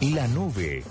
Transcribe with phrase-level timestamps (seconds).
[0.00, 0.82] La nube.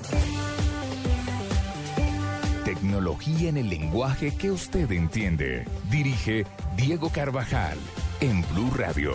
[2.66, 5.66] Tecnología en el lenguaje que usted entiende.
[5.90, 7.78] Dirige Diego Carvajal
[8.22, 9.14] en Blue Radio.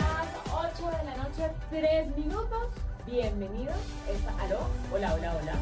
[0.00, 2.68] Las 8 de la noche, 3 minutos.
[3.06, 3.76] Bienvenidos.
[4.40, 4.58] ¿Aló?
[4.92, 5.52] Hola, hola, hola.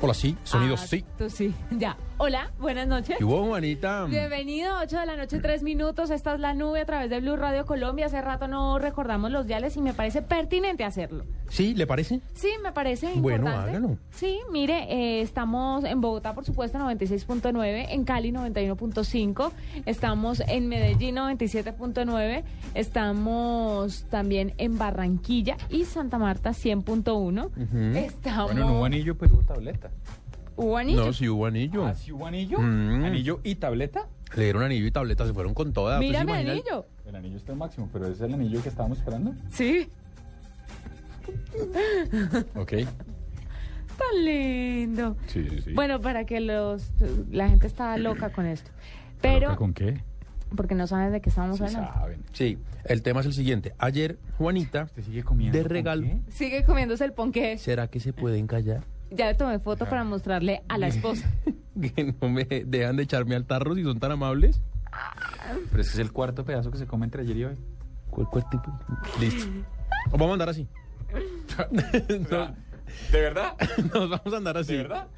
[0.00, 1.04] Hola, sí, sonidos Ah, sí.
[1.18, 1.54] Tú sí.
[1.70, 1.96] Ya.
[2.24, 3.16] Hola, buenas noches.
[3.18, 4.04] ¿Qué hubo, Juanita?
[4.04, 6.08] Bienvenido, 8 de la noche, 3 minutos.
[6.10, 8.06] Esta es la nube a través de Blue Radio Colombia.
[8.06, 11.24] Hace rato no recordamos los diales y me parece pertinente hacerlo.
[11.48, 11.74] ¿Sí?
[11.74, 12.20] ¿Le parece?
[12.34, 13.70] Sí, me parece Bueno, importante.
[13.76, 13.98] hágalo.
[14.12, 19.50] Sí, mire, eh, estamos en Bogotá, por supuesto, 96.9, en Cali 91.5,
[19.84, 27.96] estamos en Medellín 97.9, estamos también en Barranquilla y Santa Marta 100.1.
[27.96, 28.52] Estamos...
[28.52, 29.90] Bueno, no hubo anillo, pero hubo tableta.
[30.62, 31.04] ¿Hubo anillo?
[31.06, 31.86] No, sí hubo anillo.
[31.86, 32.58] ¿Ah, sí hubo anillo?
[32.60, 33.04] Mm.
[33.04, 34.06] ¿Anillo y tableta?
[34.36, 35.96] Le dieron anillo y tableta, se fueron con toda.
[35.96, 36.52] ¿Usted se Mírame imagina?
[36.52, 36.86] anillo.
[37.06, 39.34] El anillo está al máximo, pero ese es el anillo que estábamos esperando.
[39.50, 39.88] Sí,
[42.54, 42.72] Ok.
[43.98, 45.16] tan lindo.
[45.26, 45.72] Sí, sí, sí.
[45.74, 46.90] Bueno, para que los
[47.30, 48.70] la gente está loca con esto.
[49.20, 50.00] Pero, ¿Con qué?
[50.56, 51.92] porque no saben de qué estamos Sí hablando.
[51.92, 52.22] saben.
[52.32, 53.74] Sí, el tema es el siguiente.
[53.78, 55.56] Ayer, Juanita, ¿Usted sigue comiendo?
[55.56, 56.02] De regalo.
[56.02, 56.18] qué?
[56.30, 57.58] Sigue comiéndose el ponqué.
[57.58, 58.84] ¿será que se pueden callar?
[59.14, 61.30] Ya le tomé foto para mostrarle a la esposa.
[61.94, 64.60] que no me dejan de echarme al tarro si son tan amables.
[65.70, 67.54] Pero ese es el cuarto pedazo que se come entre ayer y hoy.
[68.10, 68.70] ¿Cuál, cuál tipo?
[69.20, 69.46] Listo.
[70.06, 70.66] Nos vamos a andar así.
[72.30, 72.54] No,
[73.10, 73.52] ¿De verdad?
[73.94, 74.74] nos vamos a andar así.
[74.76, 75.08] ¿De verdad?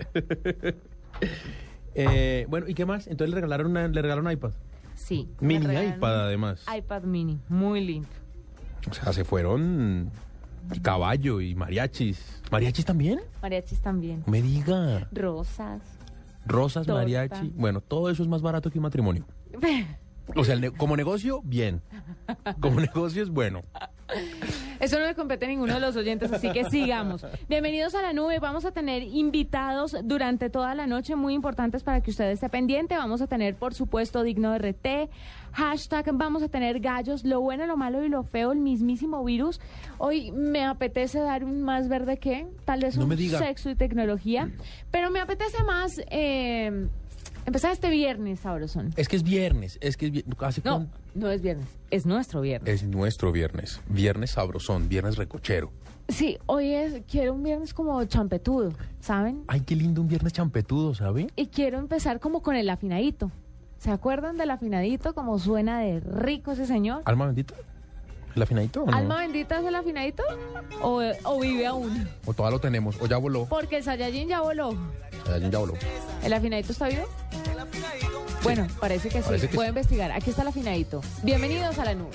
[1.94, 3.06] Eh, bueno, ¿y qué más?
[3.06, 4.52] Entonces le regalaron, una- le regalaron un iPad.
[4.94, 5.28] Sí.
[5.40, 6.64] Mini iPad, además.
[6.76, 8.08] iPad mini, muy lindo.
[8.90, 10.10] O sea, se fueron
[10.82, 12.42] caballo y mariachis.
[12.50, 13.20] ¿Mariachis también?
[13.42, 14.22] Mariachis también.
[14.26, 15.08] No me diga.
[15.12, 15.82] Rosas.
[16.46, 17.00] Rosas, Torta.
[17.00, 17.52] mariachi.
[17.54, 19.24] Bueno, todo eso es más barato que un matrimonio.
[20.36, 21.82] O sea, como negocio, bien.
[22.60, 23.62] Como negocio es bueno.
[24.80, 27.26] Eso no le compete a ninguno de los oyentes, así que sigamos.
[27.48, 28.38] Bienvenidos a la nube.
[28.38, 32.96] Vamos a tener invitados durante toda la noche muy importantes para que usted esté pendiente.
[32.96, 35.10] Vamos a tener, por supuesto, digno RT,
[35.54, 39.60] hashtag, vamos a tener gallos, lo bueno, lo malo y lo feo, el mismísimo virus.
[39.98, 44.50] Hoy me apetece dar un más verde que, tal vez No un sexo y tecnología,
[44.90, 46.88] pero me apetece más eh,
[47.46, 48.92] empezar este viernes, sabrosón.
[48.96, 49.78] Es que es viernes.
[49.80, 50.36] Es que es viernes.
[50.40, 52.74] ¿Hace No, no es viernes, es nuestro viernes.
[52.74, 53.80] Es nuestro viernes.
[53.88, 54.88] Viernes sabrosón.
[54.88, 55.70] Viernes recochero.
[56.08, 59.42] Sí, hoy es, quiero un viernes como champetudo, ¿saben?
[59.46, 61.28] Ay, qué lindo un viernes champetudo, ¿sabe?
[61.34, 63.30] Y quiero empezar como con el afinadito.
[63.84, 65.12] ¿Se acuerdan del afinadito?
[65.14, 67.02] Como suena de rico ese señor.
[67.04, 67.52] ¿Alma bendita?
[68.34, 68.96] ¿El afinadito o no?
[68.96, 70.22] ¿Alma bendita es el afinadito?
[70.80, 72.08] ¿O, o vive aún?
[72.24, 72.96] O todavía lo tenemos.
[73.02, 73.44] O ya voló.
[73.44, 74.74] Porque el Saiyajin ya voló.
[75.26, 75.74] Ya, ya voló.
[76.22, 77.02] ¿El afinadito está vivo?
[78.42, 79.24] Bueno, parece que sí.
[79.26, 79.72] Parece que Voy a sí.
[79.72, 80.12] investigar.
[80.12, 81.02] Aquí está el afinadito.
[81.22, 82.12] Bienvenidos a la nube.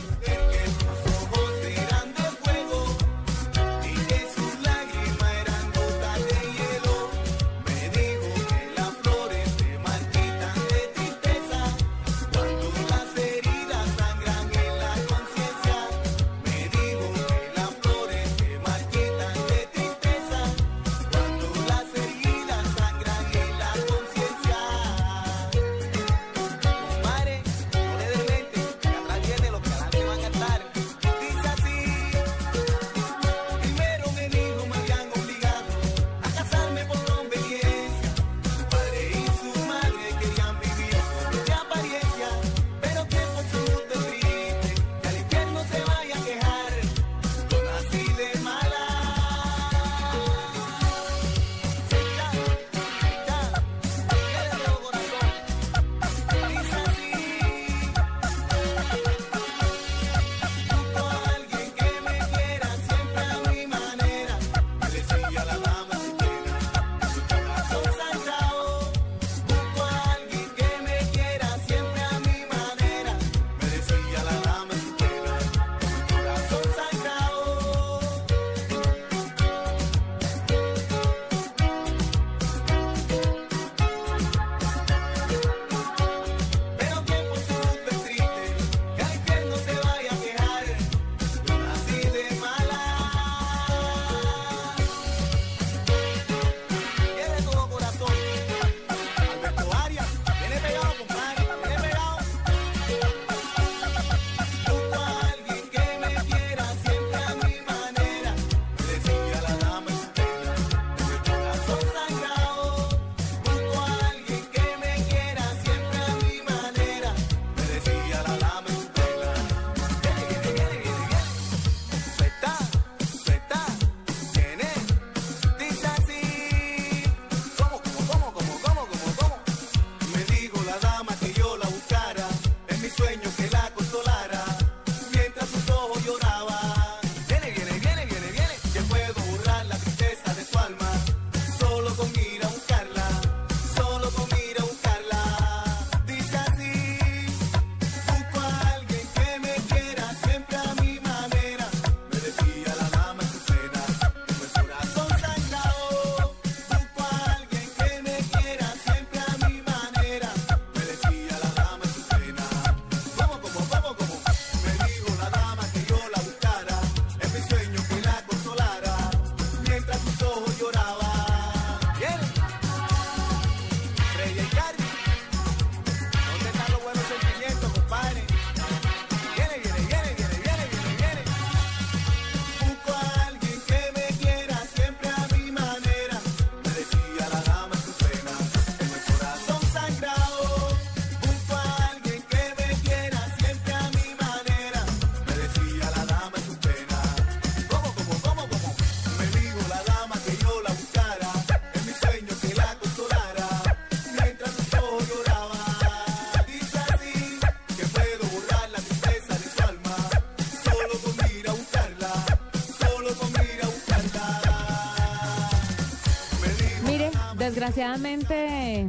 [217.50, 218.88] Desgraciadamente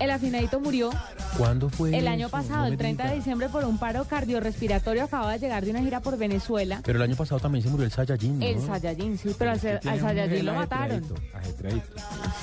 [0.00, 0.90] el afinadito murió
[1.36, 1.96] ¿Cuándo fue?
[1.96, 2.36] el año eso?
[2.36, 5.04] pasado, No el me 30 de diciembre, por un paro cardiorrespiratorio.
[5.04, 6.80] Acaba de llegar de una gira por Venezuela.
[6.84, 8.46] Pero el año pasado también se murió el Saiyajin, ¿no?
[8.46, 11.02] El Saiyajin, sí, pero al, al nivel lo mataron.
[11.34, 11.86] ajetreadito.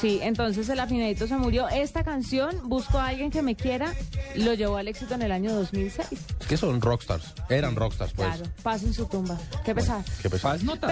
[0.02, 1.69] Sí, entonces el afinadito se murió.
[1.69, 3.94] Esta canción, Busco a alguien que me quiera,
[4.36, 6.07] lo llevó al éxito en el año 2006.
[6.42, 7.34] Es que son rockstars.
[7.50, 8.28] Eran rockstars, pues.
[8.28, 9.38] Claro, paz en su tumba.
[9.64, 10.04] Qué pesar.
[10.22, 10.54] Qué pesado.
[10.56, 10.88] Paz no tanto.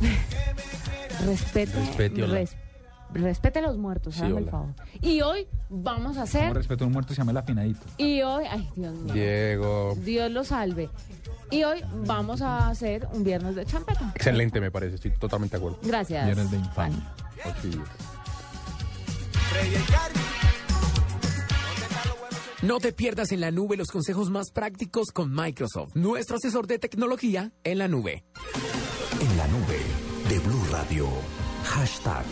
[0.00, 0.10] Pero-
[1.26, 2.34] respete, Respete, hola.
[2.34, 2.56] res-
[3.14, 4.74] respete a los muertos, Sí, hágame el favor.
[5.00, 7.80] Y hoy vamos a Como hacer, respeto a un muerto se llama el afinadito.
[7.98, 9.94] y hoy, ay Dios mío, Diego.
[10.04, 10.88] Dios lo salve.
[11.50, 14.12] Y hoy vamos a hacer un viernes de champeta.
[14.14, 14.94] Excelente, me parece.
[14.96, 15.78] Estoy totalmente de acuerdo.
[15.82, 16.24] Gracias.
[16.24, 17.14] Viernes de infamia.
[22.62, 26.78] No te pierdas en la nube los consejos más prácticos con Microsoft, nuestro asesor de
[26.78, 28.24] tecnología en la nube.
[29.20, 29.78] En la nube
[30.28, 31.08] de Blue Radio.
[31.64, 32.24] Hashtag.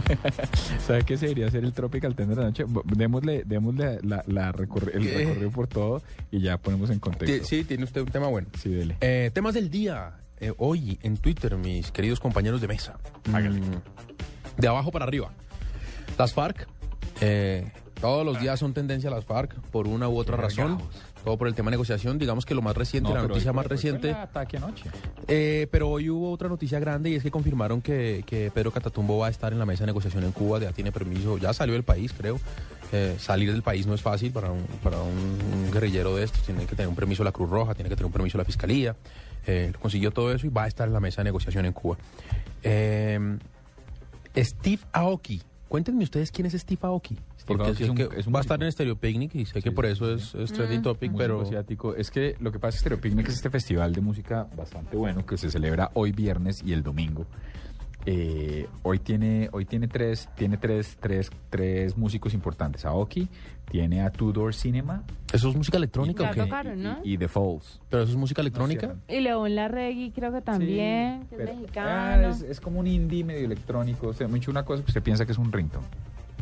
[0.86, 2.64] ¿Sabe qué se debería hacer el Tropical Ten de la noche?
[2.84, 7.46] Démosle, démosle la, la recorri- el recorrido por todo y ya ponemos en contexto.
[7.46, 8.48] Sí, tiene usted un tema bueno.
[8.58, 8.96] Sí, dele.
[9.00, 10.12] Eh, temas del día.
[10.38, 12.98] Eh, hoy en Twitter, mis queridos compañeros de mesa.
[13.28, 15.30] Mm, de abajo para arriba.
[16.18, 16.66] Las FARC.
[17.20, 20.64] eh, todos los días son tendencia a las FARC por una u otra Qué razón.
[20.78, 21.02] regajos.
[21.26, 22.18] Todo por el tema de negociación.
[22.18, 24.12] Digamos que lo más reciente, la noticia hoy más hoy reciente.
[24.12, 24.84] ataque anoche.
[25.26, 29.18] Eh, pero hoy hubo otra noticia grande y es que confirmaron que, que Pedro Catatumbo
[29.18, 31.74] va a estar en la mesa de negociación en Cuba, ya tiene permiso, ya salió
[31.74, 32.38] del país, creo.
[32.92, 36.64] Eh, salir del país no es fácil para un, para un guerrillero de estos, tiene
[36.64, 38.46] que tener un permiso de la Cruz Roja, tiene que tener un permiso de la
[38.46, 38.94] Fiscalía.
[39.48, 41.96] Eh, consiguió todo eso y va a estar en la mesa de negociación en Cuba.
[42.62, 43.40] Steve
[44.92, 47.18] Aoki, cuéntenme ustedes quién es Steve Aoki.
[47.46, 49.70] Porque es un- que es un va a estar en Stereo Picnic y sé que
[49.70, 50.38] Sí, por sí, eso sí.
[50.38, 51.40] es, es trending topic, Músico pero...
[51.42, 51.94] asiático.
[51.94, 54.96] Es que lo que pasa es que Stereo Picnic es este festival de música bastante
[54.96, 57.24] bueno que se celebra hoy viernes y el domingo.
[58.08, 62.84] Eh, hoy tiene hoy tiene tres tiene tres, tres, tres músicos importantes.
[62.84, 63.28] Aoki
[63.68, 66.40] tiene a Tudor Cinema ¿Eso es música electrónica Ya o qué?
[66.42, 66.98] tocaron, ¿no?
[67.02, 67.80] y, y The Falls.
[67.90, 68.80] ¿Pero eso es música electrónica?
[68.80, 69.02] cierran.
[69.08, 72.28] Y León Larregui creo que también, Sí, que pero- es ah, mexicano.
[72.28, 74.06] es, es como un indie medio electrónico.
[74.08, 75.86] O sea, mucho una cosa que usted piensa que es un ringtone.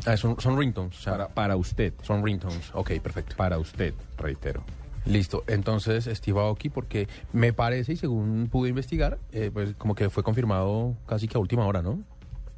[0.06, 0.98] Ah, son, son ringtones.
[0.98, 1.92] o sea, Para, para usted.
[2.02, 2.70] Son ringtones.
[2.74, 3.36] Ok, perfecto.
[3.36, 4.64] Para usted, reitero.
[5.06, 5.44] Listo.
[5.46, 10.22] Entonces, Steve Aoki, porque me parece, y según pude investigar, eh, pues como que fue
[10.22, 12.02] confirmado casi que a última hora, ¿no?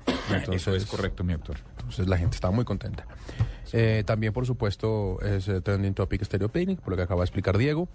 [0.52, 1.56] Eso es correcto, mi doctor.
[1.78, 3.06] Entonces la gente estaba muy contenta.
[3.72, 7.24] Eh, también, por supuesto, es eh, trending topic Stereo Picnic, por lo que acaba de
[7.24, 7.88] explicar Diego.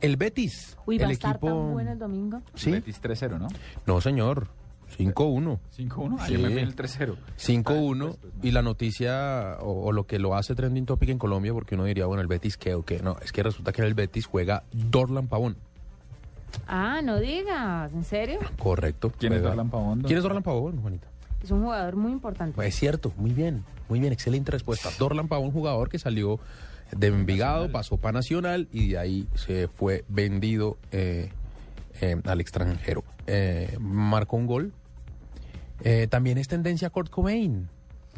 [0.00, 0.76] El Betis.
[0.86, 1.48] Uy, el va a estar equipo...
[1.48, 2.42] tan bueno el domingo.
[2.54, 2.70] ¿Sí?
[2.70, 3.48] Betis 3-0, ¿no?
[3.86, 4.48] No, señor.
[4.96, 5.58] 5-1.
[5.76, 6.16] 5-1.
[6.18, 6.34] Sí.
[6.34, 7.16] Ayer me el 3-0.
[7.38, 11.74] 5-1 y la noticia o, o lo que lo hace trending topic en Colombia porque
[11.74, 13.00] uno diría, bueno, el Betis qué o qué.
[13.02, 15.56] No, es que resulta que en el Betis juega Dorlan Pavón.
[16.66, 18.38] Ah, no digas, ¿en serio?
[18.58, 19.12] Correcto.
[19.18, 20.02] ¿Quién es Dorlan Pavón?
[20.02, 21.08] ¿Quién es Dorlan Pavón, Juanita?
[21.42, 22.56] Es un jugador muy importante.
[22.56, 24.90] Pues es cierto, muy bien, muy bien, excelente respuesta.
[24.98, 26.40] Dorlan Pavón, jugador que salió
[26.96, 31.30] de Envigado, pasó para Nacional y de ahí se fue vendido eh,
[32.00, 33.04] eh, al extranjero.
[33.26, 34.72] Eh, marcó un gol.
[35.84, 37.68] Eh, también es tendencia Kurt Cobain,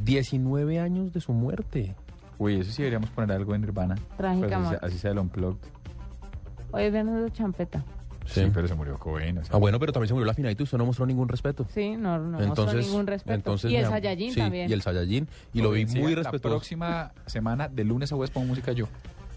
[0.02, 1.94] 19 años de su muerte.
[2.38, 3.96] Uy, eso sí deberíamos poner algo en Nirvana.
[4.16, 5.58] Trágica Pues así, sea- así sea el Unplugged.
[6.72, 7.84] Hoy es viernes de champeta.
[8.26, 9.37] Sí, pero se murió Cobain.
[9.38, 9.56] o sea.
[9.56, 11.66] Ah, bueno, pero también se murió la final y usted no mostró ningún respeto.
[11.75, 13.34] Sí, no, no mostró entonces, ningún respeto.
[13.34, 14.70] entonces y el Saiyajin sí, también.
[14.70, 15.26] Y el Saiyajin.
[15.52, 16.56] Y lo vi Sí, muy La respetuoso.
[16.56, 18.87] próxima semana, de lunes a jueves, pongo música yo.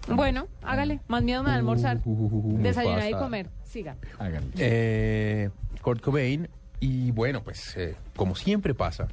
[0.07, 0.99] Bueno, hágale.
[1.07, 2.01] Más miedo me da almorzar.
[2.05, 3.49] Uh, uh, uh, uh, Desayunar y comer.
[3.63, 3.95] Siga.
[4.19, 4.51] Háganlo.
[4.57, 5.49] Eh,
[5.81, 6.49] Kurt Cobain.
[6.79, 9.07] Y bueno, pues eh, como siempre pasa,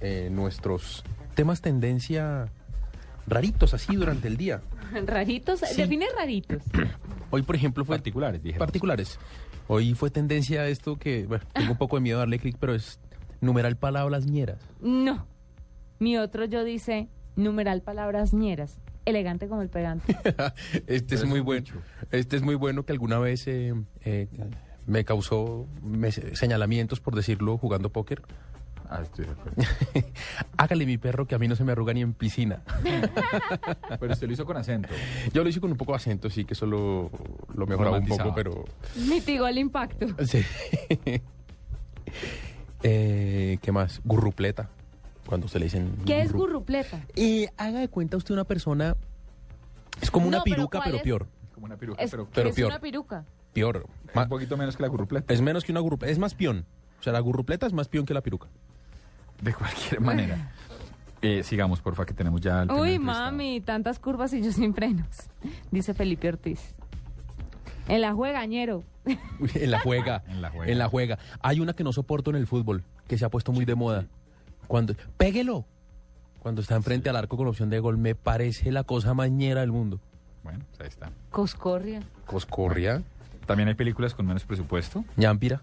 [0.00, 2.48] eh, nuestros temas tendencia
[3.26, 4.60] raritos así durante el día.
[5.06, 5.60] Raritos.
[5.60, 5.82] Sí.
[5.82, 6.62] Define raritos.
[7.30, 7.96] Hoy, por ejemplo, fue...
[7.96, 8.58] Particulares, dije.
[8.58, 9.18] Particulares.
[9.68, 12.74] Hoy fue tendencia esto que, bueno, tengo un poco de miedo a darle clic, pero
[12.74, 12.98] es
[13.40, 14.58] numeral palabras ñeras.
[14.80, 15.26] No.
[16.00, 18.80] Mi otro yo dice numeral palabras ñeras.
[19.04, 20.16] Elegante como el pegante.
[20.86, 21.66] este es muy bueno.
[22.10, 24.28] Este es muy bueno que alguna vez eh, eh,
[24.86, 28.22] me causó me- señalamientos por decirlo jugando póker.
[28.92, 29.62] Ah, estoy de acuerdo.
[30.56, 32.62] Hágale mi perro que a mí no se me arruga ni en piscina.
[34.00, 34.88] Pero usted lo hizo con acento.
[35.32, 37.08] Yo lo hice con un poco de acento, sí, que eso lo,
[37.54, 38.64] lo mejoraba un poco, pero...
[39.08, 40.06] Mitigó el impacto.
[40.26, 40.44] Sí.
[42.82, 44.00] Eh, ¿Qué más?
[44.04, 44.70] Gurrupleta.
[45.30, 45.94] Cuando usted le dicen...
[46.04, 47.00] ¿Qué es gurru- gurrupleta?
[47.14, 48.96] Y haga de cuenta usted una persona...
[50.02, 51.02] Es como una No, pero piruca, ¿cuál pero, es?
[51.02, 51.26] peor.
[51.54, 52.70] Como una peruca, Es, pero, pero es peor.
[52.70, 53.24] una piruca.
[53.52, 53.86] Peor.
[54.14, 55.32] un poquito menos que la gurrupleta.
[55.32, 56.10] es menos que una gurrupleta.
[56.12, 56.66] Es más pion.
[56.98, 58.48] O sea, la gurrupleta es más pion que la piruca.
[59.40, 60.52] De cualquier manera.
[61.22, 65.06] Eh, sigamos, porfa, que tenemos ya el Uy, mami, tantas curvas y yo sin frenos.
[65.70, 66.74] Dice Felipe Ortiz.
[67.88, 68.82] En la juegañero.
[69.54, 70.72] En la juega, En la juega.
[70.72, 71.18] en la juega.
[71.42, 74.06] Hay una que no soporto en el fútbol, que se ha puesto muy de moda.
[74.70, 75.64] Cuando, péguelo.
[76.38, 79.72] Cuando está enfrente al arco con opción de gol, me parece la cosa mañera del
[79.72, 79.98] mundo.
[80.44, 81.10] Bueno, pues ahí está.
[81.30, 82.02] Coscorria.
[82.24, 83.02] Coscorria,
[83.46, 85.04] También hay películas con menos presupuesto.
[85.16, 85.60] ñampira.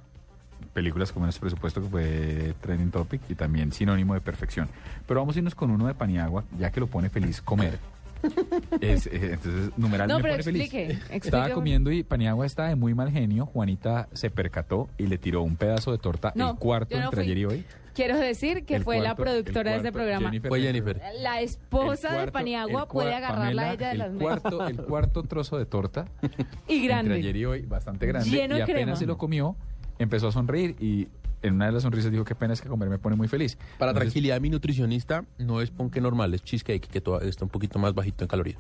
[0.74, 4.68] películas con menos presupuesto que fue Trending Topic y también sinónimo de perfección.
[5.08, 7.80] Pero vamos a irnos con uno de Paniagua, ya que lo pone feliz comer.
[8.82, 10.62] Es, eh, entonces, numeral No, me pero pone feliz.
[10.64, 11.16] explique, explique.
[11.28, 13.46] Estaba comiendo y Paniagua estaba de muy mal genio.
[13.46, 17.22] Juanita se percató y le tiró un pedazo de torta, No, el cuarto no entre
[17.22, 17.26] fui.
[17.32, 17.66] ayer y hoy.
[17.98, 20.28] Quiero decir que El fue la cuarto- productora de el este cuarto, programa.
[20.30, 20.62] Jennifer Fue.
[20.62, 21.02] Jennifer.
[21.20, 24.78] La esposa de cuarto- Paniagua el puede agarrarla a Pamela, ella de las cuarto, el
[24.78, 27.40] cuarto trozo de torta Y entre ayer grande.
[27.40, 28.30] y hoy, bastante grande.
[28.30, 28.96] Lleno y de apenas crema.
[28.98, 29.56] se lo comió,
[29.98, 31.08] empezó a sonreír y
[31.42, 33.56] en una de las sonrisas dijo, qué pena es que comer me pone muy feliz.
[33.80, 37.46] Para Entonces, tranquilidad de mi nutricionista, no es ponque normal, es cheesecake, que to- está
[37.46, 38.60] un poquito más bajito en calorías.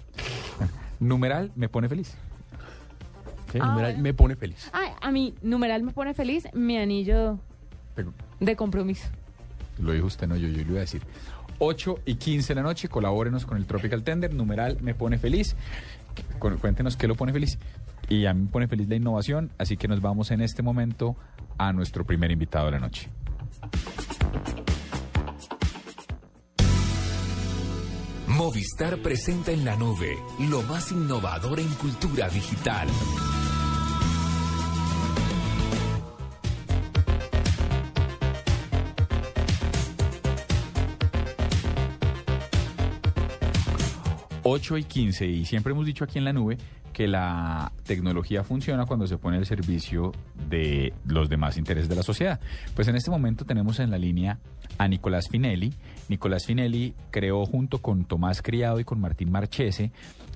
[0.99, 2.15] Numeral me pone feliz.
[3.51, 3.59] ¿Sí?
[3.61, 4.03] Ah, Numeral bueno.
[4.03, 4.69] me pone feliz.
[4.73, 7.39] Ay, a mí, numeral me pone feliz mi anillo
[8.39, 9.07] de compromiso.
[9.79, 11.01] Lo dijo usted, no yo, yo iba a decir.
[11.59, 14.33] 8 y 15 de la noche, colabórenos con el Tropical Tender.
[14.33, 15.55] Numeral me pone feliz.
[16.39, 17.57] Cu- Cuéntenos qué lo pone feliz.
[18.09, 21.15] Y a mí me pone feliz la innovación, así que nos vamos en este momento
[21.57, 23.09] a nuestro primer invitado de la noche.
[28.27, 30.17] Movistar presenta en la nube
[30.49, 32.87] lo más innovador en cultura digital.
[44.49, 46.57] Ocho y 15 y siempre hemos dicho aquí en la nube
[46.93, 50.13] que la tecnología funciona cuando se pone al servicio
[50.49, 52.39] de los demás intereses de la sociedad.
[52.73, 54.39] Pues en este momento tenemos en la línea
[54.77, 55.73] a Nicolás Finelli.
[56.07, 59.91] Nicolás Finelli creó junto con Tomás Criado y con Martín Marchese,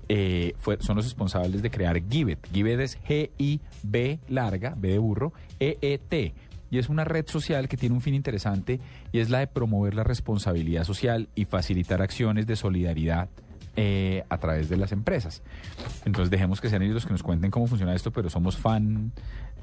[0.10, 2.46] eh, fue- son los responsables de crear Gibet.
[2.51, 6.34] Gibet es G-I-B larga, B de burro, E-E-T.
[6.70, 8.82] Y es una red social que tiene un fin interesante
[9.13, 13.30] y es la de promover la responsabilidad social y facilitar acciones de solidaridad
[13.75, 15.44] eh, a través de las empresas.
[16.06, 19.12] Entonces dejemos que sean ellos los que nos cuenten cómo funciona esto, pero somos fan,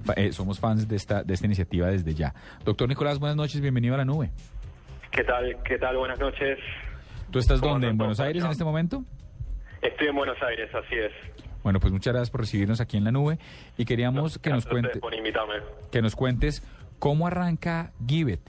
[0.05, 2.35] fa- eh, somos fans de esta, de esta iniciativa desde ya.
[2.65, 4.31] Doctor Nicolás, buenas noches, bienvenido a la nube.
[5.11, 5.57] ¿Qué tal?
[5.65, 5.97] ¿Qué tal?
[5.97, 6.59] Buenas noches.
[7.31, 7.89] ¿Tú estás ¿Cómo dónde?
[7.89, 9.05] ¿En Buenos Aires en este momento?
[9.83, 11.13] Estoy en Buenos Aires, así es.
[11.63, 13.39] Bueno, pues muchas gracias por recibirnos aquí en la nube
[13.77, 15.55] y queríamos que nos Gracias a ustedes cuente, por invitarme.
[15.91, 16.63] que nos cuentes
[16.99, 18.41] cómo arranca Gibet.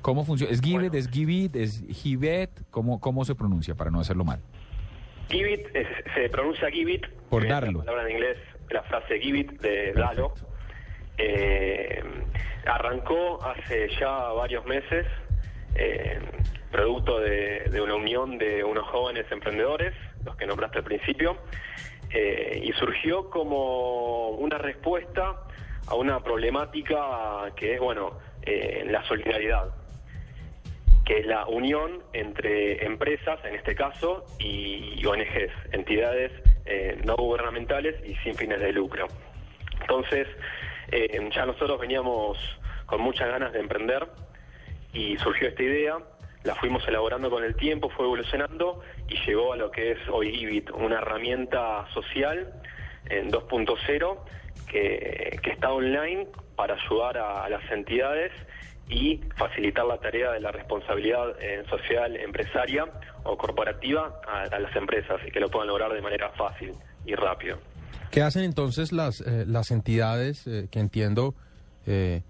[0.00, 0.52] ¿Cómo funciona?
[0.52, 0.60] ¿Es?
[0.60, 0.88] Bueno.
[0.92, 1.56] ¿Es Gibit?
[1.56, 2.50] ¿Es Gibet?
[2.70, 4.40] ¿Cómo, ¿Cómo se pronuncia para no hacerlo mal?
[5.28, 7.06] Gibit es- se pronuncia Gibit.
[7.30, 7.80] Por darlo.
[7.80, 8.38] La palabra en inglés,
[8.70, 10.34] la frase Gibit de Dalo.
[11.18, 12.02] Eh,
[12.66, 15.06] arrancó hace ya varios meses,
[15.74, 16.18] eh,
[16.70, 21.38] producto de, de una unión de unos jóvenes emprendedores, los que nombraste al principio,
[22.10, 25.36] eh, y surgió como una respuesta
[25.88, 29.74] a una problemática que es, bueno, eh, la solidaridad.
[31.06, 36.32] Que es la unión entre empresas, en este caso, y ONGs, entidades
[36.66, 39.06] eh, no gubernamentales y sin fines de lucro.
[39.80, 40.26] Entonces,
[40.90, 42.36] eh, ya nosotros veníamos
[42.86, 44.08] con muchas ganas de emprender
[44.92, 45.98] y surgió esta idea,
[46.42, 50.32] la fuimos elaborando con el tiempo, fue evolucionando y llegó a lo que es hoy
[50.32, 52.52] Givit, una herramienta social
[53.10, 54.18] en 2.0
[54.68, 58.32] que, que está online para ayudar a las entidades
[58.88, 62.84] y facilitar la tarea de la responsabilidad eh, social empresaria
[63.24, 66.72] o corporativa a, las empresas y que lo puedan lograr de manera fácil
[67.04, 67.58] y rápido.
[68.10, 71.34] ¿Qué hacen entonces las, eh, las entidades eh, que entiendo
[71.86, 72.22] eh,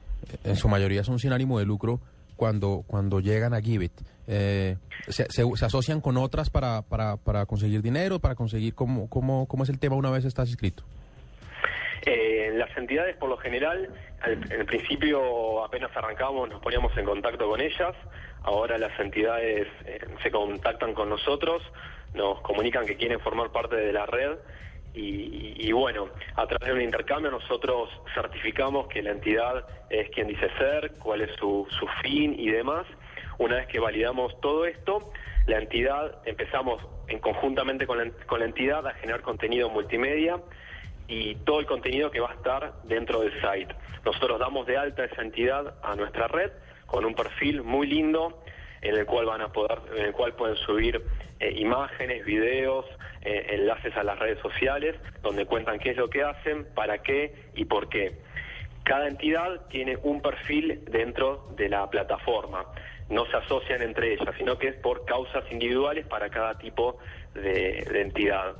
[0.45, 2.01] en su mayoría son sin ánimo de lucro
[2.37, 3.93] cuando, cuando llegan a Givit?
[4.27, 4.77] Se,
[5.09, 9.63] se- se asocian con otras para, para, para conseguir dinero, para conseguir cómo, cómo, cómo
[9.63, 10.83] es el tema una vez estás inscrito?
[12.05, 13.89] Eh, las entidades, por lo general,
[14.21, 17.95] al, en principio apenas arrancamos, nos poníamos en contacto con ellas.
[18.43, 21.63] Ahora las entidades eh, se contactan con nosotros,
[22.15, 24.37] nos comunican que quieren formar parte de la red.
[24.95, 30.27] Y, y bueno, a través de un intercambio nosotros certificamos que la entidad es quien
[30.27, 32.87] dice ser, cuál es su, su fin y demás.
[33.39, 35.13] Una vez que validamos todo esto,
[35.47, 40.39] la entidad empezamos en conjuntamente con la, con la entidad a generar contenido multimedia
[41.09, 43.75] y todo el contenido que va a estar dentro del site.
[44.05, 46.51] Nosotros damos de alta esa entidad a nuestra red
[46.87, 48.43] con un perfil muy lindo
[48.83, 51.03] en el cual van a poder, en el cual pueden subir
[51.41, 52.87] eh, imágenes, videos,
[53.23, 57.35] eh, enlaces a las redes sociales, donde cuentan qué es lo que hacen, para qué
[57.55, 58.21] y por qué.
[58.85, 62.65] Cada entidad tiene un perfil dentro de la plataforma.
[63.09, 66.99] No se asocian entre ellas, sino que es por causas individuales para cada tipo
[67.35, 68.55] de, de entidad.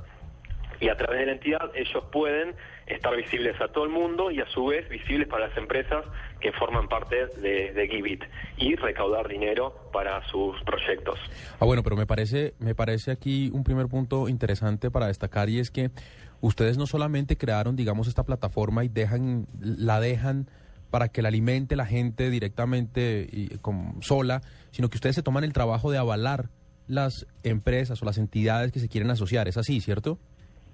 [0.79, 4.39] Y a través de la entidad ellos pueden estar visibles a todo el mundo y
[4.39, 6.05] a su vez visibles para las empresas
[6.39, 8.23] que forman parte de, de Givit
[8.57, 11.19] y recaudar dinero para sus proyectos.
[11.59, 15.59] Ah, bueno, pero me parece, me parece aquí un primer punto interesante para destacar y
[15.59, 15.89] es que
[16.41, 20.49] ustedes no solamente crearon, digamos, esta plataforma y dejan, la dejan
[20.89, 25.43] para que la alimente la gente directamente y con, sola, sino que ustedes se toman
[25.43, 26.49] el trabajo de avalar
[26.87, 29.47] las empresas o las entidades que se quieren asociar.
[29.47, 30.19] ¿Es así, cierto?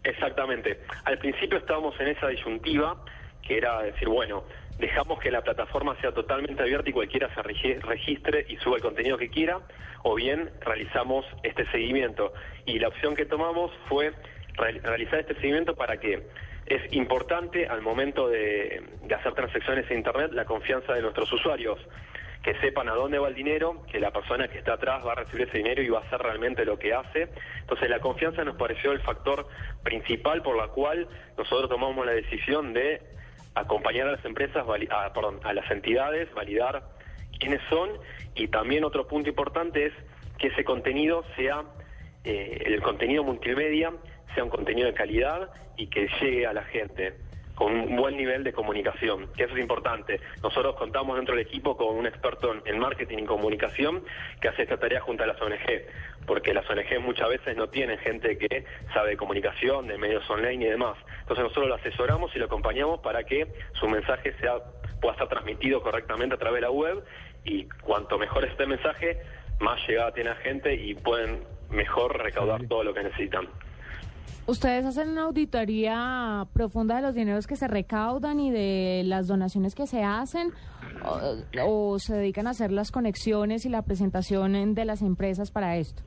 [0.04, 0.80] Exactamente.
[1.06, 2.98] Al principio estábamos en esa disyuntiva,
[3.42, 4.44] que era decir, bueno,
[4.78, 9.18] dejamos que la plataforma sea totalmente abierta y cualquiera se registre y suba el contenido
[9.18, 9.60] que quiera,
[10.04, 12.34] o bien realizamos este seguimiento.
[12.66, 14.14] Y la opción que tomamos fue
[14.56, 16.28] realizar este seguimiento para que
[16.66, 21.80] es importante al momento de, de hacer transacciones en Internet la confianza de nuestros usuarios
[22.44, 25.16] que sepan a dónde va el dinero, que la persona que está atrás va a
[25.16, 27.30] recibir ese dinero y va a hacer realmente lo que hace.
[27.62, 29.48] Entonces la confianza nos pareció el factor
[29.82, 33.02] principal por la cual nosotros tomamos la decisión de
[33.56, 36.84] acompañar a las empresas, a, perdón, a las entidades, validar
[37.40, 37.90] quiénes son
[38.36, 39.94] y también otro punto importante es
[40.38, 41.64] que ese contenido sea,
[42.26, 43.94] eh, el contenido multimedia
[44.36, 47.14] sea un contenido de calidad y que llegue a la gente
[47.56, 50.20] con un buen nivel de comunicación, que eso es importante.
[50.42, 54.04] Nosotros contamos dentro del equipo con un experto en marketing y comunicación
[54.42, 55.86] que hace esta tarea junto a las ONG,
[56.26, 60.66] porque las ONG muchas veces no tienen gente que sabe de comunicación, de medios online
[60.66, 60.98] y demás.
[61.22, 64.56] Entonces nosotros lo asesoramos y lo acompañamos para que su mensaje sea
[65.02, 67.04] pueda ser transmitido correctamente a través de la web
[67.44, 69.20] y cuanto mejor esté el mensaje,
[69.60, 73.50] más llegada tiene a gente y pueden mejor recaudar todo lo que necesitan.
[74.46, 79.74] ¿Ustedes hacen una auditoría profunda de los dineros que se recaudan y de las donaciones
[79.74, 80.52] que se hacen?
[81.66, 86.04] ¿O, se dedican a hacer las conexiones y la presentación de las empresas para esto?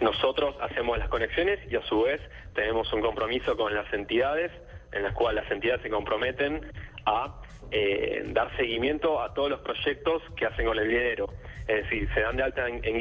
[0.00, 2.22] Nosotros hacemos las conexiones y a su vez
[2.54, 4.50] tenemos un compromiso con las entidades
[4.92, 6.60] en las cuales las entidades se comprometen
[7.04, 7.34] a
[7.70, 11.28] eh, dar seguimiento a todos los proyectos que hacen con el dinero.
[11.68, 13.00] Es decir, se dan de alta en, en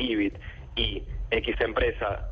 [0.76, 2.30] y X empresa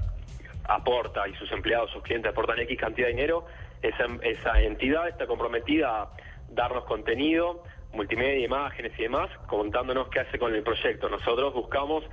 [0.66, 3.46] aporta y sus empleados, sus clientes aportan X cantidad de dinero,
[3.82, 6.10] esa, entidad está comprometida a
[6.50, 11.10] darnos contenido, multimedia, imágenes y demás, contándonos qué hace con el proyecto.
[11.10, 12.04] Nosotros buscamos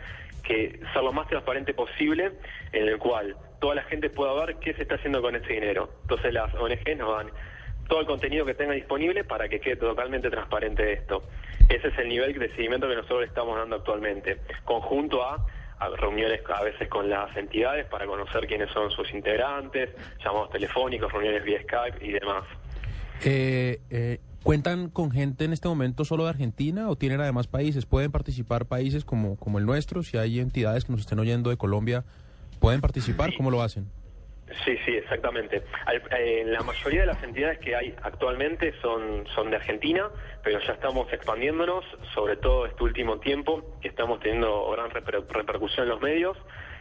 [0.43, 2.33] que ser lo más transparente posible,
[2.73, 5.91] en el cual toda la gente pueda ver qué se está haciendo con ese dinero.
[6.03, 7.31] Entonces las ONG nos dan
[7.89, 11.23] todo el contenido que tenga disponible para que quede totalmente transparente esto.
[11.69, 15.45] Ese es el nivel de seguimiento que nosotros le estamos dando actualmente, conjunto a
[15.81, 19.91] a reuniones a veces con las entidades para conocer quiénes son sus integrantes,
[20.23, 22.45] llamados telefónicos, reuniones vía Skype y demás.
[23.25, 27.87] Eh, eh, ¿Cuentan con gente en este momento solo de Argentina o tienen además países?
[27.87, 30.03] ¿Pueden participar países como, como el nuestro?
[30.03, 32.05] Si hay entidades que nos estén oyendo de Colombia,
[32.59, 33.35] ¿pueden participar?
[33.37, 33.87] ¿Cómo lo hacen?
[34.65, 35.63] Sí, sí, exactamente.
[36.19, 40.09] Eh, la mayoría de las entidades que hay actualmente son, son de Argentina,
[40.43, 41.85] pero ya estamos expandiéndonos,
[42.15, 46.37] sobre todo este último tiempo, estamos teniendo gran repercusión en los medios.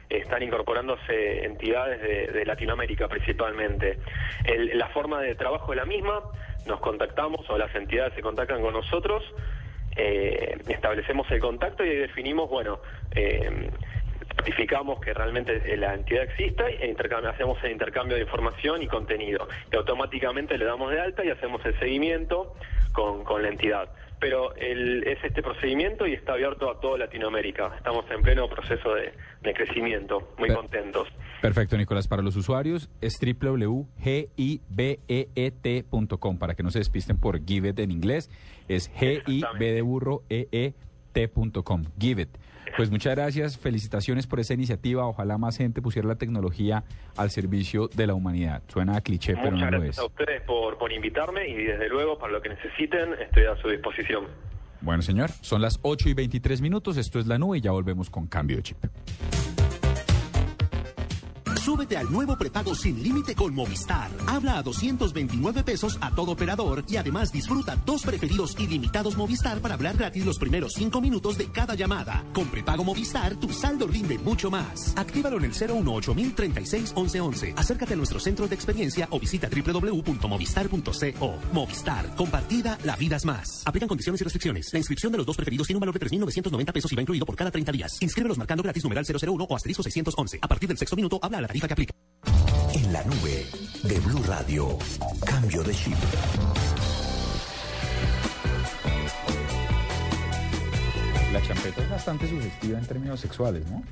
[0.10, 2.01] Están incorporándose entidades
[2.34, 3.99] de, Latinoamérica principalmente.
[4.73, 6.23] la forma de trabajo es la misma,
[6.65, 9.23] nos contactamos o las entidades se contactan con nosotros,
[9.95, 12.79] eh, establecemos el contacto y definimos, bueno,
[13.15, 13.69] eh,
[14.39, 16.95] certificamos que realmente la entidad exista e
[17.30, 19.47] hacemos el intercambio de información y contenido.
[19.71, 22.56] Y automáticamente le damos de alta y hacemos el seguimiento
[22.93, 23.89] con, con la entidad.
[24.19, 27.73] Pero el, es este procedimiento y está abierto a toda Latinoamérica.
[27.78, 29.13] Estamos en pleno proceso de,
[29.54, 31.08] crecimiento, muy contentos.
[31.41, 32.08] Perfecto, Nicolás.
[32.08, 33.88] Para los usuarios es www.gibeet.com
[36.38, 38.30] para que no se despisten por Givet en inglés.
[38.67, 40.73] Es g i b de burro e e
[41.13, 41.86] t.com.
[41.97, 42.30] Givet.
[42.77, 45.05] Pues muchas gracias, felicitaciones por esa iniciativa.
[45.05, 46.84] Ojalá más gente pusiera la tecnología
[47.17, 48.63] al servicio de la humanidad.
[48.67, 49.99] Suena a cliché, pero no lo es.
[49.99, 53.69] a ustedes por, por invitarme y desde luego para lo que necesiten estoy a su
[53.69, 54.25] disposición.
[54.82, 56.97] Bueno, señor, son las 8 y 23 minutos.
[56.97, 58.77] Esto es la nube y ya volvemos con cambio de chip.
[61.60, 64.10] Súbete al nuevo prepago sin límite con Movistar.
[64.28, 69.74] Habla a 229 pesos a todo operador y además disfruta dos preferidos ilimitados Movistar para
[69.74, 72.24] hablar gratis los primeros cinco minutos de cada llamada.
[72.34, 74.93] Con prepago Movistar, tu saldo rinde mucho más.
[74.95, 77.54] Actívalo en el 018 1036 1111.
[77.58, 81.36] Acércate a nuestro centro de experiencia o visita www.movistar.co.
[81.52, 83.63] Movistar, compartida, la vida es más.
[83.65, 84.72] Aplican condiciones y restricciones.
[84.72, 87.26] La inscripción de los dos preferidos tiene un valor de 3.990 pesos y va incluido
[87.26, 87.98] por cada 30 días.
[88.00, 90.39] Inscríbelos marcando gratis numeral 001 o asterisco 611.
[90.41, 91.93] A partir del sexto minuto, habla a la que aplica.
[92.74, 93.45] En la nube
[93.84, 94.78] de Blue Radio,
[95.26, 95.95] cambio de chip.
[101.34, 103.84] La champeta es bastante sugestiva en términos sexuales, ¿no?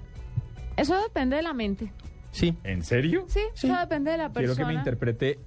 [0.76, 1.92] Eso depende de la mente.
[2.32, 2.56] Sí.
[2.64, 3.26] ¿En serio?
[3.28, 4.68] Sí, eso depende de la Quiero persona.
[4.68, 5.40] que me interprete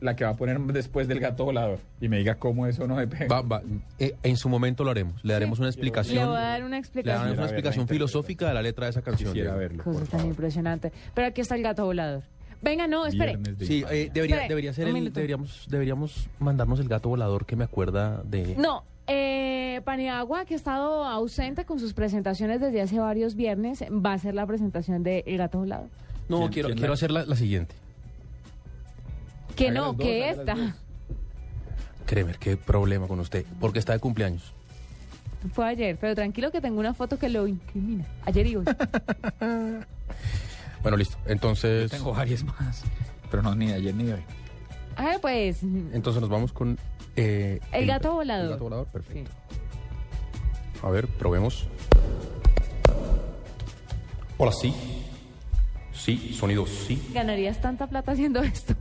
[0.00, 2.98] la que va a poner después del gato volador y me diga cómo eso no
[2.98, 3.26] se pega.
[3.26, 3.62] Va, va,
[3.98, 5.24] eh, en su momento lo haremos.
[5.24, 6.18] Le daremos una explicación.
[6.24, 7.18] Le voy a dar una Le explicación.
[7.20, 9.32] daremos una explicación verla filosófica de la letra de esa canción.
[9.32, 9.82] Quisiera verlo.
[9.84, 10.26] Cosa tan favor.
[10.26, 10.92] impresionante.
[11.14, 12.22] Pero aquí está el gato volador.
[12.60, 13.38] Venga, no, espere.
[13.60, 17.62] Sí, eh, debería, Espere, debería ser el- deberíamos, deberíamos mandarnos el gato volador que me
[17.64, 18.56] acuerda de...
[18.56, 24.10] No, eh, Paniagua, que ha estado ausente con sus presentaciones desde hace varios viernes, va
[24.10, 25.88] a hacer la presentación de El Gato Volador.
[26.28, 27.74] No, ¿Quién- quiero, quién quiero hacer la, la siguiente.
[29.58, 30.56] Que no, dos, que esta.
[32.06, 33.44] Créeme, qué problema con usted.
[33.60, 34.54] Porque está de cumpleaños.
[35.52, 38.04] Fue ayer, pero tranquilo que tengo una foto que lo incrimina.
[38.24, 38.64] Ayer y hoy.
[40.80, 41.16] Bueno, listo.
[41.26, 42.84] Entonces, Tengo varias más,
[43.32, 44.22] pero no ni de ayer ni de hoy.
[44.94, 45.60] A ver, pues.
[45.92, 46.78] entonces nos vamos con...
[47.16, 48.44] eh, El gato volador.
[48.44, 49.28] El gato volador, perfecto.
[50.84, 51.66] A ver, probemos.
[54.38, 54.72] Hola, sí.
[55.92, 57.02] Sí, sonido sí.
[57.12, 58.74] Ganarías tanta plata haciendo esto.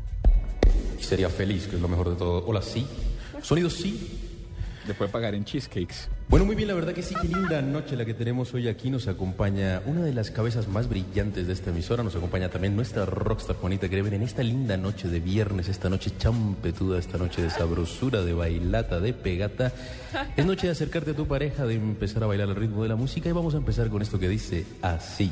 [0.99, 2.43] Y sería feliz, que es lo mejor de todo.
[2.45, 2.85] Hola, sí.
[3.41, 4.27] Sonido sí.
[4.93, 6.07] Puede pagar en cheesecakes.
[6.29, 8.89] Bueno, muy bien, la verdad que sí, qué linda noche la que tenemos hoy aquí.
[8.89, 12.03] Nos acompaña una de las cabezas más brillantes de esta emisora.
[12.03, 16.11] Nos acompaña también nuestra rockstar Juanita Greven en esta linda noche de viernes, esta noche
[16.17, 19.73] champetuda, esta noche de sabrosura, de bailata, de pegata.
[20.37, 22.95] Es noche de acercarte a tu pareja, de empezar a bailar al ritmo de la
[22.95, 25.31] música y vamos a empezar con esto que dice así.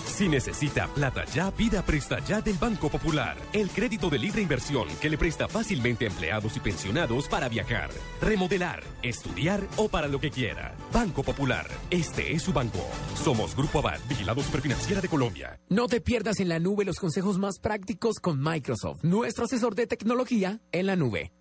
[0.21, 3.35] Si necesita plata ya, pida Presta Ya del Banco Popular.
[3.53, 7.89] El crédito de libre inversión que le presta fácilmente a empleados y pensionados para viajar,
[8.21, 10.75] remodelar, estudiar o para lo que quiera.
[10.93, 11.65] Banco Popular.
[11.89, 12.87] Este es su banco.
[13.15, 15.59] Somos Grupo Abad, Vigilado Superfinanciera de Colombia.
[15.69, 19.87] No te pierdas en la nube los consejos más prácticos con Microsoft, nuestro asesor de
[19.87, 21.31] tecnología en la nube.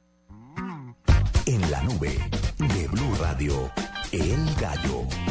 [1.45, 2.17] En la nube
[2.57, 3.71] de Blue Radio,
[4.11, 5.30] El Gallo.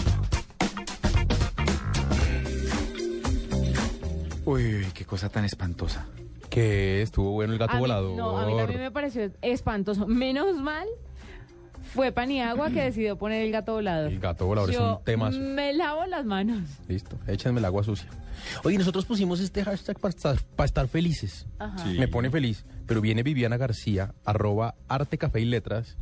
[4.50, 6.08] Uy, qué cosa tan espantosa.
[6.50, 8.18] Que estuvo bueno el gato mí- volador.
[8.18, 10.08] No, a mí también me pareció espantoso.
[10.08, 10.88] Menos mal
[11.94, 14.12] fue Paniagua que decidió poner el gato volador.
[14.12, 15.40] El gato volador es Yo un temazo.
[15.40, 16.64] me lavo las manos.
[16.88, 18.10] Listo, échenme el agua sucia.
[18.64, 21.46] Oye, nosotros pusimos este hashtag para estar, para estar felices.
[21.60, 21.78] Ajá.
[21.84, 21.98] Sí.
[22.00, 25.98] Me pone feliz, pero viene Viviana García, arroba arte, café y letras,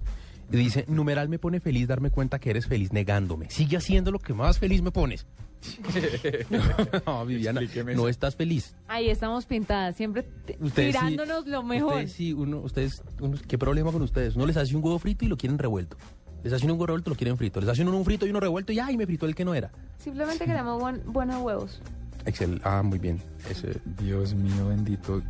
[0.51, 3.49] y dice, numeral me pone feliz darme cuenta que eres feliz negándome.
[3.49, 5.25] Sigue haciendo lo que más feliz me pones.
[7.05, 7.61] no, Viviana,
[7.95, 8.75] no estás feliz.
[8.87, 10.25] Ahí estamos pintadas, siempre
[10.59, 11.93] Ustedes sí- tirándonos lo mejor.
[11.93, 14.35] Ustedes sí, uno, ustedes, uno- ¿qué problema con ustedes?
[14.35, 15.97] Uno les hace un huevo frito y lo quieren revuelto.
[16.43, 17.59] Les hace un huevo revuelto y lo quieren frito.
[17.59, 19.53] Les hace uno un frito y uno revuelto y ¡ay, me fritó el que no
[19.55, 19.71] era!
[19.97, 21.81] Simplemente queremos buen- buenos huevos.
[22.25, 23.21] Excel, ah, muy bien.
[23.49, 25.21] Ese, Dios mío bendito,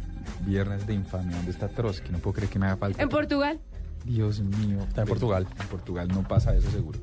[0.46, 2.12] viernes de infamia, ¿dónde está Trotsky?
[2.12, 3.02] No puedo creer que me haga falta.
[3.02, 3.60] En Portugal.
[4.04, 4.80] Dios mío.
[4.88, 5.48] Está en Portugal.
[5.60, 7.00] En Portugal no pasa eso seguro.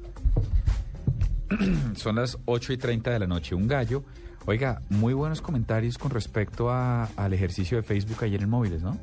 [1.96, 3.54] Son las 8 y 30 de la noche.
[3.54, 4.04] Un gallo.
[4.46, 8.98] Oiga, muy buenos comentarios con respecto a- al ejercicio de Facebook ayer en móviles, ¿no?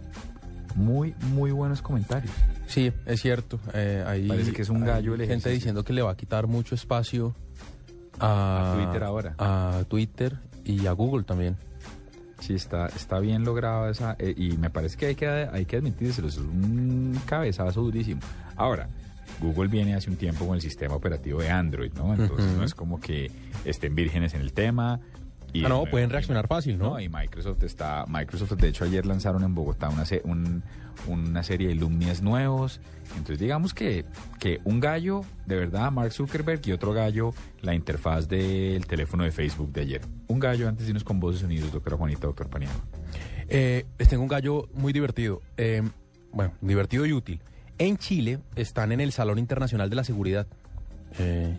[0.75, 2.31] Muy, muy buenos comentarios.
[2.67, 3.59] Sí, es cierto.
[3.73, 5.51] eh, ahí Parece que es un gallo el gente ejercicio.
[5.51, 7.35] diciendo que le va a quitar mucho espacio
[8.19, 9.35] a, A Twitter ahora.
[9.37, 11.57] A Twitter y a Google también.
[12.39, 15.77] Sí, está, está bien logrado esa, eh, y me parece que hay que, hay que
[15.77, 18.21] admitírselo, es un cabezazo durísimo.
[18.55, 18.87] Ahora,
[19.39, 22.13] Google viene hace un tiempo con el sistema operativo de Android, ¿no?
[22.13, 23.31] Entonces no es como que
[23.65, 24.99] estén vírgenes en el tema.
[25.53, 26.97] Y Ah, no, pueden reaccionar fácil, ¿no?
[26.99, 30.63] y Microsoft está, Microsoft de hecho ayer lanzaron en Bogotá una, se- un-
[31.07, 32.79] una serie de Lumnias nuevos.
[33.17, 34.05] Entonces digamos que,
[34.39, 39.31] que un gallo, de verdad, Mark Zuckerberg y otro gallo, la interfaz del teléfono de
[39.31, 40.01] Facebook de ayer.
[40.27, 42.79] Un gallo antes de irnos con voces unidos, doctora Juanita, doctor Paniagua.
[43.49, 45.41] Eh, les tengo un gallo muy divertido.
[45.57, 45.81] eh,
[46.31, 47.41] bueno, divertido y útil.
[47.77, 50.47] En Chile están en el Salón Internacional de la Seguridad.
[51.19, 51.57] eh,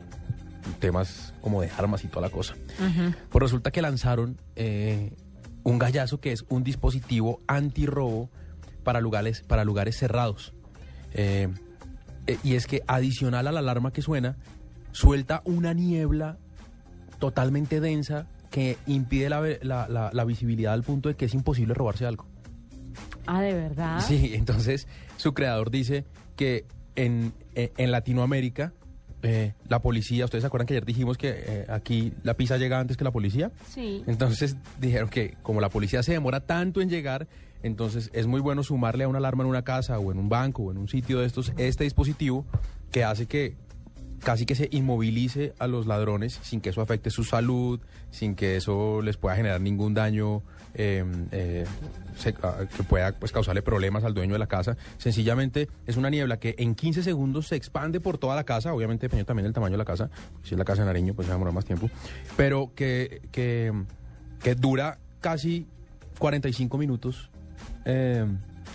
[0.79, 2.55] temas como de armas y toda la cosa.
[3.31, 5.13] Pues resulta que lanzaron eh,
[5.65, 8.31] un gallazo que es un dispositivo antirrobo
[8.85, 10.53] para lugares, para lugares cerrados.
[11.15, 11.49] Eh,
[12.45, 14.37] y es que adicional a la alarma que suena,
[14.93, 16.39] suelta una niebla
[17.19, 21.35] totalmente densa que impide la, ve- la- la- la visibilidad al punto de que es
[21.35, 22.27] imposible robarse algo.
[23.27, 24.01] Ah, ¿de verdad?
[24.01, 26.05] Sí, entonces su creador dice
[26.37, 26.65] que
[26.97, 28.73] en, eh, en Latinoamérica
[29.23, 32.81] eh, la policía, ustedes se acuerdan que ayer dijimos que eh, aquí la pizza llega
[32.81, 33.53] antes que la policía.
[33.69, 34.03] Sí.
[34.07, 37.29] Entonces dijeron que como la policía se demora tanto en llegar,
[37.63, 40.65] entonces es muy bueno sumarle a una alarma en una casa o en un banco
[40.65, 42.45] o en un sitio de estos este dispositivo
[42.91, 43.55] que hace que
[44.25, 47.81] casi que se inmovilice a los ladrones sin que eso afecte su salud,
[48.11, 50.43] sin que eso les pueda generar ningún daño
[50.75, 51.67] eh, eh,
[52.17, 54.77] se- ah, que pueda pues, causarle problemas al dueño de la casa.
[54.97, 59.07] Sencillamente es una niebla que en 15 segundos se expande por toda la casa, obviamente
[59.07, 60.09] dependiendo también del tamaño de la casa,
[60.43, 61.91] si es la casa de Nariño pues se va a demorar más tiempo,
[62.37, 63.73] pero que, que,
[64.43, 65.67] que dura casi
[66.19, 67.29] 45 minutos
[67.85, 68.25] eh,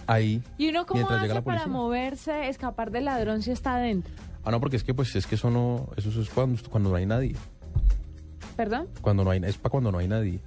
[0.06, 0.44] ahí.
[0.58, 4.14] ¿Y uno cómo hace para moverse, escapar del ladrón si está adentro?
[4.48, 6.96] Ah, no, porque es que pues es que eso no, eso es cuando, cuando no
[6.96, 7.36] hay nadie.
[8.56, 8.88] ¿Perdón?
[9.02, 10.40] Cuando no hay, es para cuando no hay nadie.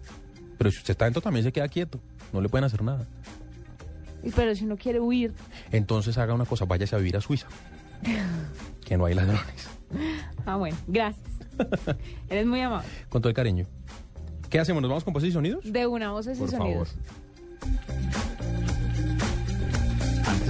[0.56, 2.00] Pero si usted está dentro también se queda quieto.
[2.32, 3.06] No le pueden hacer nada.
[4.22, 5.34] Y Pero si uno quiere huir.
[5.70, 7.46] Entonces haga una cosa, váyase a vivir a Suiza.
[8.86, 9.68] que no hay ladrones.
[10.46, 11.28] Ah, bueno, gracias.
[12.30, 12.88] Eres muy amable.
[13.10, 13.66] Con todo el cariño.
[14.48, 14.80] ¿Qué hacemos?
[14.80, 15.70] ¿Nos vamos con voces y sonidos?
[15.70, 16.88] De una voces y Por favor.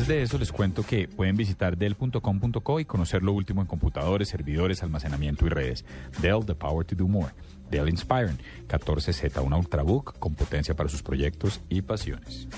[0.00, 4.30] Antes de eso les cuento que pueden visitar Dell.com.co y conocer lo último en computadores,
[4.30, 5.84] servidores, almacenamiento y redes.
[6.22, 7.34] Dell, the power to do more.
[7.70, 12.48] Dell Inspiron 14Z, una Ultrabook con potencia para sus proyectos y pasiones.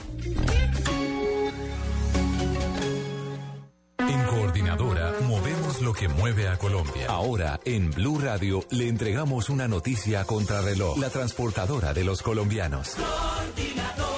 [3.99, 7.07] En Coordinadora movemos lo que mueve a Colombia.
[7.09, 10.97] Ahora, en Blue Radio, le entregamos una noticia contra reloj.
[10.97, 12.95] La transportadora de los colombianos.
[12.95, 14.12] Coordinadora,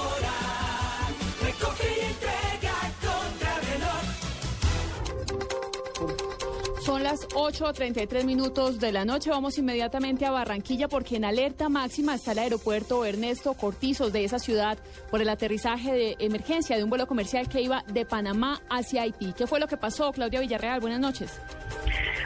[6.85, 9.31] Son las 8.33 minutos de la noche.
[9.31, 14.37] Vamos inmediatamente a Barranquilla porque en alerta máxima está el aeropuerto Ernesto Cortizos de esa
[14.37, 14.77] ciudad
[15.09, 19.33] por el aterrizaje de emergencia de un vuelo comercial que iba de Panamá hacia Haití.
[19.35, 20.79] ¿Qué fue lo que pasó, Claudia Villarreal?
[20.79, 21.41] Buenas noches.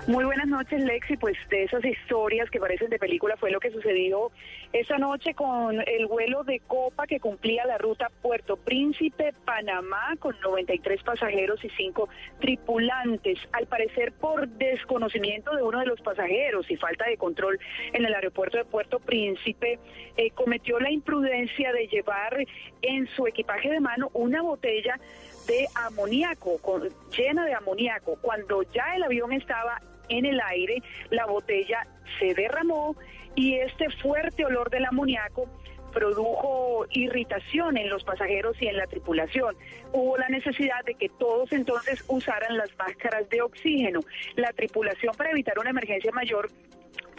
[0.08, 1.15] Muy buenas noches, Lexi.
[1.15, 4.30] Pues de esas historias que parecen de película fue lo que sucedió
[4.71, 10.39] esta noche con el vuelo de Copa que cumplía la ruta Puerto Príncipe, Panamá, con
[10.41, 12.08] 93 pasajeros y 5
[12.39, 13.39] tripulantes.
[13.51, 17.60] Al parecer, por desconocimiento de uno de los pasajeros y falta de control
[17.93, 19.79] en el aeropuerto de Puerto Príncipe,
[20.17, 22.38] eh, cometió la imprudencia de llevar
[22.84, 24.99] en su equipaje de mano una botella
[25.47, 28.17] de amoníaco, con- llena de amoníaco.
[28.21, 31.88] Cuando ya el avión estaba en el aire, la botella
[32.19, 32.95] se derramó
[33.35, 35.47] y este fuerte olor del amoníaco
[35.91, 39.55] produjo irritación en los pasajeros y en la tripulación.
[39.91, 44.01] Hubo la necesidad de que todos entonces usaran las máscaras de oxígeno.
[44.35, 46.49] La tripulación para evitar una emergencia mayor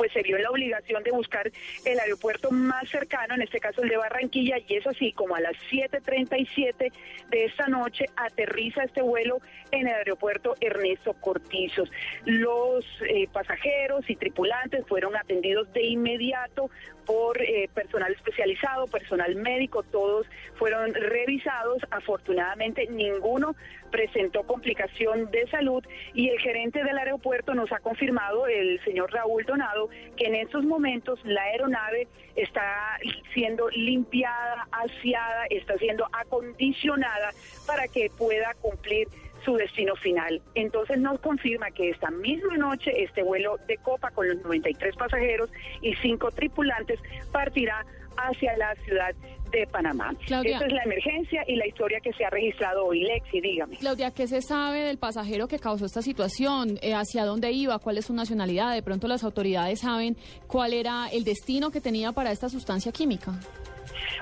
[0.01, 1.53] pues se vio la obligación de buscar
[1.85, 5.41] el aeropuerto más cercano, en este caso el de Barranquilla, y es así como a
[5.43, 6.91] las 7.37
[7.29, 11.91] de esta noche aterriza este vuelo en el aeropuerto Ernesto Cortizos.
[12.25, 16.71] Los eh, pasajeros y tripulantes fueron atendidos de inmediato
[17.05, 21.83] por eh, personal especializado, personal médico, todos fueron revisados.
[21.91, 23.55] Afortunadamente, ninguno
[23.91, 29.45] presentó complicación de salud y el gerente del aeropuerto nos ha confirmado, el señor Raúl
[29.45, 32.99] Donado, que en estos momentos la aeronave está
[33.35, 37.31] siendo limpiada, aseada, está siendo acondicionada
[37.67, 39.09] para que pueda cumplir
[39.45, 40.41] su destino final.
[40.55, 45.51] Entonces nos confirma que esta misma noche este vuelo de Copa con los 93 pasajeros
[45.81, 47.01] y cinco tripulantes
[47.33, 47.85] partirá
[48.17, 49.15] hacia la ciudad
[49.51, 50.15] de Panamá.
[50.27, 50.57] Claudia.
[50.57, 53.03] Esa es la emergencia y la historia que se ha registrado hoy.
[53.03, 53.77] Lexi, dígame.
[53.77, 56.79] Claudia, ¿qué se sabe del pasajero que causó esta situación?
[56.83, 57.79] Eh, ¿Hacia dónde iba?
[57.79, 58.75] ¿Cuál es su nacionalidad?
[58.75, 63.33] De pronto las autoridades saben cuál era el destino que tenía para esta sustancia química.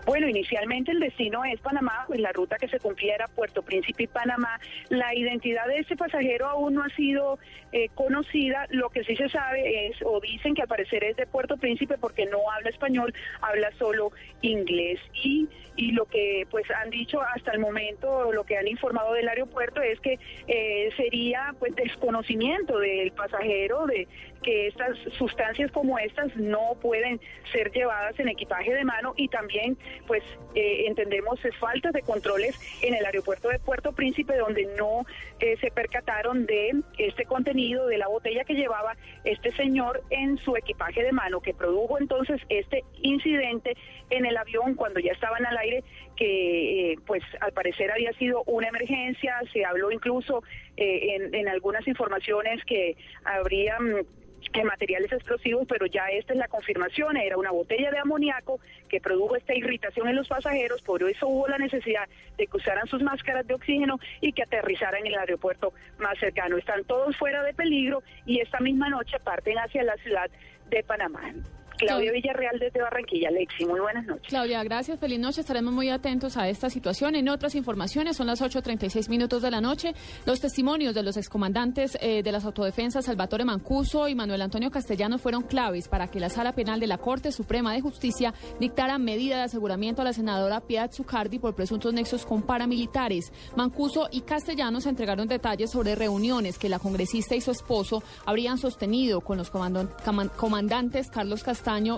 [0.06, 4.04] Bueno, inicialmente el destino es Panamá, pues la ruta que se cumplía era Puerto Príncipe
[4.04, 4.60] y Panamá.
[4.88, 7.38] La identidad de este pasajero aún no ha sido
[7.72, 8.66] eh, conocida.
[8.70, 11.96] Lo que sí se sabe es, o dicen que al parecer es de Puerto Príncipe
[11.98, 15.00] porque no habla español, habla solo inglés.
[15.22, 15.48] Y,
[15.92, 20.00] lo que pues han dicho hasta el momento, lo que han informado del aeropuerto es
[20.00, 24.08] que eh, sería pues desconocimiento del pasajero de
[24.42, 27.20] que estas sustancias como estas no pueden
[27.52, 30.22] ser llevadas en equipaje de mano y también pues
[30.54, 35.04] eh, entendemos es falta de controles en el aeropuerto de Puerto Príncipe donde no
[35.40, 40.56] eh, se percataron de este contenido de la botella que llevaba este señor en su
[40.56, 43.76] equipaje de mano que produjo entonces este incidente
[44.10, 45.84] en el avión cuando ya estaban al aire
[46.18, 49.40] que eh, pues al parecer había sido una emergencia.
[49.52, 50.42] Se habló incluso
[50.76, 54.04] eh, en, en algunas informaciones que habrían
[54.52, 59.00] eh, materiales explosivos, pero ya esta es la confirmación, era una botella de amoníaco que
[59.00, 63.02] produjo esta irritación en los pasajeros, por eso hubo la necesidad de que usaran sus
[63.02, 66.56] máscaras de oxígeno y que aterrizaran en el aeropuerto más cercano.
[66.56, 70.30] Están todos fuera de peligro y esta misma noche parten hacia la ciudad
[70.70, 71.32] de Panamá.
[71.78, 74.26] Claudia Villarreal desde Barranquilla, Lexi, muy buenas noches.
[74.28, 75.40] Claudia, gracias, feliz noche.
[75.40, 77.14] Estaremos muy atentos a esta situación.
[77.14, 79.94] En otras informaciones, son las 8.36 minutos de la noche.
[80.26, 85.20] Los testimonios de los excomandantes eh, de las autodefensas Salvatore Mancuso y Manuel Antonio Castellanos
[85.20, 89.36] fueron claves para que la Sala Penal de la Corte Suprema de Justicia dictara medida
[89.36, 93.32] de aseguramiento a la senadora Piedad Zucardi por presuntos nexos con paramilitares.
[93.56, 99.20] Mancuso y Castellanos entregaron detalles sobre reuniones que la congresista y su esposo habrían sostenido
[99.20, 101.44] con los comandantes Carlos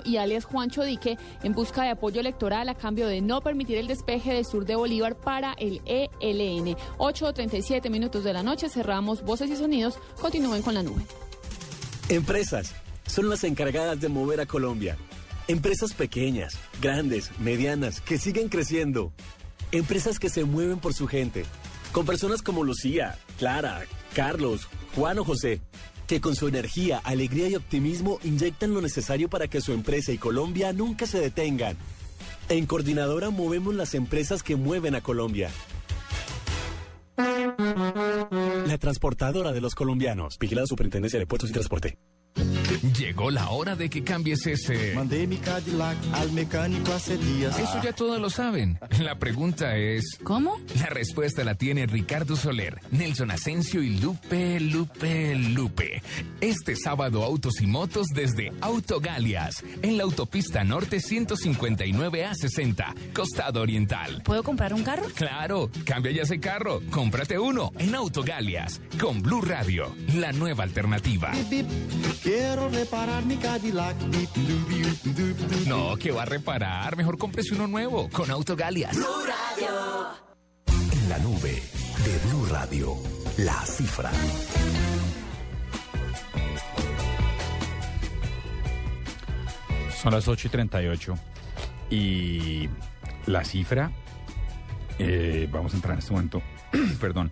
[0.04, 3.86] Y alias Juancho Dique en busca de apoyo electoral a cambio de no permitir el
[3.86, 6.76] despeje del sur de Bolívar para el ELN.
[6.98, 9.94] 8.37 minutos de la noche, cerramos voces y sonidos.
[10.20, 11.02] Continúen con la nube.
[12.08, 12.74] Empresas
[13.06, 14.96] son las encargadas de mover a Colombia.
[15.46, 19.12] Empresas pequeñas, grandes, medianas, que siguen creciendo.
[19.70, 21.44] Empresas que se mueven por su gente.
[21.92, 24.66] Con personas como Lucía, Clara, Carlos,
[24.96, 25.60] Juan o José,
[26.10, 30.18] que con su energía, alegría y optimismo inyectan lo necesario para que su empresa y
[30.18, 31.76] Colombia nunca se detengan.
[32.48, 35.50] En Coordinadora movemos las empresas que mueven a Colombia.
[37.16, 40.36] La transportadora de los colombianos.
[40.36, 41.96] Vigilada Superintendencia de Puertos y Transporte.
[42.98, 44.94] Llegó la hora de que cambies ese.
[44.94, 47.58] Mandei mi Cadillac al mecánico hace días.
[47.58, 48.78] Eso ya todos lo saben.
[49.00, 50.18] La pregunta es.
[50.22, 50.58] ¿Cómo?
[50.78, 56.02] La respuesta la tiene Ricardo Soler, Nelson Asensio y Lupe, Lupe, Lupe.
[56.40, 63.60] Este sábado, autos y motos desde Autogalias, en la autopista norte 159 a 60, costado
[63.60, 64.22] oriental.
[64.24, 65.06] ¿Puedo comprar un carro?
[65.14, 66.80] Claro, cambia ya ese carro.
[66.90, 71.32] Cómprate uno en Autogalias, con Blue Radio, la nueva alternativa.
[72.22, 73.96] Quiero reparar mi Cadillac.
[75.66, 76.96] No, que va a reparar.
[76.96, 78.96] Mejor cómprese uno nuevo con Autogalias.
[80.92, 81.62] En la nube
[82.04, 82.96] de Blue Radio,
[83.38, 84.10] la cifra.
[90.00, 91.14] Son las 8 y 38
[91.90, 92.68] y
[93.26, 93.90] la cifra,
[94.98, 96.42] eh, vamos a entrar en este momento,
[97.00, 97.30] perdón,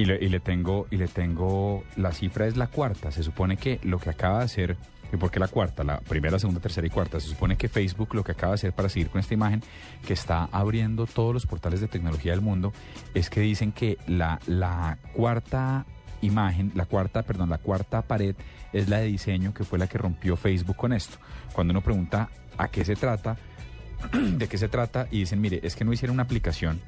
[0.00, 3.58] y le, y le tengo, y le tengo, la cifra es la cuarta, se supone
[3.58, 4.76] que lo que acaba de hacer,
[5.12, 5.84] ¿y por qué la cuarta?
[5.84, 8.72] La primera, segunda, tercera y cuarta, se supone que Facebook lo que acaba de hacer
[8.72, 9.62] para seguir con esta imagen,
[10.06, 12.72] que está abriendo todos los portales de tecnología del mundo,
[13.12, 15.84] es que dicen que la, la cuarta
[16.22, 18.34] imagen, la cuarta, perdón, la cuarta pared
[18.72, 21.18] es la de diseño que fue la que rompió Facebook con esto.
[21.52, 23.36] Cuando uno pregunta a qué se trata,
[24.12, 26.80] de qué se trata y dicen, mire, es que no hicieron una aplicación,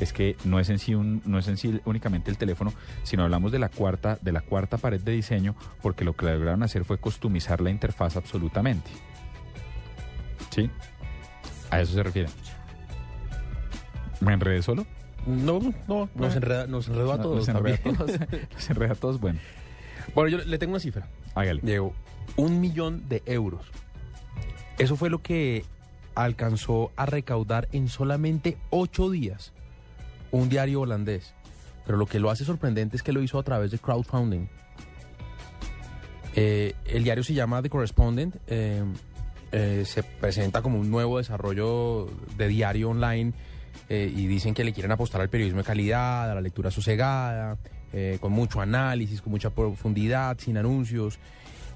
[0.00, 2.72] es que no es en sí un, no es en sí únicamente el teléfono,
[3.04, 6.62] sino hablamos de la cuarta, de la cuarta pared de diseño, porque lo que lograron
[6.62, 8.90] hacer fue customizar la interfaz absolutamente.
[10.50, 10.70] ¿Sí?
[11.70, 12.28] A eso se refiere.
[14.20, 14.86] ¿Me enredé solo?
[15.26, 17.46] No, no, nos, enreda- nos enredó a todos.
[17.46, 17.96] Nos enreda a también.
[17.96, 18.40] todos.
[18.52, 19.40] Nos enreda a todos, bueno.
[20.14, 21.08] Bueno, yo le tengo una cifra.
[21.34, 21.60] Hágale.
[21.62, 21.94] Diego,
[22.36, 23.62] un millón de euros.
[24.78, 25.64] Eso fue lo que
[26.14, 29.52] alcanzó a recaudar en solamente ocho días
[30.40, 31.34] un diario holandés.
[31.86, 34.48] Pero lo que lo hace sorprendente es que lo hizo a través de crowdfunding.
[36.34, 38.36] Eh, el diario se llama The Correspondent.
[38.46, 38.82] eh,
[39.52, 43.32] eh, se presenta como un nuevo desarrollo de diario online
[43.88, 47.56] y dicen que le quieren apostar al periodismo de calidad, a la lectura sosegada,
[48.18, 51.18] con mucho análisis, con mucha profundidad, sin anuncios.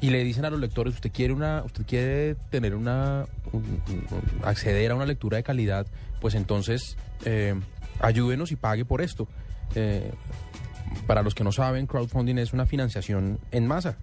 [0.01, 4.05] Y le dicen a los lectores, usted quiere una, usted quiere tener una, un- un-
[4.45, 5.87] acceder a una lectura de calidad,
[6.21, 6.97] pues entonces
[8.01, 9.29] ayúdenos y pague por esto.
[9.75, 10.13] Eh,
[11.07, 13.97] para los que no saben, crowdfunding es una financiación en masa,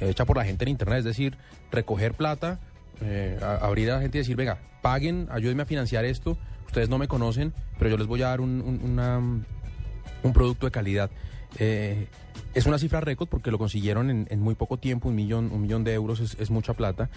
[0.00, 1.36] hecha por la gente en internet, es decir,
[1.70, 2.58] recoger plata,
[3.00, 6.36] eh, abrir a la gente y decir, venga, paguen, ayúdenme a financiar esto,
[6.66, 11.10] ustedes no me conocen, pero yo les voy a dar un, un- producto de calidad.
[11.58, 12.06] Eh,
[12.54, 15.84] es una cifra récord porque lo consiguieron en, muy poco tiempo, un millón, un millón
[15.84, 17.10] de euros es, mucha plata.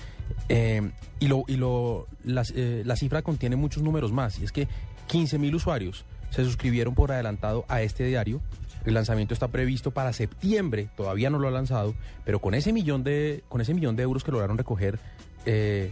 [1.20, 4.68] Y lo, y lo, las, la cifra contiene muchos números más, y es que
[5.08, 8.42] 15 mil usuarios se suscribieron por adelantado a este diario.
[8.86, 13.04] El lanzamiento está previsto para septiembre, todavía no lo ha lanzado, pero con ese millón
[13.04, 15.00] de, con ese millón de euros que lograron recoger,
[15.46, 15.92] eh,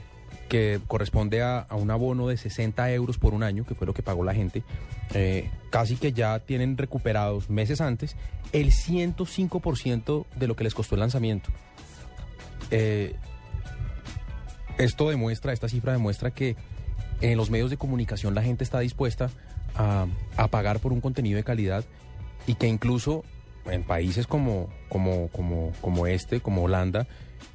[0.50, 3.94] que corresponde a, a un abono de 60 euros por un año, que fue lo
[3.94, 4.64] que pagó la gente,
[5.14, 8.16] eh, casi que ya tienen recuperados meses antes
[8.52, 11.50] el 105% de lo que les costó el lanzamiento.
[12.70, 13.16] Eh,
[14.78, 16.56] esto demuestra, esta cifra demuestra que
[17.32, 19.30] en los medios de comunicación la gente está dispuesta
[19.76, 20.08] a,
[20.50, 21.86] pagar por un contenido de calidad
[22.46, 23.24] y que incluso
[23.66, 27.08] en países como, como, como, como este, como Holanda,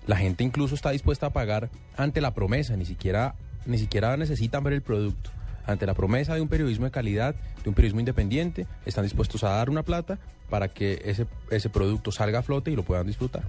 [0.06, 3.34] la gente incluso está dispuesta a pagar ante la promesa, ni siquiera,
[3.66, 5.30] ni siquiera necesitan ver el producto.
[5.66, 9.50] Ante la promesa de un periodismo de calidad, de un periodismo independiente, están dispuestos a
[9.50, 13.42] dar una plata para que ese, ese producto salga a flote y lo puedan disfrutar.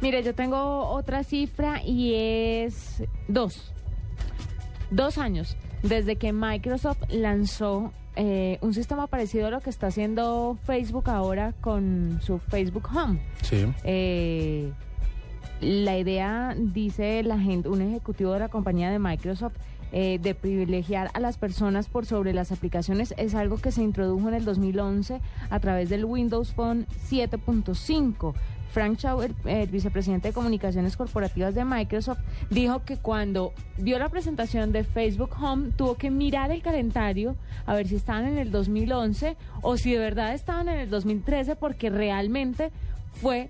[0.00, 3.72] Mire, yo tengo otra cifra y es dos.
[4.90, 10.58] Dos años desde que Microsoft lanzó eh, un sistema parecido a lo que está haciendo
[10.64, 13.20] Facebook ahora con su Facebook Home.
[13.42, 13.66] Sí.
[13.84, 14.72] Eh,
[15.60, 19.54] la idea, dice la gente, un ejecutivo de la compañía de Microsoft,
[19.92, 24.28] eh, de privilegiar a las personas por sobre las aplicaciones es algo que se introdujo
[24.28, 28.34] en el 2011 a través del Windows Phone 7.5.
[28.76, 32.18] Frank Shaw, el, el vicepresidente de comunicaciones corporativas de Microsoft,
[32.50, 37.72] dijo que cuando vio la presentación de Facebook Home tuvo que mirar el calendario a
[37.72, 41.88] ver si estaban en el 2011 o si de verdad estaban en el 2013 porque
[41.88, 42.70] realmente
[43.12, 43.48] fue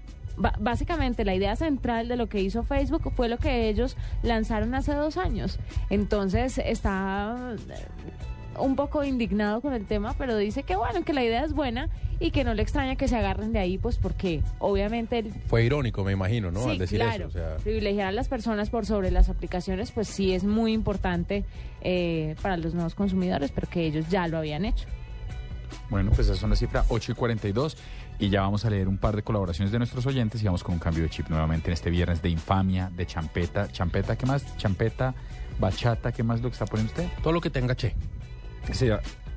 [0.60, 4.94] básicamente la idea central de lo que hizo Facebook fue lo que ellos lanzaron hace
[4.94, 5.58] dos años.
[5.90, 7.56] Entonces está
[8.58, 11.88] un poco indignado con el tema, pero dice que bueno, que la idea es buena
[12.18, 15.64] y que no le extraña que se agarren de ahí, pues porque obviamente el Fue
[15.64, 16.64] irónico, me imagino, ¿no?
[16.64, 17.26] Sí, Al decir claro.
[17.26, 17.28] eso.
[17.28, 21.44] O sea, Privilegiar a las personas por sobre las aplicaciones, pues sí es muy importante
[21.82, 24.86] eh, para los nuevos consumidores, pero que ellos ya lo habían hecho.
[25.90, 27.76] Bueno, pues esa es una cifra 8 y 42
[28.18, 30.74] y ya vamos a leer un par de colaboraciones de nuestros oyentes y vamos con
[30.74, 33.68] un cambio de chip nuevamente en este viernes de infamia, de champeta.
[33.70, 34.56] Champeta, ¿qué más?
[34.56, 35.14] Champeta,
[35.58, 37.08] bachata, ¿qué más lo que está poniendo usted?
[37.22, 37.94] todo lo que tenga che.
[38.72, 38.88] Sí,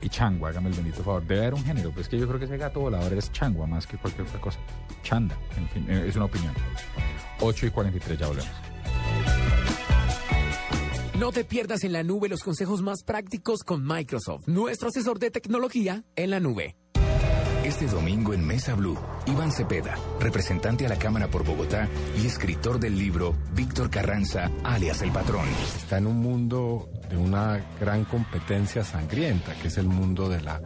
[0.02, 1.26] y changua, hágame el bendito favor.
[1.26, 3.86] Debe haber un género, pues que yo creo que ese gato volador es changua más
[3.86, 4.60] que cualquier otra cosa.
[5.04, 6.54] Chanda, en fin, eh, es una opinión.
[7.42, 8.52] 8 y 43, ya volvemos.
[11.20, 15.32] No te pierdas en la nube los consejos más prácticos con Microsoft, nuestro asesor de
[15.32, 16.78] tecnología en la nube.
[17.70, 18.98] Este domingo en Mesa Blue,
[19.28, 21.88] Iván Cepeda, representante a la Cámara por Bogotá
[22.20, 25.48] y escritor del libro Víctor Carranza, alias El Patrón.
[25.78, 30.60] Está en un mundo de una gran competencia sangrienta, que es el mundo de la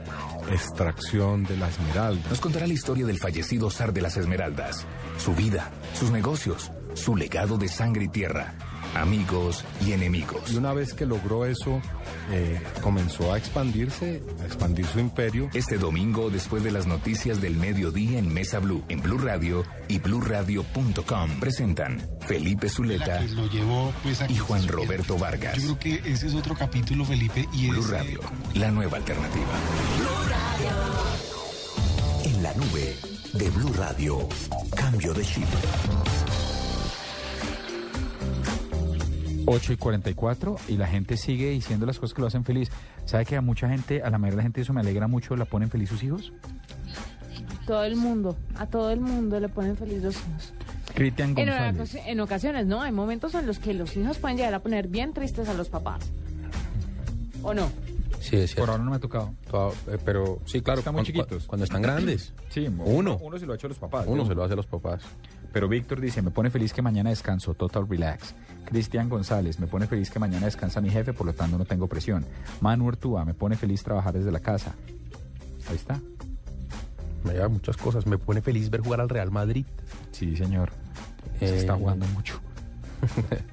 [0.49, 2.29] extracción de la esmeralda.
[2.29, 4.85] Nos contará la historia del fallecido zar de las Esmeraldas,
[5.17, 8.55] su vida, sus negocios, su legado de sangre y tierra,
[8.95, 10.51] amigos y enemigos.
[10.51, 11.81] Y una vez que logró eso,
[12.31, 15.49] eh, comenzó a expandirse, a expandir su imperio.
[15.53, 19.99] Este domingo, después de las noticias del mediodía en Mesa Blue, en Blue Radio y
[19.99, 25.57] BlueRadio.com, presentan Felipe Zuleta que lo llevó pues y Juan Roberto Vargas.
[25.57, 28.19] Yo creo que ese es otro capítulo, Felipe, y Blue Radio,
[28.53, 29.53] la nueva alternativa.
[32.23, 32.95] En la nube
[33.33, 34.29] de Blue Radio.
[34.75, 35.47] Cambio de chip.
[39.45, 42.69] 8 y 44 y la gente sigue diciendo las cosas que lo hacen feliz.
[43.05, 45.35] ¿Sabe que a mucha gente, a la mayoría de la gente eso me alegra mucho,
[45.35, 46.31] la ponen feliz sus hijos?
[47.65, 50.53] Todo el mundo, a todo el mundo le ponen feliz los hijos.
[50.93, 51.75] Cristian En, González.
[51.75, 52.81] ocasiones- en ocasiones, ¿no?
[52.81, 55.69] Hay momentos en los que los hijos pueden llegar a poner bien tristes a los
[55.69, 56.01] papás.
[57.41, 57.69] ¿O no?
[58.23, 58.61] Sí, es cierto.
[58.61, 59.33] Por ahora no me ha tocado.
[59.51, 60.79] Todo- eh, pero sí, claro.
[60.79, 61.45] Están muy chiquitos.
[61.45, 62.33] Cuando están grandes.
[62.49, 63.17] Sí, Uno.
[63.19, 64.05] Uno se lo ha hecho a los papás.
[64.07, 64.27] Uno ¿no?
[64.29, 65.01] se lo hace a los papás.
[65.51, 68.35] Pero Víctor dice, me pone feliz que mañana descanso, total relax.
[68.65, 71.87] Cristian González, me pone feliz que mañana descansa mi jefe, por lo tanto no tengo
[71.87, 72.25] presión.
[72.61, 74.75] Manu Ortúa, me pone feliz trabajar desde la casa.
[75.67, 75.99] Ahí está.
[77.23, 78.05] Me lleva muchas cosas.
[78.05, 79.65] Me pone feliz ver jugar al Real Madrid.
[80.11, 80.71] Sí, señor.
[81.39, 82.39] Se está jugando mucho.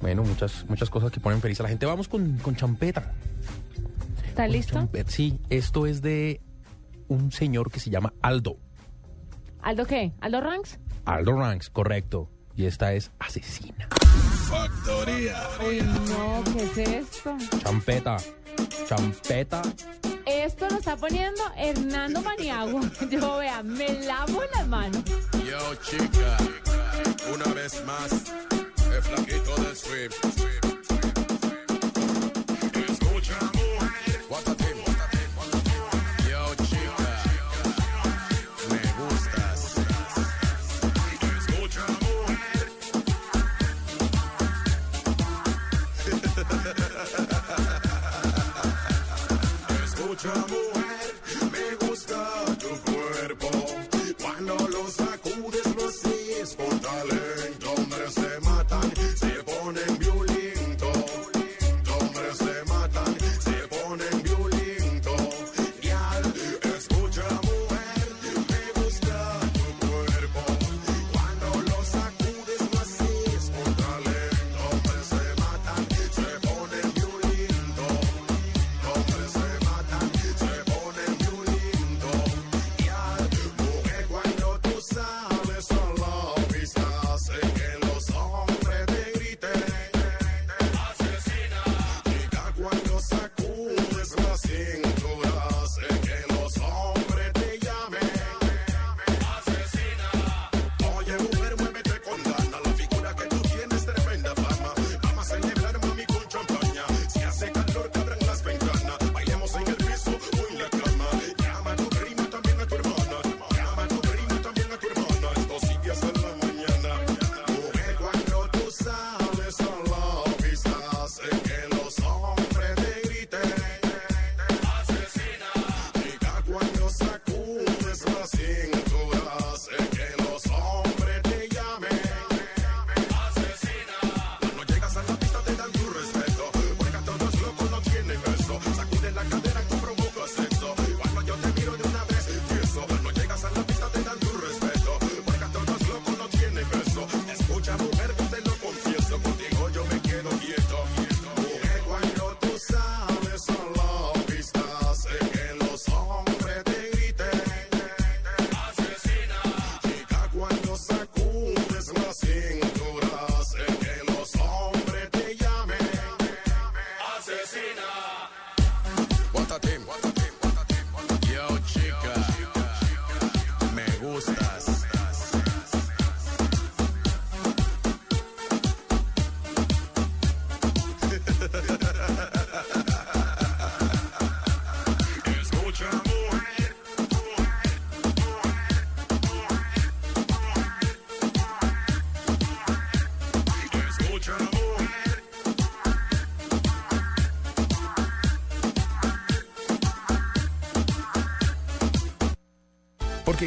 [0.00, 1.86] bueno, muchas, muchas cosas que ponen feliz a la gente.
[1.86, 3.12] Vamos con, con champeta.
[4.26, 4.74] ¿Está listo?
[4.74, 6.40] Champeta, Sí, esto es de
[7.08, 8.56] un señor que se llama Aldo.
[9.62, 10.12] ¿Aldo qué?
[10.20, 10.78] ¿Aldo Ranks?
[11.04, 12.30] Aldo Ranks, correcto.
[12.54, 13.88] Y esta es Asesina.
[14.48, 15.36] Factoría.
[15.66, 17.36] Uy, no, ¿qué es esto?
[17.62, 18.16] Champeta.
[18.86, 19.62] Champeta.
[20.26, 22.80] Esto lo está poniendo Hernando Maniago.
[23.10, 25.02] Yo, vea, me lavo las manos.
[25.44, 26.36] Yo, chica,
[27.34, 28.32] una vez más,
[29.02, 30.12] flaquito del sweep.
[32.88, 34.20] Escucha, mujer.
[34.28, 34.76] Guatatín.
[36.28, 37.08] Yo, chica,
[38.70, 39.60] me gustas.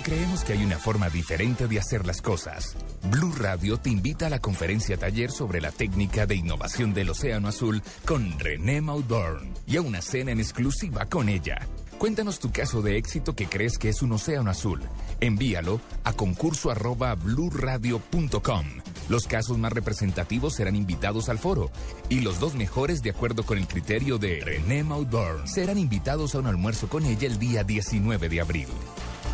[0.03, 2.75] Creemos que hay una forma diferente de hacer las cosas.
[3.11, 7.47] Blue Radio te invita a la conferencia taller sobre la técnica de innovación del Océano
[7.47, 11.67] Azul con René Maudorn y a una cena en exclusiva con ella.
[11.99, 14.81] Cuéntanos tu caso de éxito que crees que es un océano azul.
[15.19, 18.65] Envíalo a concurso arroba bluradio.com.
[19.07, 21.69] Los casos más representativos serán invitados al foro
[22.09, 26.39] y los dos mejores, de acuerdo con el criterio de René Maudorn, serán invitados a
[26.39, 28.67] un almuerzo con ella el día 19 de abril.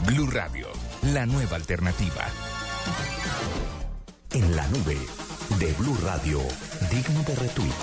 [0.08, 0.68] Blue Radio,
[1.14, 2.26] la nueva alternativa.
[4.34, 4.98] En la nube
[5.60, 6.40] de Blue Radio,
[6.92, 7.74] digno de retweet.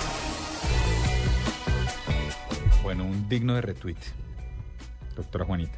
[2.82, 3.96] Bueno, un digno de retweet.
[5.16, 5.76] Doctora Juanita.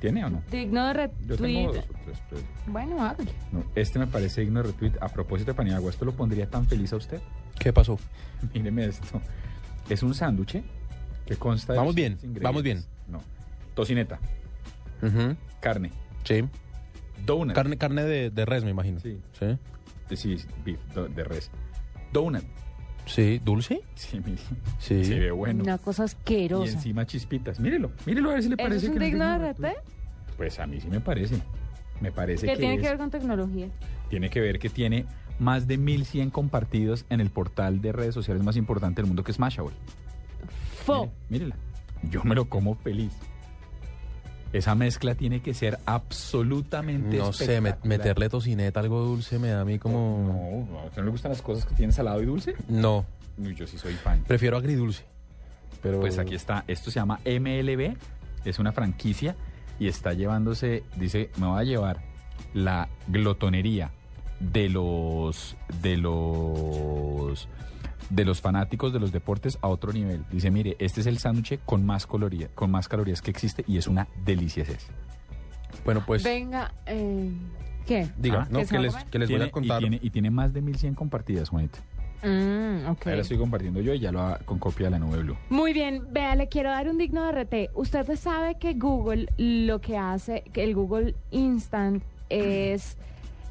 [0.00, 0.42] ¿Tiene o no?
[0.50, 1.66] Digno de Yo tengo retweet.
[1.66, 3.32] dos o tres, pero- Bueno, hágale.
[3.52, 4.92] no, este me parece digno de retweet.
[5.00, 7.20] A propósito de Paniagua, ¿esto lo pondría tan feliz a usted?
[7.58, 7.98] ¿Qué pasó?
[8.54, 9.20] Míreme esto.
[9.88, 10.62] Es un sándwich
[11.26, 11.78] que consta de...
[11.78, 12.84] Vamos bien, vamos bien.
[13.08, 13.20] No.
[13.74, 14.18] Tocineta,
[15.60, 15.90] Carne,
[16.24, 16.44] Sí.
[17.26, 17.54] donut.
[17.54, 19.00] Carne, carne de, de res, me imagino.
[19.00, 19.20] Sí.
[19.38, 19.46] Sí.
[20.08, 21.50] de, sí, beef, do- de res.
[22.12, 22.44] Donut.
[23.06, 23.80] Sí, ¿dulce?
[23.96, 24.38] Sí, mire.
[24.78, 25.04] Sí.
[25.04, 25.64] Se ve bueno.
[25.64, 26.72] Una cosa Y asquerosa.
[26.74, 27.58] encima chispitas.
[27.58, 29.52] Mírelo, mírelo a ver si le ¿Eso parece es un que no digno de.
[29.52, 29.76] RT?
[30.36, 31.36] Pues a mí sí me parece.
[32.00, 33.68] Me parece ¿Qué que tiene es- que ver con tecnología?
[34.08, 35.06] tiene que ver que tiene
[35.38, 39.32] más de 1100 compartidos en el portal de redes sociales más importante del mundo que
[39.32, 39.74] es Mashable.
[40.84, 41.10] Fo.
[41.28, 41.56] Mírela.
[42.10, 43.12] Yo me lo como feliz.
[44.52, 49.64] Esa mezcla tiene que ser absolutamente No sé, meterle tocineta, algo dulce, me da a
[49.64, 50.66] mí como...
[50.70, 52.54] No, ¿a usted no le gustan las cosas que tienen salado y dulce?
[52.68, 53.06] No,
[53.38, 54.22] Uy, yo sí soy fan.
[54.26, 55.04] prefiero agridulce.
[55.82, 56.00] Pero...
[56.00, 56.64] Pues aquí está.
[56.68, 57.96] Esto se llama MLB.
[58.44, 59.34] Es una franquicia
[59.78, 62.02] y está llevándose, dice, me va a llevar
[62.54, 63.90] la glotonería
[64.38, 67.48] de los de los
[68.10, 70.24] de los fanáticos de los deportes a otro nivel.
[70.30, 73.78] Dice, mire, este es el sándwich con más calorías, con más calorías que existe y
[73.78, 74.62] es una delicia.
[74.64, 74.86] Es.
[75.84, 76.22] Bueno, pues...
[76.22, 77.30] Venga, eh,
[77.86, 78.08] ¿qué?
[78.18, 79.78] Diga, Ah, no, ¿que les, que les voy a contar.
[79.82, 81.78] Y tiene, y tiene más de 1100 compartidas, Juanita.
[82.22, 83.06] Mm, ok.
[83.08, 85.36] Ahí la estoy compartiendo yo y ya lo ha- con copia de la nube blue.
[85.50, 87.70] Muy bien, vea, le quiero dar un digno de RT.
[87.74, 92.96] Usted sabe que Google lo que hace, que el Google Instant es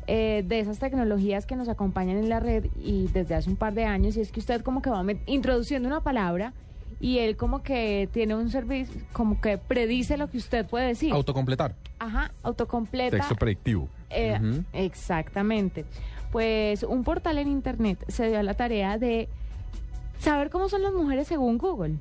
[0.08, 3.74] eh, de esas tecnologías que nos acompañan en la red y desde hace un par
[3.74, 6.54] de años, y es que usted como que va introduciendo una palabra
[7.00, 11.12] y él como que tiene un servicio, como que predice lo que usted puede decir.
[11.14, 11.76] Autocompletar.
[12.00, 13.18] Ajá, autocompleta.
[13.18, 13.90] Texto predictivo.
[14.10, 14.40] Eh.
[14.74, 15.86] Exactamente.
[16.32, 19.28] Pues un portal en internet se dio a la tarea de
[20.20, 21.96] saber cómo son las mujeres según Google.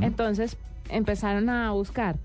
[0.00, 0.56] Entonces
[0.88, 2.16] empezaron a buscar.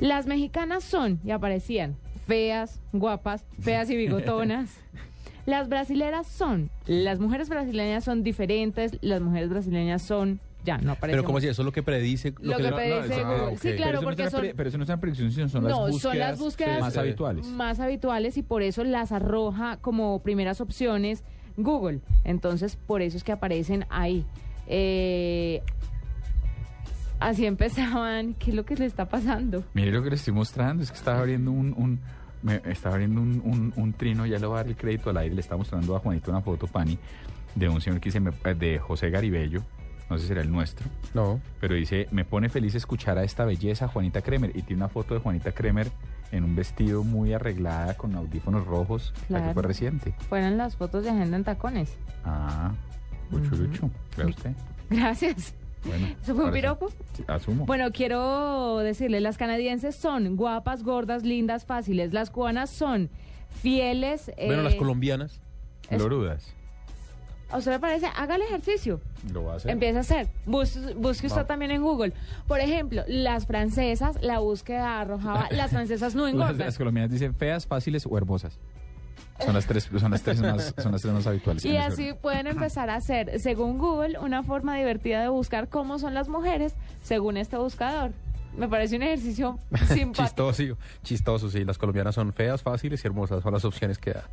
[0.00, 1.94] Las mexicanas son, y aparecían,
[2.26, 4.70] feas, guapas, feas y bigotonas.
[5.46, 11.16] Las brasileras son, las mujeres brasileñas son diferentes, las mujeres brasileñas son, ya, no aparece.
[11.16, 12.32] Pero como si eso es lo que predice...
[12.40, 13.54] Lo que predice Ah, Google.
[13.54, 13.58] ok.
[13.60, 15.64] Sí, claro, pero porque no son- pre- pero eso no es una predicción, sino son,
[15.64, 17.46] no, las búsquedas son las búsquedas más habituales.
[17.48, 21.24] Más habituales y por eso las arroja como primeras opciones
[21.56, 21.98] Google.
[22.22, 24.24] Entonces, por eso es que aparecen ahí.
[24.68, 25.60] Eh,
[27.28, 28.34] así empezaban.
[28.34, 29.64] ¿Qué es lo que le está pasando?
[29.74, 32.00] Mire lo que le estoy mostrando, es que estaba abriendo un, un
[32.42, 35.16] me estaba abriendo un, un- un trino, ya le voy a dar el crédito al
[35.18, 36.98] aire, le estaba mostrando a Juanito una foto, Pani,
[37.54, 39.62] de un señor que dice, me- eh, de José Garibello,
[40.10, 41.40] no sé si será el nuestro, No.
[41.60, 45.14] pero dice, me pone feliz escuchar a esta belleza, Juanita Kremer, y tiene una foto
[45.14, 45.88] de Juanita Kremer
[46.32, 49.54] en un vestido muy arreglada, con audífonos rojos, la que Claro.
[49.54, 50.14] fue reciente.
[50.28, 51.96] Fueron las fotos de agenda en tacones.
[52.24, 52.72] Ah,
[53.30, 54.50] mucho lucho, vea usted.
[54.90, 55.54] Gracias.
[55.84, 56.90] Bueno, ¿Eso fue un piropo?
[57.14, 57.66] Sí, asumo.
[57.66, 62.12] Bueno, quiero decirle, las canadienses son guapas, gordas, lindas, fáciles.
[62.12, 63.10] Las cubanas son
[63.60, 64.30] fieles.
[64.36, 65.40] Bueno, eh, las colombianas.
[65.90, 66.54] es- Lorudas,
[67.50, 68.06] ¿A usted le parece?
[68.16, 69.00] Haga el ejercicio.
[69.30, 69.70] lo va a hacer.
[69.72, 70.28] Empieza a hacer.
[70.46, 71.46] Bus- busque usted Va.
[71.46, 72.14] también en Google.
[72.48, 76.58] Por ejemplo, las francesas, la búsqueda arrojaba, las francesas no Las, engordan.
[76.58, 78.58] las colombianas dicen feas, fáciles o hermosas.
[79.44, 81.64] Son las tres, son las tres más, son las tres más habituales.
[81.64, 86.14] Y así pueden empezar a hacer, según Google, una forma divertida de buscar cómo son
[86.14, 88.12] las mujeres según este buscador.
[88.56, 90.52] Me parece un ejercicio simpático.
[90.52, 91.64] Chistoso, chistoso, sí.
[91.64, 93.42] Las colombianas son feas, fáciles y hermosas.
[93.42, 94.24] Son las opciones que da.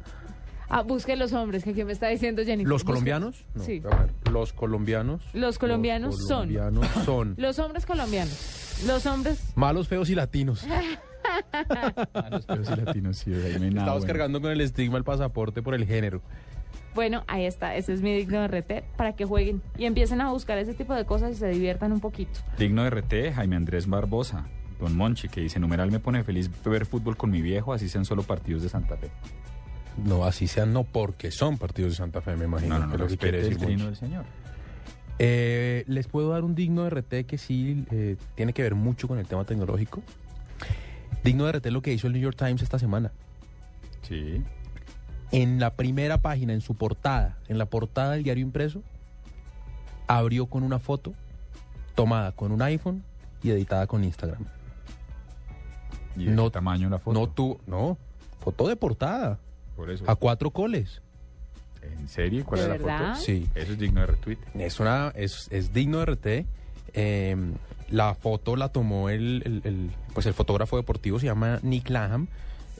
[0.71, 2.69] Ah, busque los hombres, que aquí me está diciendo Jennifer.
[2.69, 3.43] ¿Los colombianos?
[3.55, 3.81] No, Sí.
[3.91, 4.09] a ver.
[4.31, 5.21] Los colombianos.
[5.33, 6.49] Los colombianos Los son.
[6.53, 8.83] colombianos son Los hombres colombianos.
[8.85, 9.39] Los hombres.
[9.55, 10.63] malos, feos y latinos.
[12.13, 14.05] Ah, los feos y latinos, sí, ahí Estamos bueno.
[14.05, 16.21] cargando con el estigma el pasaporte por el género.
[16.95, 17.75] Bueno, ahí está.
[17.75, 20.93] Ese es mi digno de RT para que jueguen y empiecen a buscar ese tipo
[20.93, 22.39] de cosas y se diviertan un poquito.
[22.57, 24.47] Digno de RT, Jaime Andrés Barbosa,
[24.79, 28.05] Don Monchi, que dice, numeral me pone feliz ver fútbol con mi viejo, así sean
[28.05, 29.09] solo partidos de Santa Fe.
[30.03, 32.75] No, así sean, no porque son partidos de Santa Fe, me imagino.
[32.75, 34.25] No, no, no, que lo que el trino del señor.
[35.19, 39.07] Eh, Les puedo dar un digno de RT que sí eh, tiene que ver mucho
[39.07, 40.01] con el tema tecnológico.
[41.23, 43.11] Digno de RT lo que hizo el New York Times esta semana.
[44.03, 44.43] Sí.
[45.31, 48.81] En la primera página, en su portada, en la portada del diario impreso,
[50.07, 51.13] abrió con una foto
[51.95, 53.03] tomada con un iPhone
[53.43, 54.45] y editada con Instagram.
[56.15, 57.19] ¿Y de No- qué tamaño la foto?
[57.19, 57.97] No tú, no,
[58.39, 59.37] foto de portada,
[59.75, 60.03] Por eso.
[60.09, 61.01] a cuatro coles.
[61.81, 62.43] ¿En serio?
[62.45, 63.09] ¿Cuál ¿De es la verdad?
[63.13, 63.21] foto?
[63.25, 63.47] Sí.
[63.55, 64.37] Eso es digno de retweet.
[64.55, 66.45] Es una, es, es digno de RT.
[66.93, 67.35] Eh,
[67.89, 72.27] la foto la tomó el, el- pues el fotógrafo deportivo, se llama Nick Laham.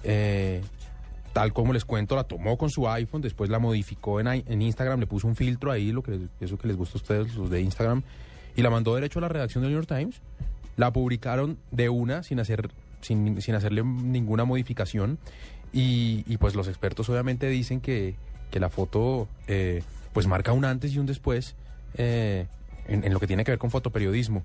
[0.04, 0.62] Eh,
[1.34, 5.08] tal como les cuento, la tomó con su iPhone, después la modificó en, Instagram, le
[5.08, 8.02] puso un filtro ahí, lo que eso que les gusta a ustedes, los de Instagram,
[8.56, 10.22] y la mandó derecho a la redacción del New York Times.
[10.76, 12.70] La publicaron de una, sin hacer
[13.02, 15.18] sin, sin hacerle ninguna modificación.
[15.72, 18.16] Y, pues los expertos obviamente dicen que,
[18.50, 19.84] que la foto eh,
[20.14, 21.56] pues marca un antes y un después
[21.96, 22.48] eh,
[22.88, 24.44] en lo que tiene que ver con fotoperiodismo.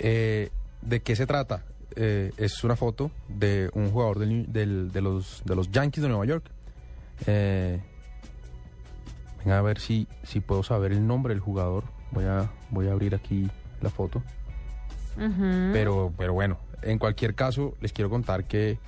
[0.00, 0.50] Eh,
[0.82, 1.62] ¿De qué se trata?
[1.94, 6.08] Eh, es una foto de un jugador del- del- de, los, de los Yankees de
[6.08, 6.44] Nueva York.
[7.26, 7.80] Eh,
[9.44, 11.84] venga a ver si, si puedo saber el nombre del jugador.
[12.12, 13.48] Voy a, voy a abrir aquí
[13.82, 14.22] la foto.
[15.72, 18.78] Pero, pero bueno, en cualquier caso, les quiero contar que,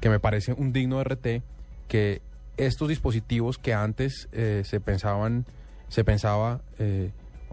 [0.00, 1.42] que me parece un digno RT
[1.88, 2.22] que
[2.56, 5.44] estos dispositivos que antes eh, se pensaban,
[5.88, 6.62] se pensaba,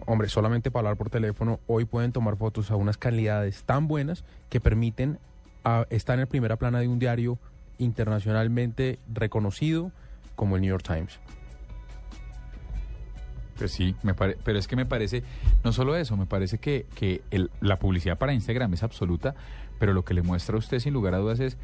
[0.06, 4.24] hombre, solamente para hablar por teléfono, hoy pueden tomar fotos a unas calidades tan buenas
[4.50, 5.18] que permiten
[5.64, 7.38] a- estar en primera plana de un diario
[7.78, 9.90] internacionalmente reconocido
[10.36, 11.18] como el New York Times.
[13.58, 15.22] Pues sí, me pare- pero es que me parece,
[15.62, 19.34] no solo eso, me parece que, que el- la publicidad para Instagram es absoluta,
[19.78, 21.56] pero lo que le muestra a usted sin lugar a dudas es,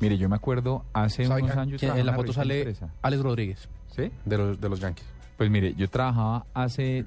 [0.00, 1.82] mire, yo me acuerdo hace ¿Sabe unos a años...
[1.82, 2.74] en la foto sale.
[3.02, 3.68] Alex Rodríguez.
[3.94, 4.10] ¿Sí?
[4.24, 5.04] De los, de los Yankees.
[5.36, 7.04] Pues mire, yo trabajaba hace,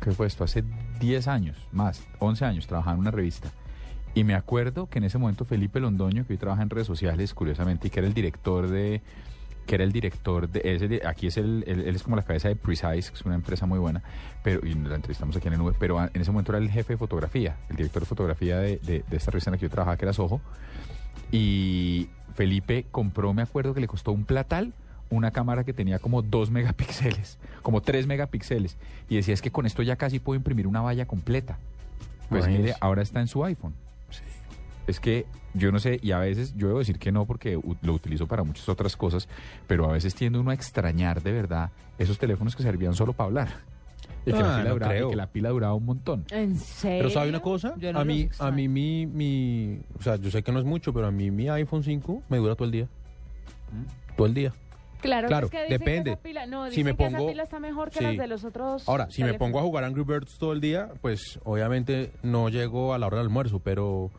[0.00, 0.44] ¿qué fue esto?
[0.44, 0.64] Hace
[1.00, 3.50] 10 años, más, 11 años, trabajaba en una revista.
[4.14, 7.32] Y me acuerdo que en ese momento Felipe Londoño, que hoy trabaja en redes sociales,
[7.34, 9.02] curiosamente, y que era el director de
[9.66, 12.56] que era el director de, ese aquí es el, él, es como la cabeza de
[12.56, 14.02] Precise, que es una empresa muy buena,
[14.42, 16.94] pero y la entrevistamos aquí en la nube, pero en ese momento era el jefe
[16.94, 19.70] de fotografía, el director de fotografía de, de- de esta revista en la que yo
[19.70, 20.40] trabajaba, que era Soho,
[21.30, 24.72] y Felipe compró, me acuerdo que le costó un platal
[25.10, 28.76] una cámara que tenía como 2 megapíxeles, como 3 megapíxeles,
[29.08, 31.58] y decía es que con esto ya casi puedo imprimir una valla completa.
[32.28, 33.74] Pues mire, ahora está en su iPhone.
[34.86, 37.92] Es que yo no sé, y a veces yo debo decir que no porque lo
[37.92, 39.28] utilizo para muchas otras cosas,
[39.66, 43.26] pero a veces tiende uno a extrañar de verdad esos teléfonos que servían solo para
[43.26, 43.48] hablar.
[44.26, 45.10] Y que, Ah, la, pila no duraba, y creo.
[45.10, 46.24] que la pila duraba un montón.
[46.30, 46.98] ¿En serio?
[46.98, 47.74] Pero ¿sabe una cosa?
[47.76, 50.92] No a mí, a mí mi, mi, o sea, yo sé que no es mucho,
[50.92, 52.86] pero a mí mi iPhone 5 me dura todo el día.
[54.16, 54.52] Todo el día.
[55.00, 56.04] Claro, Claro, es que dicen depende.
[56.04, 58.04] Que esa pila, no, Si me que pongo- esa pila está mejor que sí.
[58.04, 58.88] las de los otros.
[58.88, 62.94] Ahora, si me pongo a jugar Angry Birds todo el día, pues obviamente no llego
[62.94, 64.10] a la hora del almuerzo, pero,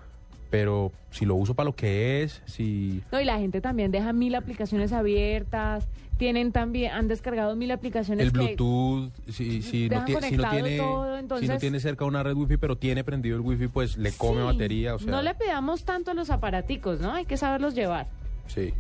[0.50, 3.02] pero si lo uso para lo que es, si...
[3.12, 5.88] No, y la gente también deja mil aplicaciones abiertas.
[6.18, 10.38] Tienen también, han descargado mil aplicaciones El que- Bluetooth, si, si, no, dejan ti- si
[10.38, 13.42] no tiene, todo, si no entonces- tiene cerca una red wifi, pero tiene prendido el
[13.42, 15.10] wifi, pues le come Sí, batería, o sea...
[15.10, 17.12] No le pidamos tanto a los aparaticos, ¿no?
[17.14, 18.06] Hay que saberlos llevar.
[18.46, 18.72] Sí,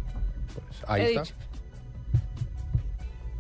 [0.53, 1.21] pues ahí He está.
[1.23, 1.35] dicho.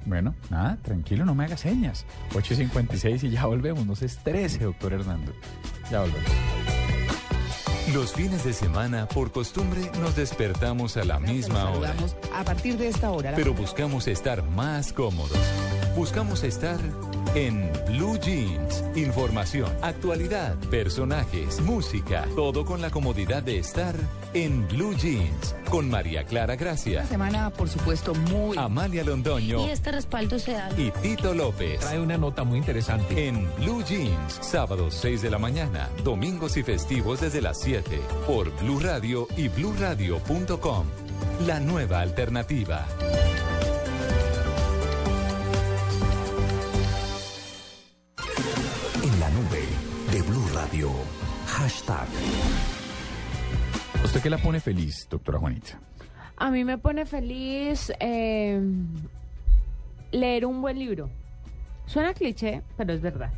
[0.05, 2.05] Bueno, nada, tranquilo, no me haga señas.
[2.33, 5.33] 8.56 y ya volvemos, no se estrese, doctor Hernando.
[5.89, 6.31] Ya volvemos.
[7.93, 11.93] Los fines de semana, por costumbre, nos despertamos a la misma hora.
[12.33, 13.33] A partir de esta hora.
[13.35, 15.37] Pero buscamos estar más cómodos.
[15.95, 16.79] Buscamos estar
[17.35, 18.83] en Blue Jeans.
[18.95, 22.25] Información, actualidad, personajes, música.
[22.35, 23.95] Todo con la comodidad de estar
[24.33, 25.55] en Blue Jeans.
[25.69, 28.57] Con María Clara Gracia, Una semana, por supuesto, muy...
[28.57, 30.69] Amalia Londoño este respaldo se da.
[30.77, 31.79] y Tito López.
[31.79, 33.27] Trae una nota muy interesante.
[33.27, 37.99] En Blue Jeans, sábados 6 de la mañana, domingos y festivos desde las 7.
[38.27, 40.85] Por Blue Radio y bluradio.com.
[41.47, 42.85] La nueva alternativa.
[50.41, 50.89] Blue Radio.
[51.45, 52.07] Hashtag.
[54.03, 55.79] ¿Usted qué la pone feliz, doctora Juanita?
[56.37, 58.59] A mí me pone feliz eh,
[60.11, 61.09] leer un buen libro.
[61.85, 63.31] Suena cliché, pero es verdad.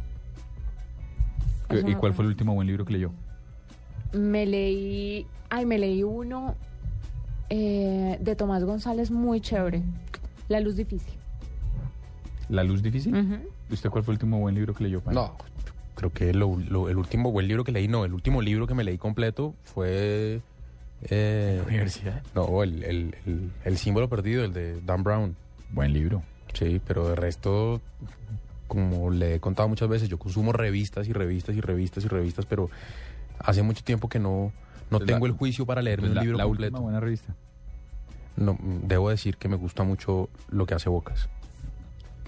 [1.85, 3.11] ¿Y cuál fue el último buen libro que leyó?
[4.13, 6.55] Me leí, ay, me leí uno
[7.49, 9.81] eh, de Tomás González muy chévere.
[10.47, 11.13] La luz difícil.
[12.49, 13.15] ¿La luz difícil?
[13.69, 15.01] ¿Y ¿Usted cuál fue el último buen libro que leyó?
[15.01, 15.15] Pana?
[15.15, 15.37] No,
[16.09, 18.73] creo que lo- lo- el último buen libro que leí, no, el último libro que
[18.73, 20.41] me leí completo fue...
[21.09, 22.23] Eh, ¿La universidad?
[22.33, 25.35] No, el, el, el- el símbolo perdido, el de Dan Brown.
[25.71, 26.23] Buen libro.
[26.53, 27.81] Sí, pero de resto,
[28.67, 32.45] como le he contado muchas veces, yo consumo revistas y revistas y revistas y revistas,
[32.45, 32.69] pero
[33.39, 34.53] hace mucho tiempo que no,
[34.91, 36.67] no Pues tengo la- el juicio para leerme pues un la- libro la completo.
[36.73, 37.35] última buena revista.
[38.37, 41.29] No, debo decir que me gusta mucho lo que hace Bocas.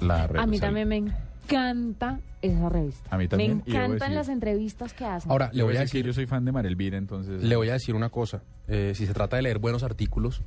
[0.02, 0.98] La A mí también me
[1.46, 3.10] encanta esa revista.
[3.14, 5.32] A mí también, Me encantan decir- las entrevistas que hacen.
[5.32, 7.44] Ahora, le voy a que decir, yo soy fan de Marelvira, entonces...
[7.44, 8.42] le voy a decir una cosa.
[8.68, 10.42] Eh, si se trata de leer buenos artículos,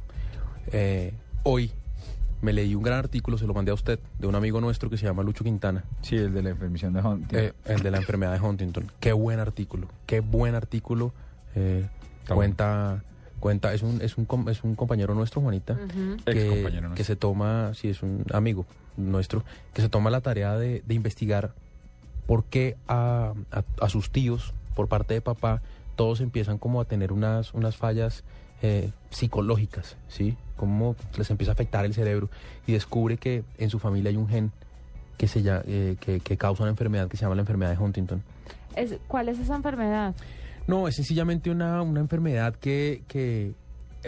[0.73, 1.13] eh,
[1.45, 1.73] hoy
[2.41, 4.97] me leí un gran artículo, se lo mandé a usted, de un amigo nuestro que
[4.97, 5.85] se llama Lucho Quintana.
[6.03, 7.39] Sí, el de la enfermedad de Huntington.
[7.41, 8.93] Eh, el de la enfermedad de Huntington.
[9.01, 11.13] Qué buen artículo, qué buen artículo.
[11.55, 11.89] eh,
[12.29, 13.03] cuenta,
[13.41, 16.13] cuenta, es un, es un, com- es un compañero nuestro, Juanita, Ujú.
[16.27, 16.95] Ex que, compañero nuestro.
[16.95, 18.67] que se toma, sí, es un amigo
[18.99, 19.45] nuestro,
[19.75, 21.53] que se toma la tarea de, de investigar
[22.27, 25.63] por qué a, a- a sus tíos, por parte de papá,
[25.97, 28.23] todos empiezan como a tener unas, unas fallas
[28.63, 30.37] eh, psicológicas, ¿sí?
[30.57, 32.29] Cómo les empieza a afectar el cerebro
[32.67, 34.53] y descubre que en su familia hay un gen
[35.17, 37.79] que, se llama, eh, que, que causa una enfermedad que se llama la enfermedad de
[37.83, 38.23] Huntington.
[38.77, 40.15] Es- ¿Cuál es esa enfermedad?
[40.67, 43.53] No, es sencillamente una, una enfermedad que, que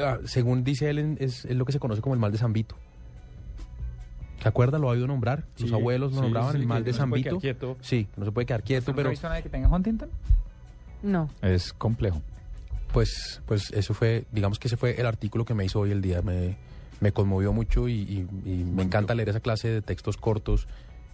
[0.00, 2.52] ah, según dice él, es, es lo que se conoce como el mal de San
[2.52, 2.76] Vito.
[4.42, 4.78] ¿Se acuerda?
[4.78, 5.44] ¿Lo ha oído nombrar?
[5.56, 7.76] Sus Sí, abuelos lo sí, nombraban sí, el mal de no quedar quieto.
[7.80, 9.08] Sí, no se puede quedar quieto, ¿No pero...
[9.08, 10.08] ha visto a nadie que tenga Huntington?
[11.02, 11.28] No.
[11.42, 12.22] Es complejo.
[12.92, 16.00] Pues, pues eso fue, digamos que ese fue el artículo que me hizo hoy el
[16.02, 16.22] día.
[16.22, 16.56] Me,
[17.00, 20.66] me conmovió mucho y, y- y me encanta leer esa clase de textos cortos.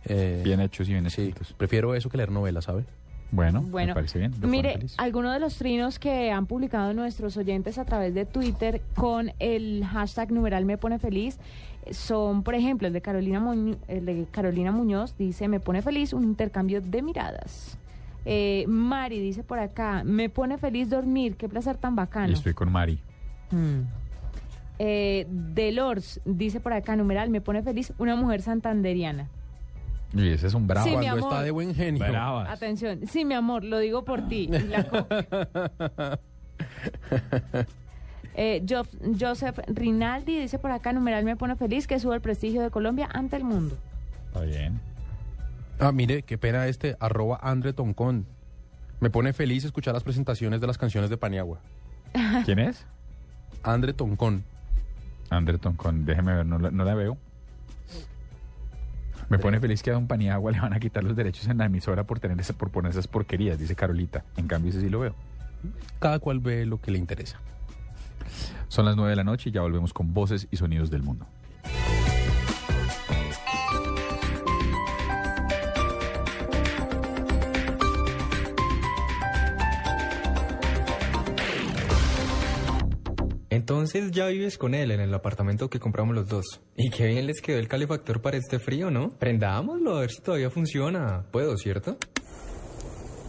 [0.05, 2.85] eh, Bien hechos y bien sí, prefiero eso que leer novelas, ¿sabe?
[3.33, 4.33] Bueno, Bueno, me parece bien.
[4.43, 9.33] Mire, algunos de los trinos que han publicado nuestros oyentes a través de Twitter con
[9.41, 11.37] el hashtag numeral me pone feliz
[11.93, 16.13] son, por ejemplo, el de Carolina, Muñ- el de Carolina Muñoz dice me pone feliz
[16.13, 17.79] un intercambio de miradas.
[18.25, 22.29] Eh, Mari dice por acá, me pone feliz dormir, qué placer tan bacano.
[22.31, 22.99] Y estoy con Mari.
[23.51, 23.81] Mm.
[24.79, 29.29] Eh, Delors dice por acá, numeral, me pone feliz una mujer santanderiana.
[30.13, 30.85] Y ese es un bravo.
[30.87, 31.33] Sí, mi Cuando amor.
[31.33, 32.05] está de buen genio.
[32.07, 32.49] Bravas.
[32.51, 34.49] Atención, sí, mi amor, lo digo por ti.
[34.49, 34.87] La
[38.39, 38.87] Eh, Jo-
[39.19, 43.09] Joseph Rinaldi dice por acá, numeral me pone feliz que sube el prestigio de Colombia
[43.13, 43.77] ante el mundo.
[44.27, 44.79] Está bien.
[45.79, 48.27] Ah, mire, qué pena este, arroba Andre Toncón.
[49.01, 51.61] Me pone feliz escuchar las presentaciones de las canciones de Paniagua.
[52.45, 52.87] ¿Quién es?
[53.63, 54.45] Andre Toncón.
[55.31, 57.17] Andre Toncón, déjeme ver, no la, no la veo.
[59.29, 61.65] Me pone feliz que a Don Paniagua le van a quitar los derechos en la
[61.65, 64.25] emisora por tener esa, por poner esas porquerías, dice Carolita.
[64.37, 65.15] En cambio, ese sí lo veo.
[65.99, 67.41] Cada cual ve lo que le interesa.
[68.69, 71.27] Son las nueve de la noche y ya volvemos con voces y sonidos del mundo.
[83.57, 86.61] Entonces ya vives con él en el apartamento que compramos los dos.
[86.77, 89.11] Y qué bien les quedó el calefactor para este frío, ¿no?
[89.19, 91.25] Prendámoslo a ver si todavía funciona.
[91.33, 91.97] Puedo, ¿cierto?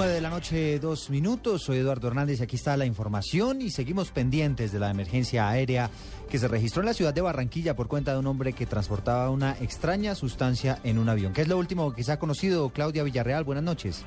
[0.00, 1.60] 9 de la noche, dos minutos.
[1.60, 5.90] Soy Eduardo Hernández y aquí está la información y seguimos pendientes de la emergencia aérea
[6.30, 9.28] que se registró en la ciudad de Barranquilla por cuenta de un hombre que transportaba
[9.28, 11.34] una extraña sustancia en un avión.
[11.34, 12.70] ¿Qué es lo último que se ha conocido?
[12.70, 14.06] Claudia Villarreal, buenas noches.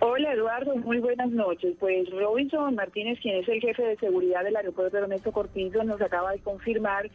[0.00, 1.76] Hola Eduardo, muy buenas noches.
[1.78, 6.32] Pues Robinson Martínez, quien es el jefe de seguridad del aeropuerto Ernesto Cortizo, nos acaba
[6.32, 7.10] de confirmar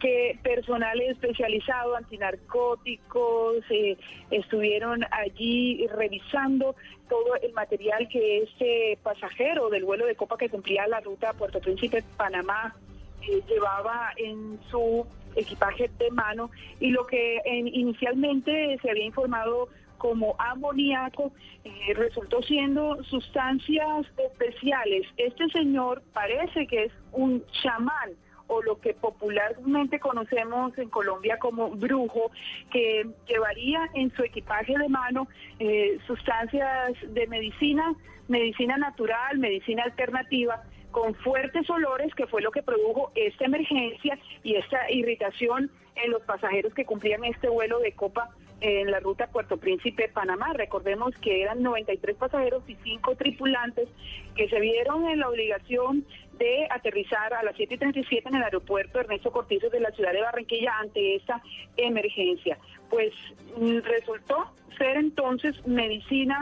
[0.00, 3.96] que personal especializado antinarcóticos eh,
[4.30, 6.74] estuvieron allí revisando
[7.08, 11.60] todo el material que este pasajero del vuelo de Copa que cumplía la ruta Puerto
[11.60, 12.74] Príncipe Panamá
[13.22, 19.68] eh, llevaba en su equipaje de mano y lo que en- inicialmente se había informado
[19.98, 21.30] como amoníaco
[21.64, 25.06] eh, resultó siendo sustancias especiales.
[25.18, 28.10] Este señor parece que es un chamán
[28.50, 32.32] o lo que popularmente conocemos en Colombia como brujo,
[32.72, 35.28] que llevaría en su equipaje de mano
[35.60, 37.94] eh, sustancias de medicina,
[38.26, 44.56] medicina natural, medicina alternativa, con fuertes olores, que fue lo que produjo esta emergencia y
[44.56, 48.30] esta irritación en los pasajeros que cumplían este vuelo de copa
[48.60, 50.52] en la ruta Puerto Príncipe Panamá.
[50.54, 53.88] Recordemos que eran 93 pasajeros y 5 tripulantes
[54.34, 56.04] que se vieron en la obligación
[56.40, 60.72] de aterrizar a las 7.37 en el aeropuerto Ernesto Cortizo de la ciudad de Barranquilla
[60.78, 61.40] ante esta
[61.76, 62.58] emergencia.
[62.88, 63.12] Pues
[63.58, 66.40] mm, resultó ser entonces medicina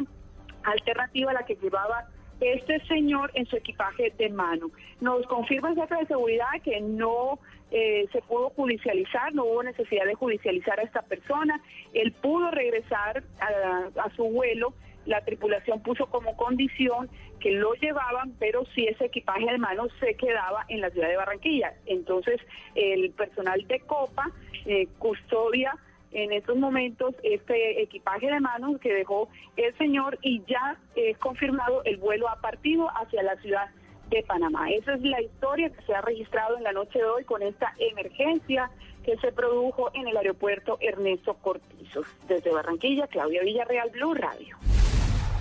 [0.62, 2.07] alternativa la que llevaba
[2.40, 4.70] este señor en su equipaje de mano.
[5.01, 7.40] Nos confirma el jefe de seguridad que no
[7.72, 11.61] eh, se pudo judicializar, no hubo necesidad de judicializar a esta persona.
[11.92, 14.74] Él pudo regresar a su vuelo.
[15.09, 17.09] La tripulación puso como condición
[17.40, 21.16] que lo llevaban, pero si ese equipaje de mano se quedaba en la ciudad de
[21.16, 21.72] Barranquilla.
[21.86, 22.38] Entonces,
[22.74, 24.30] el personal de Copa
[24.66, 25.74] eh, custodia
[26.12, 31.82] en estos momentos este equipaje de manos que dejó el señor y ya es confirmado
[31.84, 33.70] el vuelo ha partido hacia la ciudad
[34.11, 34.70] de Panamá.
[34.70, 37.72] Esa es la historia que se ha registrado en la noche de hoy con esta
[37.78, 38.70] emergencia
[39.04, 42.06] que se produjo en el aeropuerto Ernesto Cortizos.
[42.26, 44.59] Desde Barranquilla, Claudia Villarreal, Blue Radio.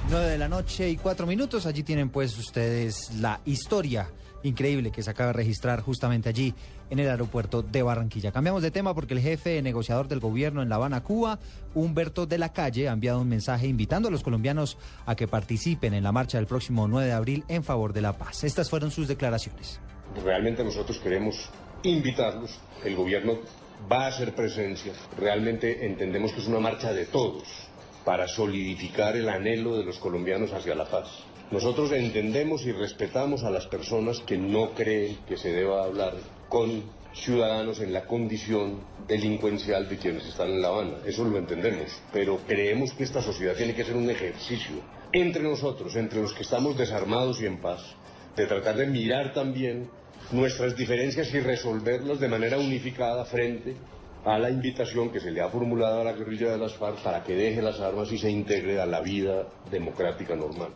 [0.09, 1.65] 9 de la noche y cuatro minutos.
[1.65, 4.09] Allí tienen pues ustedes la historia
[4.43, 6.53] increíble que se acaba de registrar justamente allí
[6.89, 8.31] en el aeropuerto de Barranquilla.
[8.31, 11.39] Cambiamos de tema porque el jefe negociador del gobierno en La Habana, Cuba,
[11.75, 15.93] Humberto de la Calle, ha enviado un mensaje invitando a los colombianos a que participen
[15.93, 18.45] en la marcha del próximo 9 de abril en favor de la paz.
[18.45, 19.81] Estas fueron sus declaraciones.
[20.23, 21.49] Realmente nosotros queremos
[21.83, 22.57] invitarlos.
[22.85, 23.39] El gobierno
[23.91, 24.93] va a hacer presencia.
[25.17, 27.66] Realmente entendemos que es una marcha de todos
[28.07, 31.09] para solidificar el anhelo de los colombianos hacia la paz.
[31.51, 36.13] Nosotros entendemos y respetamos a las personas que no creen que se deba hablar
[36.47, 36.83] con
[37.13, 38.79] ciudadanos en la condición
[39.09, 40.99] delincuencial de quienes están en La Habana.
[41.05, 42.01] Eso lo entendemos.
[42.13, 44.77] Pero creemos que esta sociedad tiene que ser un ejercicio
[45.11, 47.81] entre nosotros, entre los que estamos desarmados y en paz,
[48.37, 49.89] de tratar de mirar también
[50.31, 53.75] nuestras diferencias y resolverlas de manera unificada frente
[54.25, 57.23] a la invitación que se le ha formulado a la guerrilla de las FARC para
[57.23, 60.69] que deje las armas y se integre a la vida democrática normal.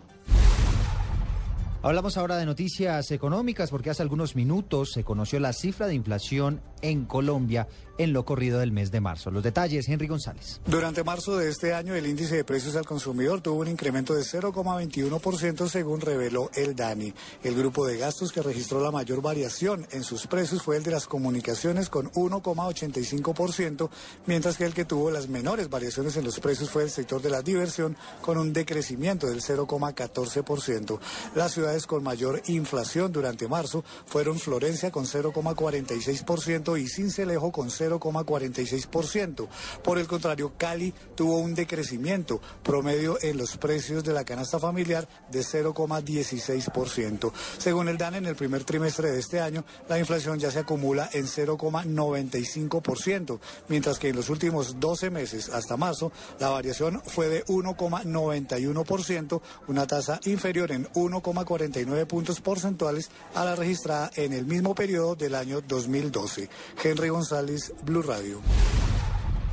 [1.84, 6.62] Hablamos ahora de noticias económicas porque hace algunos minutos se conoció la cifra de inflación
[6.82, 7.68] en Colombia
[7.98, 9.30] en lo corrido del mes de marzo.
[9.30, 10.60] Los detalles, Henry González.
[10.66, 14.24] Durante marzo de este año, el índice de precios al consumidor tuvo un incremento de
[14.24, 17.14] 0,21% según reveló el DANI.
[17.44, 20.92] El grupo de gastos que registró la mayor variación en sus precios fue el de
[20.92, 23.90] las comunicaciones con 1,85%,
[24.26, 27.30] mientras que el que tuvo las menores variaciones en los precios fue el sector de
[27.30, 31.00] la diversión con un decrecimiento del 0,14%.
[31.36, 39.48] Las ciudades con mayor inflación durante marzo fueron Florencia con 0,46% y Cincelejo con 0,46%.
[39.84, 45.08] Por el contrario, Cali tuvo un decrecimiento promedio en los precios de la canasta familiar
[45.32, 47.32] de 0,16%.
[47.58, 51.10] Según el DAN, en el primer trimestre de este año, la inflación ya se acumula
[51.14, 57.46] en 0,95%, mientras que en los últimos 12 meses hasta marzo, la variación fue de
[57.46, 65.16] 1,91%, una tasa inferior en 1,49 puntos porcentuales a la registrada en el mismo periodo
[65.16, 66.50] del año 2012.
[66.84, 68.41] Henry González, Blue Radio.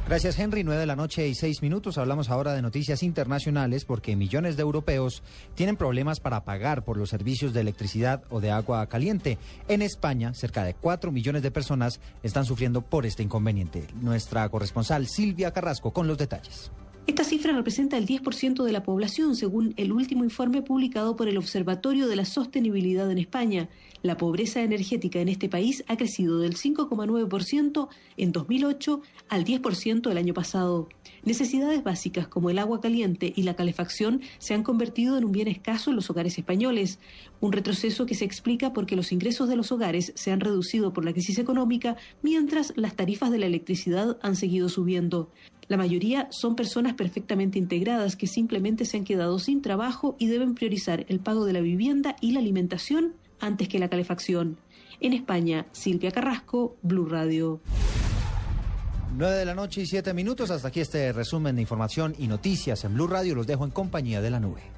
[0.08, 1.98] Gracias Henry, 9 de la noche y 6 minutos.
[1.98, 5.22] Hablamos ahora de noticias internacionales porque millones de europeos
[5.54, 9.36] tienen problemas para pagar por los servicios de electricidad o de agua caliente.
[9.68, 13.86] En España, cerca de 4 millones de personas están sufriendo por este inconveniente.
[14.00, 16.70] Nuestra corresponsal Silvia Carrasco con los detalles.
[17.06, 21.36] Esta cifra representa el 10% de la población, según el último informe publicado por el
[21.36, 23.68] Observatorio de la Sostenibilidad en España.
[24.02, 30.16] La pobreza energética en este país ha crecido del 5,9% en 2008 al 10% el
[30.18, 30.88] año pasado.
[31.24, 35.48] Necesidades básicas como el agua caliente y la calefacción se han convertido en un bien
[35.48, 37.00] escaso en los hogares españoles,
[37.40, 41.04] un retroceso que se explica porque los ingresos de los hogares se han reducido por
[41.04, 45.28] la crisis económica, mientras las tarifas de la electricidad han seguido subiendo.
[45.66, 50.54] La mayoría son personas perfectamente integradas que simplemente se han quedado sin trabajo y deben
[50.54, 54.58] priorizar el pago de la vivienda y la alimentación antes que la calefacción.
[55.00, 57.60] En España, Silvia Carrasco, Blue Radio.
[59.16, 60.50] 9 de la noche y 7 minutos.
[60.50, 63.34] Hasta aquí este resumen de información y noticias en Blue Radio.
[63.34, 64.77] Los dejo en compañía de la nube.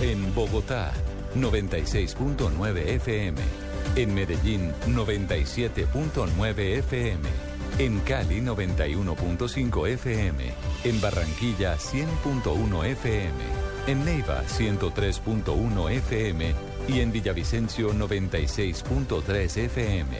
[0.00, 0.92] En Bogotá,
[1.34, 3.40] 96.9 FM.
[3.96, 7.28] En Medellín, 97.9 FM.
[7.78, 10.44] En Cali, 91.5 FM.
[10.84, 13.34] En Barranquilla, 100.1 FM.
[13.88, 16.54] En Neiva, 103.1 FM.
[16.86, 20.16] Y en Villavicencio, 96.3 FM.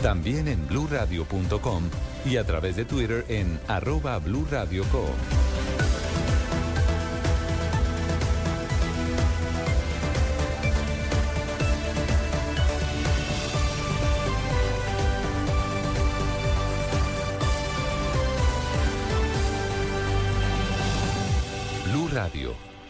[0.00, 1.82] También en bluradio.com
[2.24, 5.47] y a través de Twitter en arroba bluradio.com.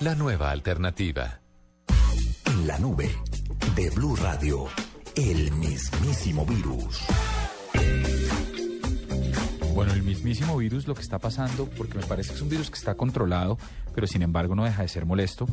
[0.09, 1.39] la nueva alternativa.
[2.47, 3.11] En la nube
[3.77, 4.65] de Blue Radio,
[5.15, 7.05] el mismísimo virus.
[9.75, 12.71] Bueno, el mismísimo virus lo que está pasando, porque me parece que es un virus
[12.71, 13.59] que está controlado,
[13.95, 15.47] pero sin embargo no deja de ser molesto,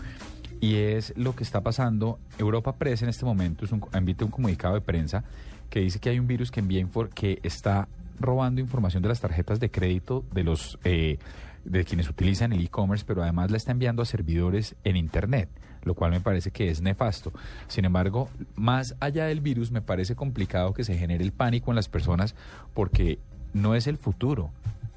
[0.61, 2.17] y es lo que está pasando.
[2.37, 5.25] Europa Press en este momento es un, emite un comunicado de prensa
[5.69, 6.81] que dice que hay un virus que envía
[7.13, 7.89] que está
[8.21, 11.19] robando información de las tarjetas de crédito de los eh,
[11.65, 15.49] de quienes utilizan el e-commerce, pero además la está enviando a servidores en internet,
[15.83, 17.33] lo cual me parece que es nefasto.
[17.67, 21.75] Sin embargo, más allá del virus, me parece complicado que se genere el pánico en
[21.75, 22.35] las personas
[22.73, 23.19] porque
[23.53, 24.51] no es el futuro.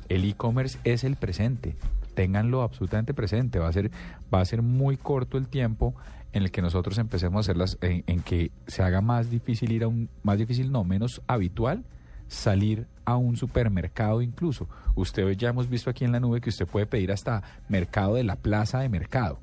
[0.08, 1.76] El e-commerce es el presente.
[2.14, 3.58] Ténganlo absolutamente presente.
[3.58, 3.90] Va a ser,
[4.32, 5.94] va a ser muy corto el tiempo
[6.32, 9.84] en el que nosotros empecemos a hacerlas, en, en que se haga más difícil ir
[9.84, 11.84] a un, más difícil, no, menos habitual
[12.28, 14.68] salir a un supermercado incluso.
[14.94, 18.22] Usted ya hemos visto aquí en la nube que usted puede pedir hasta mercado de
[18.22, 19.40] la plaza de mercado.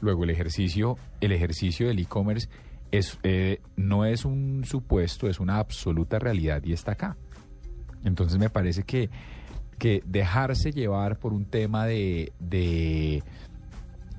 [0.00, 2.48] Luego el ejercicio, el ejercicio del e-commerce
[2.90, 7.18] es, eh, no es un supuesto, es una absoluta realidad y está acá.
[8.02, 9.10] Entonces me parece que,
[9.78, 13.22] que dejarse llevar por un tema de, de,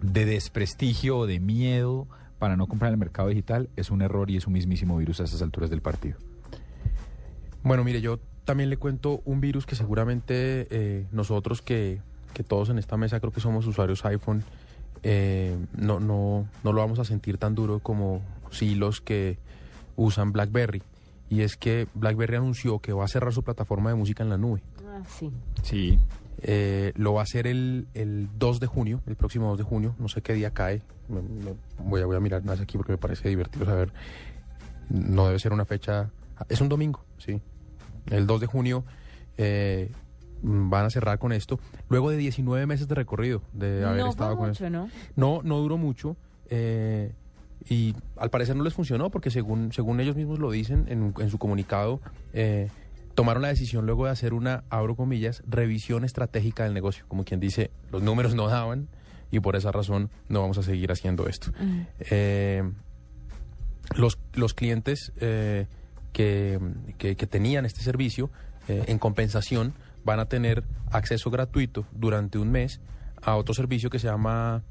[0.03, 4.29] de desprestigio o de miedo para no comprar en el mercado digital es un error
[4.29, 6.19] y es un mismísimo virus a estas alturas del partido.
[7.63, 11.99] Bueno, mire, yo también le cuento un virus que seguramente eh, nosotros que,
[12.33, 14.43] que todos en esta mesa creo que somos usuarios iPhone,
[15.03, 18.21] eh, no, no, no lo vamos a sentir tan duro como
[18.51, 19.37] sí los que
[19.95, 20.81] usan BlackBerry.
[21.29, 24.37] Y es que BlackBerry anunció que va a cerrar su plataforma de música en la
[24.37, 24.61] nube.
[24.87, 25.31] Ah, sí.
[25.63, 25.99] Sí.
[26.45, 29.95] Eh, lo va a hacer el, el 2 de junio, el próximo 2 de junio,
[29.97, 30.81] no sé qué día cae.
[31.07, 33.91] Me- me- voy, a, voy a mirar más aquí porque me parece divertido saber.
[34.89, 36.09] No debe ser una fecha.
[36.49, 37.41] Es un domingo, sí.
[38.09, 38.83] El 2 de junio
[39.37, 39.91] eh,
[40.41, 41.59] mm, van a cerrar con esto.
[41.89, 44.69] Luego de 19 meses de recorrido, de haber no estado con mucho, eso.
[44.69, 44.89] ¿no?
[45.15, 46.17] No, no duró mucho.
[46.49, 47.13] eh,
[47.69, 51.37] y al parecer no les funcionó porque según, según ellos mismos lo dicen en, su
[51.37, 52.01] comunicado,
[52.33, 52.69] eh,
[53.15, 57.05] tomaron la decisión luego de hacer una, abro comillas, revisión estratégica del negocio.
[57.07, 58.89] Como quien dice, los números no daban
[59.31, 61.51] y por esa razón no vamos a seguir haciendo esto.
[61.99, 62.63] Eh,
[63.95, 65.67] los, los clientes eh,
[66.13, 66.59] que,
[66.97, 68.29] que- que tenían este servicio,
[68.69, 69.73] eh, en compensación,
[70.05, 72.79] van a tener acceso gratuito durante un mes
[73.21, 74.63] a otro servicio que se llama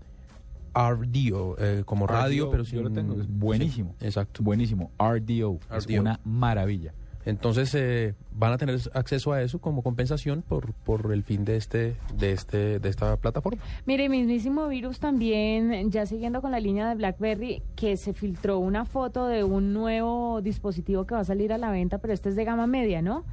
[0.74, 3.94] RDO, eh, como radio, RDO, pero yo lo sin- tengo, es buenísimo.
[4.00, 4.42] Sí, exacto.
[4.42, 4.90] Buenísimo.
[4.98, 5.58] RDO.
[5.76, 6.00] Es RDO.
[6.00, 6.94] una maravilla.
[7.24, 11.56] Entonces eh, van a tener acceso a eso como compensación por, por el fin de
[11.56, 13.62] este, de este, de esta plataforma.
[13.86, 18.84] Mire, mismísimo virus también, ya siguiendo con la línea de BlackBerry, que se filtró una
[18.84, 22.36] foto de un nuevo dispositivo que va a salir a la venta, pero este es
[22.36, 23.24] de gama media, ¿no?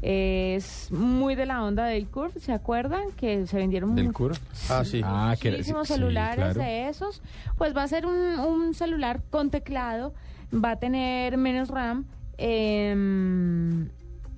[0.00, 3.12] Es muy de la onda del Curve, ¿se acuerdan?
[3.16, 4.36] Que se vendieron ¿Del Curve?
[4.68, 5.00] Ah, sí.
[5.02, 6.60] Ah, que muchísimos sí, celulares claro.
[6.60, 7.22] de esos.
[7.56, 10.12] Pues va a ser un, un celular con teclado,
[10.52, 12.04] va a tener menos RAM,
[12.38, 13.88] em,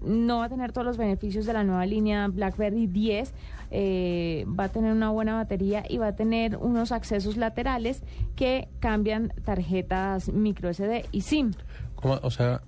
[0.03, 3.33] no va a tener todos los beneficios de la nueva línea BlackBerry 10,
[3.71, 8.03] eh, va a tener una buena batería y va a tener unos accesos laterales
[8.37, 11.53] que cambian tarjetas micro SD y SIM.
[11.97, 12.19] ¿Cómo?
[12.23, 12.63] O sea,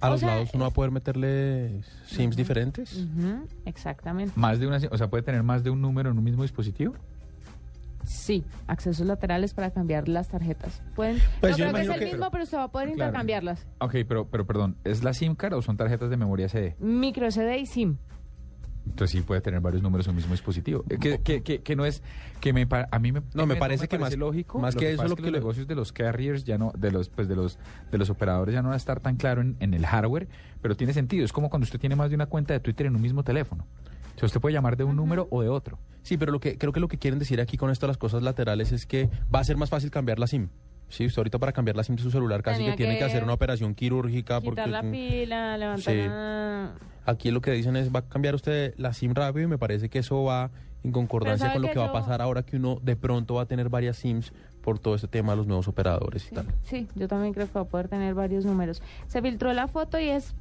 [0.00, 3.06] a O los sea, lados uno va a poder meterle SIMs diferentes.
[3.64, 4.32] Exactamente.
[4.36, 6.94] Más de una, o sea, puede tener más de un número en un mismo dispositivo.
[8.04, 10.82] Sí, accesos laterales para cambiar las tarjetas.
[10.94, 12.88] Pueden, Pues no yo creo que es el que- mismo, pero usted va a poder
[12.88, 13.08] Claro.
[13.10, 13.66] intercambiarlas.
[13.80, 16.76] Ok, pero, pero perdón, ¿es la SIM card o son tarjetas de memoria CD?
[16.78, 17.96] Micro SD y SIM.
[18.86, 20.84] Entonces sí puede tener varios números en un mismo dispositivo.
[20.90, 22.02] Eh, Que, que, que, que no es
[22.42, 24.86] que me pa- a mí me No, me parece que más- lógico más lo que
[24.86, 26.90] que eso, pasa lo es que que los negocios de los carriers ya no de
[26.92, 27.58] los pues de los
[27.90, 30.28] de los operadores ya no va a estar tan claro en, en el hardware,
[30.60, 31.24] pero tiene sentido.
[31.24, 33.66] Es como cuando usted tiene más de una cuenta de Twitter en un mismo teléfono.
[34.16, 35.78] O sea, usted puede llamar de un número o de otro.
[36.02, 37.96] Sí, pero lo que creo que lo que quieren decir aquí con esto de las
[37.98, 40.48] cosas laterales es que va a ser más fácil cambiar la SIM.
[40.88, 42.98] Sí, usted ahorita para cambiar la SIM de su celular casi Tenía que tiene que,
[42.98, 46.00] que hacer una operación quirúrgica porque Quitar la mm, pila, levantar Sí.
[46.02, 46.74] la-
[47.06, 49.88] aquí lo que dicen es va a cambiar usted la SIM rápido y me parece
[49.88, 50.50] que eso va
[50.84, 53.34] en concordancia con lo que que va a yo- pasar ahora que uno de pronto
[53.34, 54.32] va a tener varias SIMs
[54.62, 56.46] por todo este tema de los nuevos operadores y tal.
[56.64, 58.82] Sí, yo también creo que va a poder tener varios números.
[59.08, 60.34] Se filtró la foto y es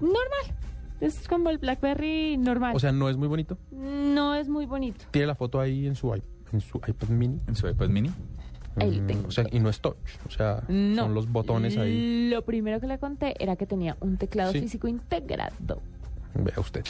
[0.00, 0.54] normal.
[1.00, 2.76] Es como el BlackBerry normal.
[2.76, 3.56] O sea, no es muy bonito.
[3.72, 5.04] no es muy bonito.
[5.10, 6.22] Tiene la foto ahí en su, i-
[6.52, 7.40] en su iPad mini.
[7.46, 8.10] En su iPad mini.
[8.76, 9.28] Ahí Mm, tengo.
[9.28, 9.96] O sea, y no es touch.
[10.26, 11.02] O sea, No.
[11.02, 12.28] son los botones ahí.
[12.30, 14.60] Lo primero que le conté era que tenía un teclado Sí.
[14.60, 15.54] físico integrado.
[16.34, 16.84] Vea usted.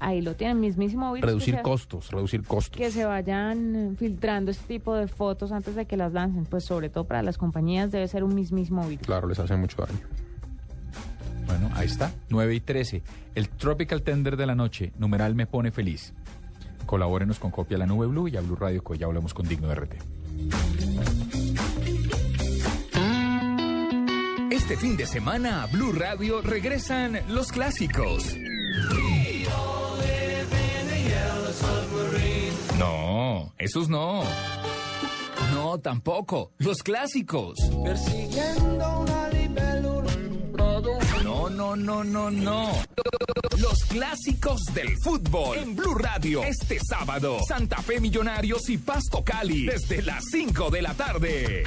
[0.00, 1.26] Ahí lo tiene, mismísimo virus.
[1.30, 2.76] Reducir se- costos, reducir costos.
[2.76, 6.90] que se vayan filtrando este tipo de fotos antes de que las lancen, pues sobre
[6.90, 9.06] todo para las compañías debe ser un mismísimo virus.
[9.06, 10.00] Claro, les hace mucho daño.
[11.46, 12.12] Bueno, ahí está.
[12.28, 13.02] 9 y 13.
[13.34, 14.92] El Tropical Tender de la noche.
[14.98, 16.12] Numeral me pone feliz.
[16.86, 19.72] Colabórenos con Copia la Nube Blue y a Blue Radio, que ya hablamos con Digno
[19.74, 19.94] RT.
[24.50, 28.36] Este fin de semana a Blue Radio regresan los clásicos.
[32.78, 34.22] no, esos no.
[35.54, 36.52] No, tampoco.
[36.58, 37.58] Los clásicos.
[37.84, 40.01] Persiguiendo una libélula.
[41.42, 42.70] No, no, no, no, no.
[43.58, 46.44] Los clásicos del fútbol en Blue Radio.
[46.44, 49.66] Este sábado, Santa Fe Millonarios y Pasto Cali.
[49.66, 51.64] Desde las 5 de la tarde.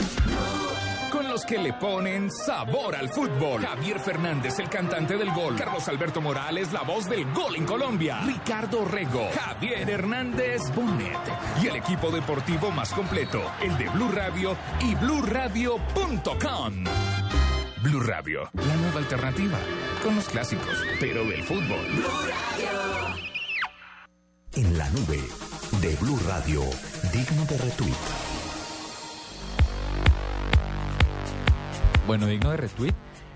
[1.12, 3.66] Con los que le ponen sabor al fútbol.
[3.66, 5.58] Javier Fernández, el cantante del gol.
[5.58, 8.22] Carlos Alberto Morales, la voz del gol en Colombia.
[8.22, 9.28] Ricardo Rego.
[9.38, 11.20] Javier Hernández Bonet.
[11.62, 16.86] Y el equipo deportivo más completo, el de Blue Radio y BlueRadio.com.
[17.86, 19.60] Blue Radio, la nueva alternativa.
[20.02, 21.86] Con los clásicos, pero del fútbol.
[24.56, 25.20] En la nube
[25.84, 26.62] de Blue Radio,
[27.14, 27.94] digno de retweet.
[32.08, 32.96] Bueno, digno de retweet,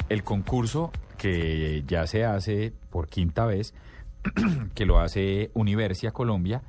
[0.10, 3.76] el concurso que ya se hace por quinta vez,
[4.74, 6.64] que lo hace Universia Colombia,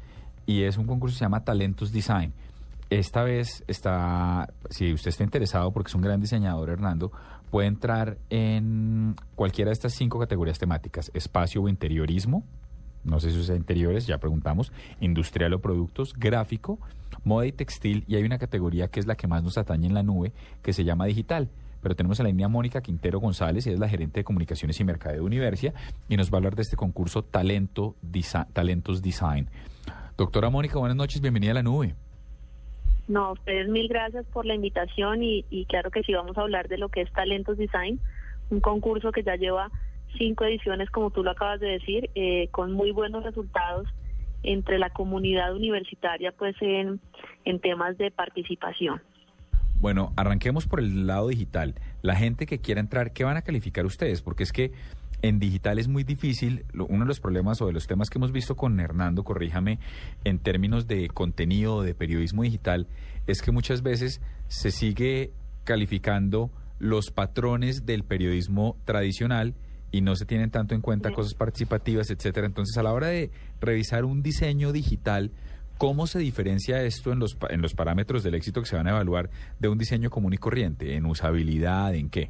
[0.45, 2.35] y es un concurso que se llama Talentos Design.
[2.91, 7.13] Esta vez está, si usted está interesado, porque es un gran diseñador, Hernando,
[7.51, 12.45] puede entrar en cualquiera de estas cinco categorías temáticas, espacio o interiorismo,
[13.03, 16.79] no sé si usa interiores, ya preguntamos, industrial o productos, gráfico,
[17.25, 19.95] moda y textil, y hay una categoría que es la que más nos atañe en
[19.95, 20.33] la nube,
[20.63, 21.51] que se llama digital.
[21.83, 24.85] Pero tenemos a la línea Mónica Quintero González, ella es la gerente de comunicaciones y
[24.85, 25.73] mercadeo de Universia,
[26.09, 27.97] y nos va a hablar de este concurso Talento
[28.53, 29.49] Talentos Design.
[30.19, 31.95] Doctora Mónica, buenas noches, bienvenida a la nube.
[33.11, 36.69] No, ustedes mil gracias por la invitación y, y claro que sí vamos a hablar
[36.69, 37.99] de lo que es Talentos Design,
[38.51, 39.69] un concurso que ya lleva
[40.17, 43.89] cinco ediciones, como tú lo acabas de decir, eh, con muy buenos resultados
[44.45, 47.01] entre la comunidad universitaria, pues en,
[47.45, 49.03] en temas de participación.
[49.79, 51.75] Bueno, arranquemos por el lado digital.
[52.03, 54.23] La gente que quiera entrar, ¿qué van a calificar ustedes?
[54.23, 54.73] Porque es que
[55.23, 56.65] en digital es muy difícil.
[56.75, 59.79] Uno de los problemas o de los temas que hemos visto con Hernando, corríjame,
[60.25, 62.89] en términos de contenido, de periodismo digital,
[63.27, 65.33] es que muchas veces se sigue
[65.65, 69.55] calificando los patrones del periodismo tradicional
[69.93, 72.47] y no se tienen tanto en cuenta cosas participativas, etcétera.
[72.47, 73.31] Entonces, a la hora de
[73.61, 75.33] revisar un diseño digital,
[75.81, 78.91] ¿cómo se diferencia esto en los, en los parámetros del éxito que se van a
[78.91, 80.95] evaluar de un diseño común y corriente?
[80.95, 81.95] ¿En usabilidad?
[81.95, 82.29] ¿En qué?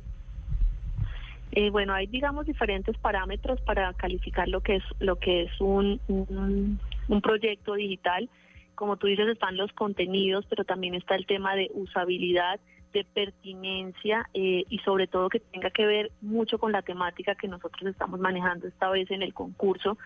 [1.51, 6.01] Eh, bueno, hay digamos diferentes parámetros para calificar lo que es lo que es un,
[6.07, 6.79] un,
[7.09, 8.31] un proyecto digital.
[8.77, 12.61] Como tú dices, están los contenidos, pero también está el tema de usabilidad,
[12.93, 17.49] de pertinencia eh, y sobre todo que tenga que ver mucho con la temática que
[17.49, 19.99] nosotros estamos manejando esta vez en el concurso,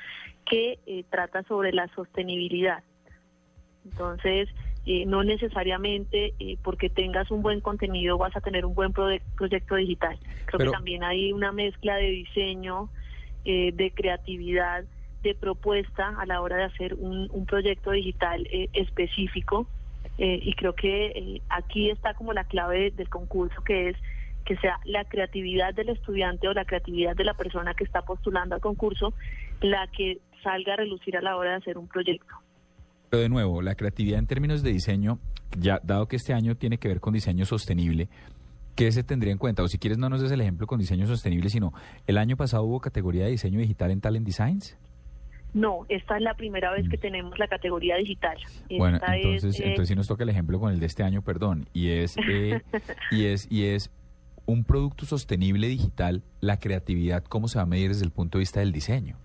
[0.46, 2.82] que eh, trata sobre la sostenibilidad.
[3.84, 4.48] Entonces,
[4.86, 9.76] eh, no necesariamente eh, porque tengas un buen contenido vas a tener un buen proyecto
[9.76, 10.18] digital.
[10.46, 12.90] Creo Pero- que también hay una mezcla de diseño,
[13.44, 14.84] eh, de creatividad,
[15.22, 19.66] de propuesta a la hora de hacer un, un proyecto digital eh, específico.
[20.18, 23.96] Eh, y creo que aquí está como la clave del concurso, que es
[24.44, 28.54] que sea la creatividad del estudiante o la creatividad de la persona que está postulando
[28.54, 29.14] al concurso
[29.62, 32.34] la que salga a relucir a la hora de hacer un proyecto.
[33.14, 35.20] Pero de nuevo, la creatividad en términos de diseño,
[35.56, 38.08] ya dado que este año tiene que ver con diseño sostenible,
[38.74, 39.62] ¿qué se tendría en cuenta?
[39.62, 41.72] O si quieres, no nos des el ejemplo con diseño sostenible, sino
[42.08, 44.76] el año pasado hubo categoría de diseño digital en Talent Designs.
[45.52, 48.36] No, esta es la primera vez que tenemos la categoría digital.
[48.68, 48.78] Mm.
[48.78, 51.22] Bueno, es, entonces, eh, entonces sí nos toca el ejemplo con el de este año,
[51.22, 52.62] perdón, y es, eh,
[53.12, 53.92] y es, y es
[54.44, 58.40] un producto sostenible digital, la creatividad, ¿cómo se va a medir desde el punto de
[58.40, 59.18] vista del diseño?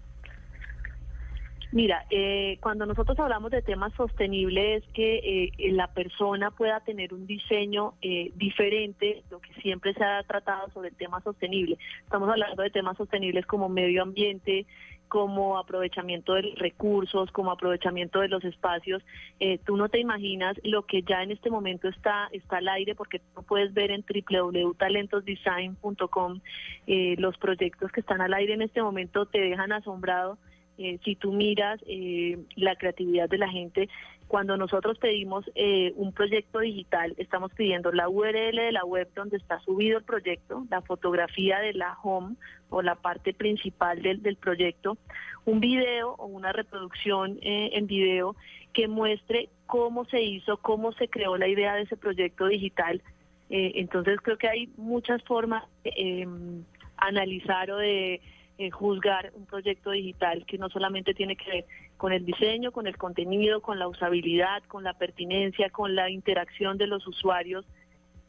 [1.71, 7.13] Mira, eh, cuando nosotros hablamos de temas sostenibles es que eh, la persona pueda tener
[7.13, 11.77] un diseño eh, diferente, lo que siempre se ha tratado sobre el tema sostenible.
[12.03, 14.65] Estamos hablando de temas sostenibles como medio ambiente,
[15.09, 19.03] como aprovechamiento de recursos, como aprovechamiento de los espacios.
[19.39, 22.93] Eh, tú no te imaginas lo que ya en este momento está, está al aire,
[22.95, 26.39] porque tú puedes ver en www.talentosdesign.com
[26.87, 30.37] eh, los proyectos que están al aire en este momento, te dejan asombrado.
[30.80, 33.89] Eh, si tú miras eh, la creatividad de la gente,
[34.30, 39.38] cuando nosotros pedimos eh, un proyecto digital, estamos pidiendo la URL de la web donde
[39.38, 42.35] está subido el proyecto, la fotografía de la home
[42.69, 44.99] o la parte principal del, del proyecto,
[45.45, 48.35] un video o una reproducción eh, en video
[48.72, 53.01] que muestre cómo se hizo, cómo se creó la idea de ese proyecto digital.
[53.49, 56.27] Eh, entonces creo que hay muchas formas de eh,
[56.97, 58.22] analizar o de
[58.60, 61.65] eh, juzgar un proyecto digital que no solamente tiene que ver
[61.95, 66.77] con el diseño, con el contenido, con la usabilidad, con la pertinencia, con la interacción
[66.77, 67.65] de los usuarios.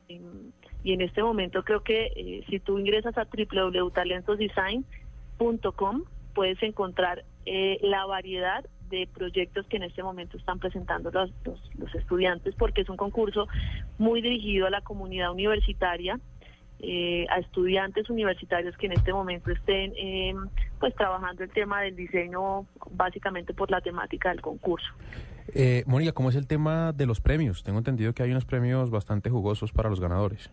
[0.06, 7.80] Y en este momento creo que eh, si tú ingresas a www.talentosdesign.com puedes encontrar eh,
[7.82, 11.32] la variedad de proyectos que en este momento están presentando los,
[11.76, 13.48] los estudiantes, porque es un concurso
[13.98, 16.20] muy dirigido a la comunidad universitaria,
[16.82, 20.34] eh, a estudiantes universitarios que en este momento estén eh,
[20.78, 24.88] pues trabajando el tema del diseño básicamente por la temática del concurso.
[25.54, 27.62] Eh, Mónica, ¿cómo es el tema de los premios?
[27.62, 30.50] Tengo entendido que hay unos premios bastante jugosos para los ganadores.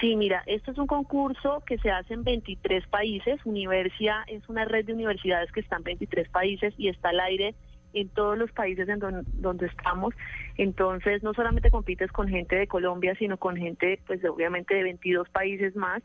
[0.00, 3.38] Sí, mira, esto es un concurso que se hace en 23 países.
[3.44, 7.54] Universia es una red de universidades que está en 23 países y está al aire
[7.94, 10.14] en todos los países en don- donde estamos.
[10.56, 15.28] Entonces, no solamente compites con gente de Colombia, sino con gente, pues obviamente, de 22
[15.28, 16.02] países más.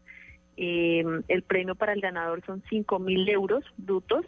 [0.57, 4.25] Eh, el premio para el ganador son 5 mil euros brutos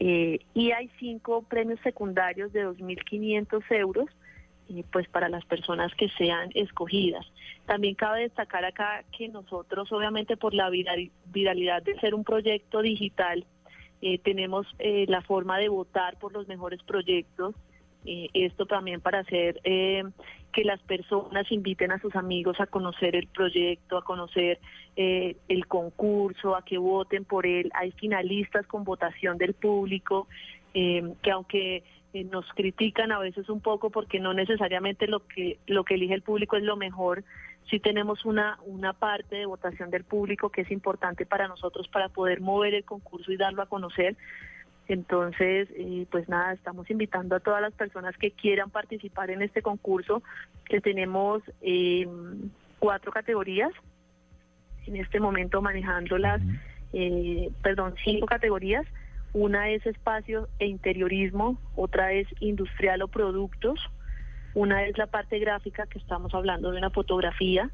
[0.00, 4.06] eh, y hay cinco premios secundarios de 2.500 euros
[4.68, 7.24] eh, pues para las personas que sean escogidas.
[7.66, 12.82] También cabe destacar acá que nosotros, obviamente por la viral- viralidad de ser un proyecto
[12.82, 13.44] digital,
[14.02, 17.54] eh, tenemos eh, la forma de votar por los mejores proyectos.
[18.06, 20.04] Eh, esto también para hacer eh,
[20.54, 24.58] que las personas inviten a sus amigos a conocer el proyecto, a conocer
[24.96, 27.70] eh, el concurso, a que voten por él.
[27.74, 30.28] Hay finalistas con votación del público,
[30.72, 35.84] eh, que aunque nos critican a veces un poco porque no necesariamente lo que lo
[35.84, 37.22] que elige el público es lo mejor.
[37.68, 42.08] Sí tenemos una una parte de votación del público que es importante para nosotros para
[42.08, 44.16] poder mover el concurso y darlo a conocer.
[44.88, 49.62] Entonces, eh, pues nada, estamos invitando a todas las personas que quieran participar en este
[49.62, 50.20] concurso,
[50.64, 52.08] que tenemos eh,
[52.80, 53.70] cuatro categorías,
[54.88, 56.42] en este momento manejándolas,
[56.92, 58.84] eh, perdón, cinco categorías.
[59.32, 63.78] Una es espacio e interiorismo, otra es industrial o productos,
[64.54, 67.70] una es la parte gráfica, que estamos hablando de una fotografía,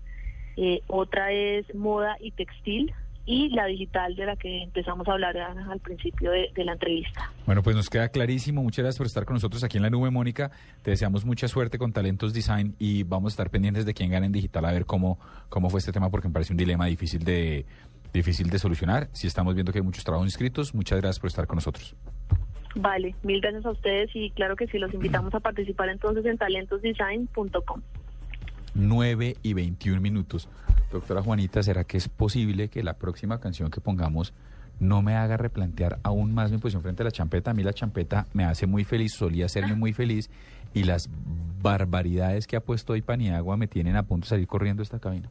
[0.57, 2.93] eh, otra es moda y textil
[3.27, 7.32] y la digital de la que empezamos a hablar al principio de, de la entrevista.
[7.44, 8.62] Bueno, pues nos queda clarísimo.
[8.62, 10.53] Muchas gracias por estar con nosotros aquí en la nube, Mónica.
[10.82, 14.27] Te deseamos mucha suerte con Talentos Design y vamos a estar pendientes de quién gana
[14.27, 17.24] en digital a ver cómo, cómo fue este tema porque me parece un dilema difícil
[17.24, 17.66] de,
[18.12, 19.09] difícil de solucionar.
[19.12, 21.97] Si estamos viendo que hay muchos trabajos inscritos, muchas gracias por estar con nosotros.
[22.77, 26.36] Vale, mil gracias a ustedes y claro que sí, los invitamos a participar entonces en
[26.36, 27.81] talentosdesign.com.
[28.74, 30.51] 9 y 21 minutos.
[30.93, 34.35] Doctora Juanita, ¿será que es posible que la próxima canción que pongamos
[34.78, 37.53] no me haga replantear aún más mi posición frente a la champeta?
[37.53, 40.28] A mí la champeta me hace muy feliz, solía hacerme muy feliz
[40.74, 41.09] y las
[41.62, 45.31] barbaridades que ha puesto hoy Paniagua me tienen a punto de salir corriendo esta cabina.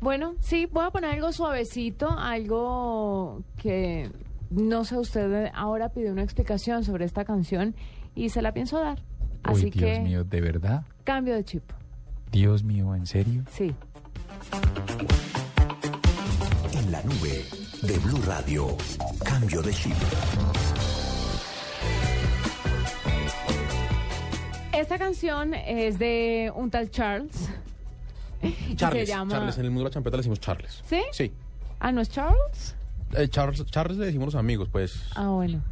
[0.00, 4.10] Bueno, sí, voy a poner algo suavecito, algo que
[4.50, 7.74] no sé, usted ahora pidió una explicación sobre esta canción
[8.14, 9.02] y se la pienso dar.
[9.42, 10.84] Así Uy, Dios que mío, ¿de verdad?
[11.04, 11.62] cambio de chip.
[12.32, 13.44] Dios mío, ¿en serio?
[13.50, 13.74] Sí.
[16.72, 17.44] En la nube
[17.82, 18.66] de Blue Radio.
[19.24, 19.94] Cambio de chip.
[24.72, 27.50] Esta canción es de un tal Charles.
[28.76, 29.32] Charles, se llama...
[29.32, 30.82] Charles, en el mundo de la champeta le decimos Charles.
[30.86, 31.00] ¿Sí?
[31.12, 31.32] Sí.
[31.80, 32.76] Ah, ¿no es Charles?
[33.14, 35.02] Eh, Charles, Charles le decimos los amigos, pues.
[35.14, 35.62] Ah, bueno.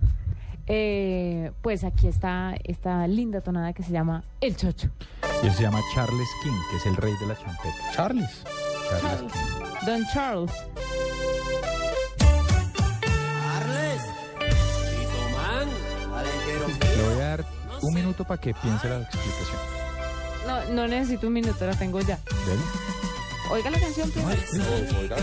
[0.66, 4.88] Eh, pues aquí está esta linda tonada que se llama El Chocho.
[5.42, 7.92] Y él se llama Charles King, que es el rey de la champeta.
[7.94, 8.42] Charles.
[8.88, 9.32] Charles Charles.
[9.32, 9.86] King.
[9.86, 10.52] Don Charles.
[16.96, 17.44] Le voy a dar
[17.82, 19.58] un minuto para que piense la explicación.
[20.46, 22.18] No, no necesito un minuto, la tengo ya.
[22.46, 22.62] ¿Dele?
[23.50, 24.50] Oiga la canción, pues.
[24.50, 25.16] ¿Será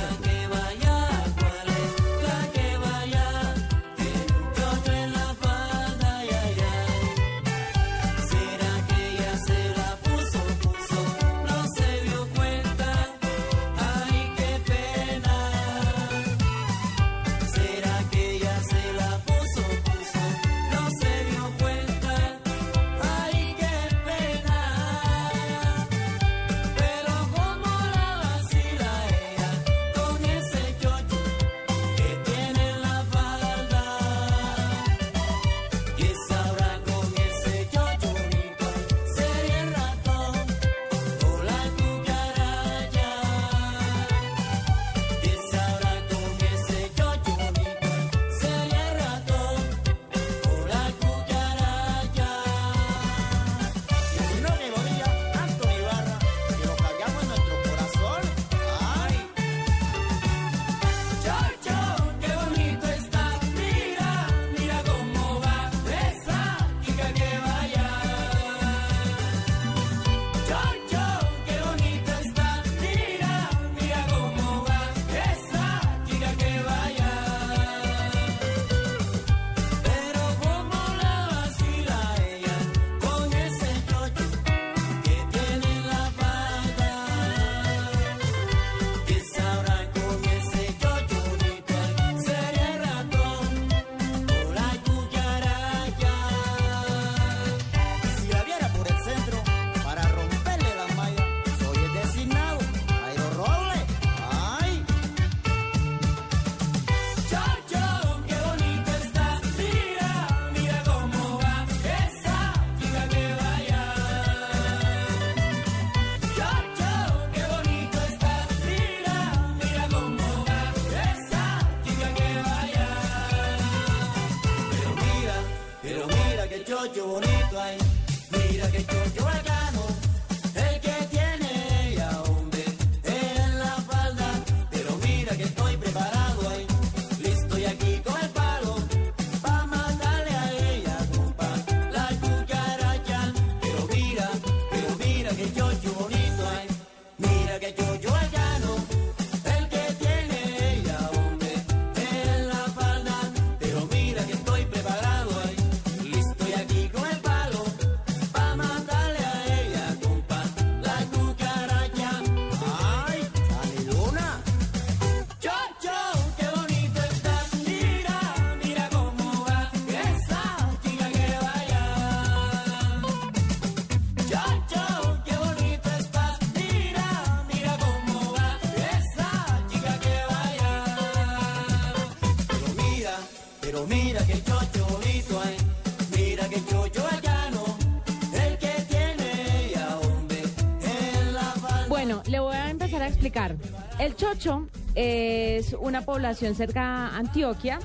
[193.99, 197.80] El Chocho es una población cerca a Antioquia.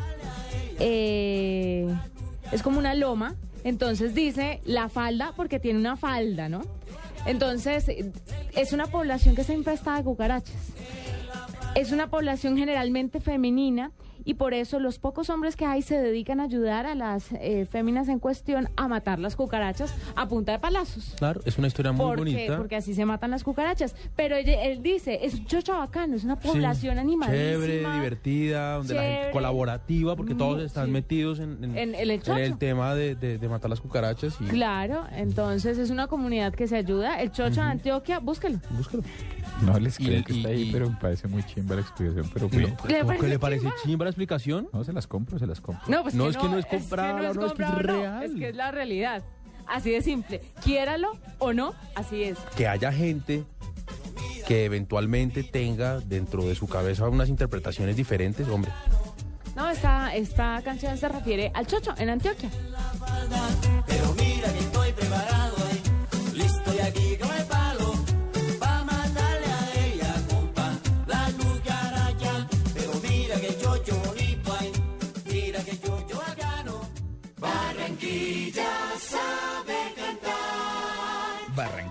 [0.79, 1.87] eh,
[2.53, 3.35] es como una loma.
[3.65, 6.63] Entonces dice la falda porque tiene una falda, ¿no?
[7.27, 7.87] Entonces
[8.55, 10.73] es una población que está infestada de cucarachas.
[11.75, 13.91] Es una población generalmente femenina
[14.27, 17.65] y por eso los pocos hombres que hay se dedican a ayudar a las eh,
[17.65, 21.15] féminas en cuestión a matar las cucarachas a punta de palazos.
[21.17, 22.59] Claro, es una historia muy bonita.
[22.59, 23.95] porque así se matan las cucarachas.
[24.17, 27.39] Pero ella- él dice, es un chocho bacano, es una Sí, población animalísima.
[27.51, 30.91] Chévere, divertida, donde la gente colaborativa, porque todos están sí.
[30.93, 34.37] metidos en, en- En- en el tema de, de- de matar las cucarachas.
[34.41, 37.21] Y Claro, entonces es una comunidad que se ayuda.
[37.23, 38.59] El chocho de Antioquia, búsquelo.
[38.71, 39.05] Búscalo.
[39.63, 41.81] No les creo el- que está y- ahí, y- pero me parece muy chimba la
[41.83, 42.31] explicación.
[42.33, 42.71] Pero No, bien.
[42.71, 44.05] ¿Le ¿Cómo que parece le parece chimba?
[44.05, 44.69] la explicación?
[44.73, 45.85] No, se las compro, se las compro.
[45.89, 47.63] No, pues No, que es que no es que comprarla, no es no, es que
[47.63, 48.23] es real.
[48.25, 49.23] es que es la realidad.
[49.67, 50.43] Así de simple.
[50.63, 52.39] Quiéralo o no, así es.
[52.57, 53.45] Que haya gente
[54.47, 58.71] que eventualmente tenga dentro de su cabeza unas interpretaciones diferentes, hombre.
[59.57, 62.51] No, esta, esta canción se refiere al chocho en Antioquia.
[63.87, 64.15] Pero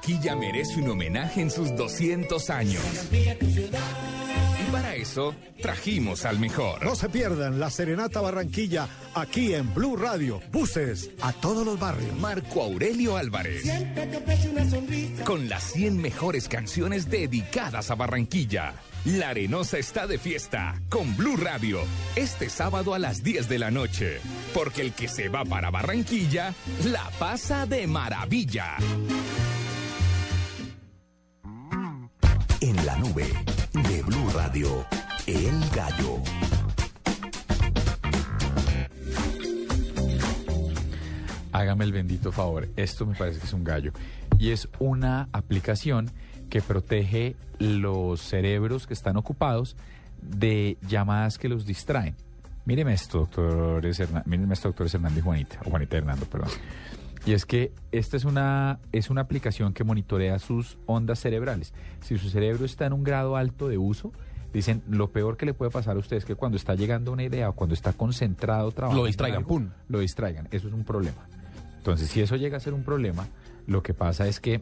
[0.05, 2.83] Barranquilla merece un homenaje en sus 200 años.
[3.11, 5.33] Y para eso
[5.63, 6.85] trajimos al mejor.
[6.85, 10.43] No se pierdan la Serenata Barranquilla aquí en Blue Radio.
[10.51, 12.15] Buses a todos los barrios.
[12.19, 13.63] Marco Aurelio Álvarez.
[15.23, 18.75] Con las 100 mejores canciones dedicadas a Barranquilla.
[19.05, 21.79] La Arenosa está de fiesta con Blue Radio
[22.15, 24.19] este sábado a las 10 de la noche.
[24.53, 26.53] Porque el que se va para Barranquilla
[26.83, 28.77] la pasa de maravilla.
[32.97, 33.25] Nube
[33.73, 34.85] de Blue Radio,
[35.27, 36.21] El Gallo.
[41.51, 42.67] Hágame el bendito favor.
[42.75, 43.91] Esto me parece que es un gallo.
[44.37, 46.11] Y es una aplicación
[46.49, 49.77] que protege los cerebros que están ocupados
[50.21, 52.15] de llamadas que los distraen.
[52.65, 56.49] Míreme esto, doctores Hernández, míreme esto, doctores Hernández y Juanita, o Juanita Hernando, perdón.
[57.25, 61.73] Y es que esta es una, es una aplicación que monitorea sus ondas cerebrales.
[62.01, 64.11] Si su cerebro está en un grado alto de uso,
[64.53, 67.23] dicen lo peor que le puede pasar a usted es que cuando está llegando una
[67.23, 69.03] idea o cuando está concentrado trabajando.
[69.03, 69.69] Lo distraigan, algo, pum.
[69.89, 70.47] Lo distraigan.
[70.51, 71.27] Eso es un problema.
[71.77, 73.27] Entonces, si eso llega a ser un problema,
[73.65, 74.61] lo que pasa es que eh,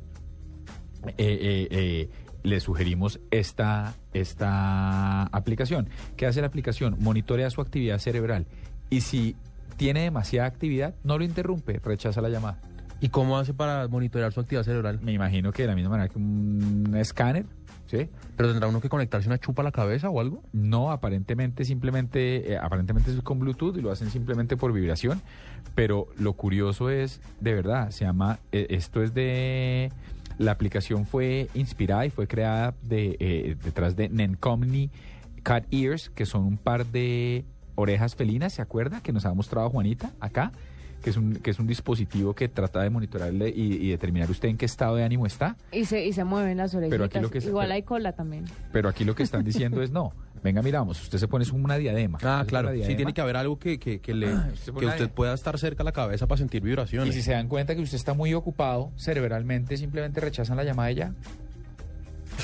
[1.17, 2.09] eh, eh,
[2.43, 5.89] le sugerimos esta, esta aplicación.
[6.15, 6.95] ¿Qué hace la aplicación?
[6.99, 8.45] Monitorea su actividad cerebral
[8.89, 9.35] y si
[9.77, 12.59] tiene demasiada actividad, no lo interrumpe, rechaza la llamada.
[12.99, 14.99] ¿Y cómo hace para monitorear su actividad cerebral?
[15.01, 17.45] Me imagino que de la misma manera que un escáner,
[17.85, 18.09] ¿sí?
[18.37, 20.41] ¿Pero tendrá uno que conectarse una chupa a la cabeza o algo?
[20.53, 25.21] No, aparentemente simplemente, eh, aparentemente es con Bluetooth y lo hacen simplemente por vibración.
[25.75, 29.91] Pero lo curioso es, de verdad, se llama, eh, esto es de,
[30.37, 34.89] la aplicación fue inspirada y fue creada de, eh, detrás de Nencomni
[35.43, 37.45] Cat Ears, que son un par de
[37.75, 39.01] orejas felinas, ¿se acuerda?
[39.01, 40.51] Que nos ha mostrado Juanita acá,
[41.03, 44.47] que es un, que es un dispositivo que trata de monitorearle y, y determinar usted
[44.49, 45.57] en qué estado de ánimo está.
[45.71, 46.91] Y se, y se mueven las orejitas.
[46.97, 48.45] Pero aquí lo que Igual pero- hay cola también.
[48.71, 50.13] Pero aquí lo que están diciendo es no.
[50.43, 52.19] Venga, miramos, usted se pone una diadema.
[52.21, 52.73] Ah, claro.
[52.73, 55.57] la Sí, tiene que haber algo que, que, que le, usted que usted pueda estar
[55.57, 57.09] cerca a la cabeza para sentir vibraciones.
[57.15, 60.91] Y si se dan cuenta que usted está muy ocupado cerebralmente, simplemente rechazan la llamada
[60.91, 61.13] y ya.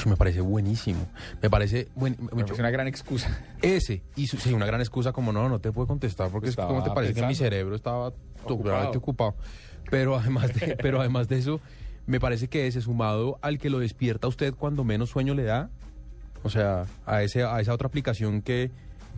[0.06, 1.06] Me parece buenísimo.
[1.42, 3.40] Me parece buen, Me parece una gran excusa.
[3.62, 4.02] Ese.
[4.16, 6.62] Y su- sí, una gran excusa como no, no te puedo contestar porque es que
[6.62, 8.12] Estaba como te parece que mi cerebro estaba
[8.48, 9.36] totalmente ocupado.
[9.90, 11.60] Pero además de, pero además de eso,
[12.06, 15.44] me parece que ese sumado al que lo despierta a usted cuando menos sueño le
[15.44, 15.70] da,
[16.44, 18.72] o sea, a ese, a esa otra aplicación que,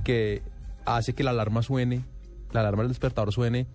[0.03, 0.41] que
[0.85, 2.01] hace que la alarma suene,
[2.51, 3.67] la alarma del despertador suene,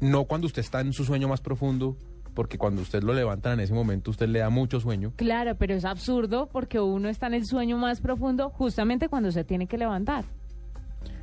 [0.00, 1.96] no cuando usted está en su sueño más profundo,
[2.34, 5.12] porque cuando usted lo levanta en ese momento usted le da mucho sueño.
[5.16, 9.44] Claro, pero es absurdo porque uno está en el sueño más profundo justamente cuando se
[9.44, 10.24] tiene que levantar.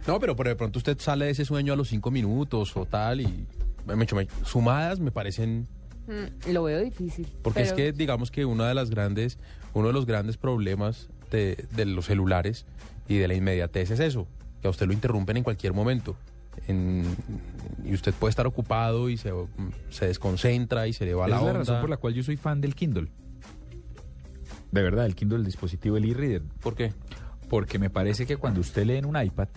[0.08, 2.86] No, pero, pero de pronto usted sale de ese sueño a los cinco minutos o
[2.86, 3.48] tal y
[3.86, 4.08] me,
[4.44, 5.68] sumadas me parecen
[6.10, 7.28] Mm, lo veo difícil.
[7.44, 9.38] porque es que digamos que una de las grandes
[9.76, 12.66] uno de los grandes problemas de, de los celulares
[13.08, 14.28] y de la inmediatez es eso,
[14.60, 16.16] que a usted lo interrumpen en cualquier momento.
[16.68, 17.06] En-
[17.86, 19.32] y usted puede estar ocupado y se,
[19.90, 21.60] se desconcentra y se le va la es la onda.
[21.60, 23.10] razón por la cual yo soy fan del Kindle.
[24.72, 26.44] De verdad, el Kindle, el dispositivo, el e-reader.
[26.62, 26.94] ¿Por qué?
[27.50, 29.48] Porque me parece que cuando usted lee en un iPad,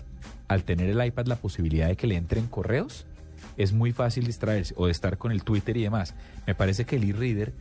[0.49, 3.07] al tener el iPad la posibilidad de que le entren correos,
[3.59, 6.15] es muy fácil distraerse o de estar con el Twitter y demás.
[6.47, 7.53] Me parece que el e-reader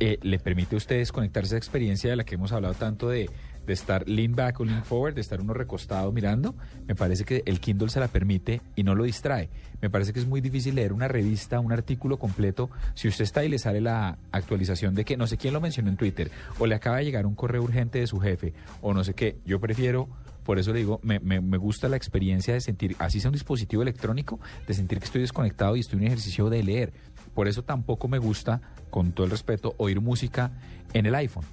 [0.00, 3.30] eh, le permite a usted desconectarse esa experiencia de la que hemos hablado tanto de,
[3.68, 6.56] de estar lean back o lean forward, de estar uno recostado mirando.
[6.88, 9.48] Me parece que el Kindle se la permite y no lo distrae.
[9.80, 13.44] Me parece que es muy difícil leer una revista, un artículo completo, si usted está
[13.44, 16.66] y le sale la actualización de que no sé quién lo mencionó en Twitter, o
[16.66, 19.36] le acaba de llegar un correo urgente de su jefe, o no sé qué.
[19.46, 20.08] Yo prefiero
[20.42, 23.34] por eso le digo, me, me- me gusta la experiencia de sentir, así sea un
[23.34, 26.92] dispositivo electrónico, de sentir que estoy desconectado y estoy en un ejercicio de leer.
[27.34, 30.50] Por eso tampoco me gusta, con todo el respeto, oír música
[30.94, 31.44] en el iPhone.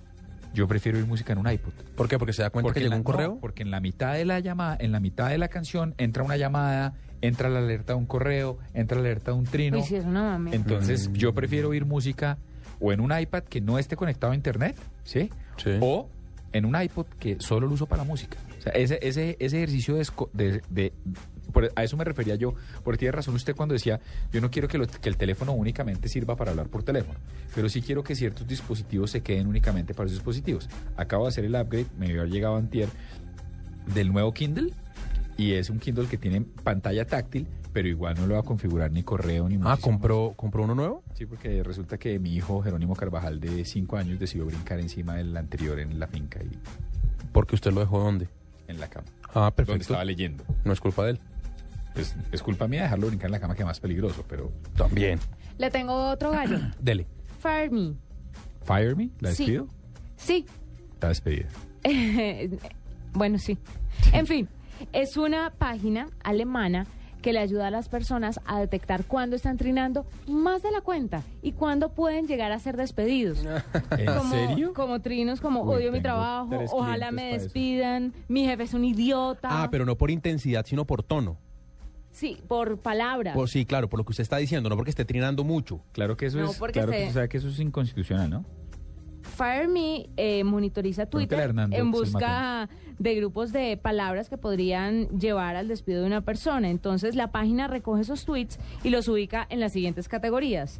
[0.55, 1.73] Yo prefiero oír música en un iPod.
[1.95, 2.17] ¿Por qué?
[2.17, 3.27] Porque se da cuenta que en llegó la- un correo.
[3.35, 6.23] no, porque en la mitad de la llamada, en la mitad de la canción entra
[6.23, 9.77] una llamada, entra la alerta de un correo, entra la alerta de un trino.
[9.77, 10.51] Uy, sí, es una mami.
[10.53, 11.13] Entonces, Mm.
[11.13, 12.37] yo prefiero oír música
[12.79, 15.29] o en un iPad que no esté conectado a internet, ¿sí?
[15.81, 16.09] O
[16.53, 18.37] en un iPod que solo lo uso para la música.
[18.57, 20.93] O sea, ese, ese, ese ejercicio de, esco- de- de-
[21.51, 22.53] por- a eso me refería yo,
[22.83, 23.99] porque tiene razón usted cuando decía,
[24.31, 27.19] yo no quiero que, lo- que el teléfono únicamente sirva para hablar por teléfono,
[27.53, 30.69] pero sí quiero que ciertos dispositivos se queden únicamente para esos dispositivos.
[30.97, 32.89] Acabo de hacer el upgrade, me había llegado antier
[33.93, 34.71] del nuevo Kindle
[35.37, 38.91] y es un Kindle que tiene pantalla táctil, pero igual no lo va a configurar
[38.91, 41.03] ni correo ni Ah, compró, compró uno nuevo.
[41.13, 45.35] Sí, porque resulta que mi hijo Jerónimo Carvajal de 5 años decidió brincar encima del
[45.35, 46.49] anterior en la finca y
[47.33, 48.29] Porque usted lo dejó dónde?
[48.67, 49.05] en la cama.
[49.33, 49.73] Ah, perfecto.
[49.73, 50.43] Donde estaba leyendo.
[50.63, 51.19] No es culpa de él.
[51.95, 55.17] Pues es culpa mía dejarlo brincar en la cama que es más peligroso, pero también.
[55.57, 56.59] Le tengo otro gallo.
[56.79, 57.07] Dele.
[57.39, 57.93] Fire Me.
[58.63, 59.43] Fire Me, la Sí.
[59.45, 59.67] despido.
[60.17, 60.45] Sí.
[60.93, 61.47] Está despedida.
[63.13, 63.57] bueno, sí.
[64.11, 64.47] En fin,
[64.93, 66.85] es una página alemana
[67.21, 71.23] que le ayuda a las personas a detectar cuándo están trinando más de la cuenta
[71.41, 73.39] y cuándo pueden llegar a ser despedidos.
[73.97, 74.73] ¿En como, serio?
[74.75, 77.43] Como trinos, como Uy, odio mi trabajo, ojalá me eso.
[77.45, 79.47] despidan, mi jefe es un idiota.
[79.63, 81.37] Ah, pero no por intensidad, sino por tono.
[82.15, 83.35] Sí, por palabras.
[83.35, 85.81] Por, sí, claro, por lo que usted está diciendo, no porque esté trinando mucho.
[85.91, 88.45] Claro que eso No, es, claro se- que, o sea, que eso es inconstitucional, ¿no?
[89.21, 92.69] Fire Me eh, monitoriza Twitter Hernando, en busca
[92.99, 96.69] de grupos de palabras que podrían llevar al despido de una persona.
[96.69, 100.79] Entonces la página recoge esos tweets y los ubica en las siguientes categorías.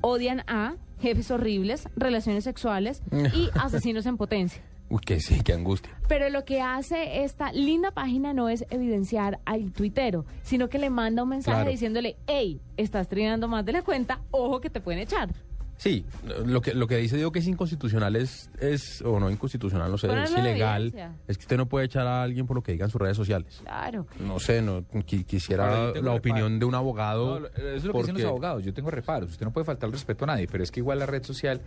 [0.00, 4.62] Odian a jefes horribles, relaciones sexuales y asesinos en potencia.
[4.94, 5.90] Uy, que sí, qué angustia.
[6.08, 10.88] Pero lo que hace esta linda página no es evidenciar al tuitero, sino que le
[10.90, 11.70] manda un mensaje Claro.
[11.70, 15.30] diciéndole, hey, estás trinando más de la cuenta, ojo que te pueden echar.
[15.76, 16.04] Sí,
[16.46, 19.98] lo que, lo que dice Diego que es inconstitucional es, es o no inconstitucional, no
[19.98, 20.82] sé, es ilegal.
[20.82, 21.16] evidencia.
[21.26, 23.16] Es que usted no puede echar a alguien por lo que diga en sus redes
[23.16, 23.60] sociales.
[23.64, 24.06] Claro.
[24.20, 26.14] No sé, no qui- quisiera la reparo.
[26.14, 27.40] opinión de un abogado.
[27.40, 28.62] No, eso es lo que dicen los abogados.
[28.64, 29.32] Yo tengo reparos.
[29.32, 31.60] Usted no puede faltar el respeto a nadie, pero es que igual la red social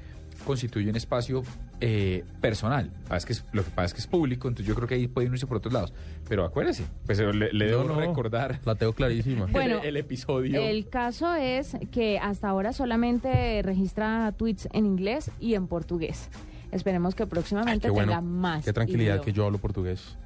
[0.45, 1.43] constituye un espacio
[1.81, 2.91] eh, personal.
[3.09, 4.95] Ah, es que es- lo que pasa es que es público, entonces yo creo que
[4.95, 5.93] ahí puede irse por otros lados.
[6.27, 9.45] Pero acuérdese, pues le, debo no, recordar La tengo clarísima.
[9.51, 10.61] Bueno, el, el episodio.
[10.61, 16.29] El caso es que hasta ahora solamente registra tweets en inglés y en portugués.
[16.71, 18.65] Esperemos que próximamente bueno, tenga más.
[18.65, 19.25] qué tranquilidad idioma.
[19.25, 20.17] que yo hablo portugués.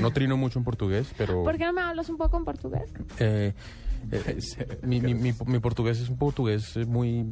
[0.00, 1.42] No trino mucho en portugués, pero...
[1.42, 2.90] ¿Por qué no me hablas un poco en portugués?
[3.18, 3.52] eh,
[4.12, 4.38] eh,
[4.82, 7.26] mi, mi- mi- mi portugués es un portugués muy...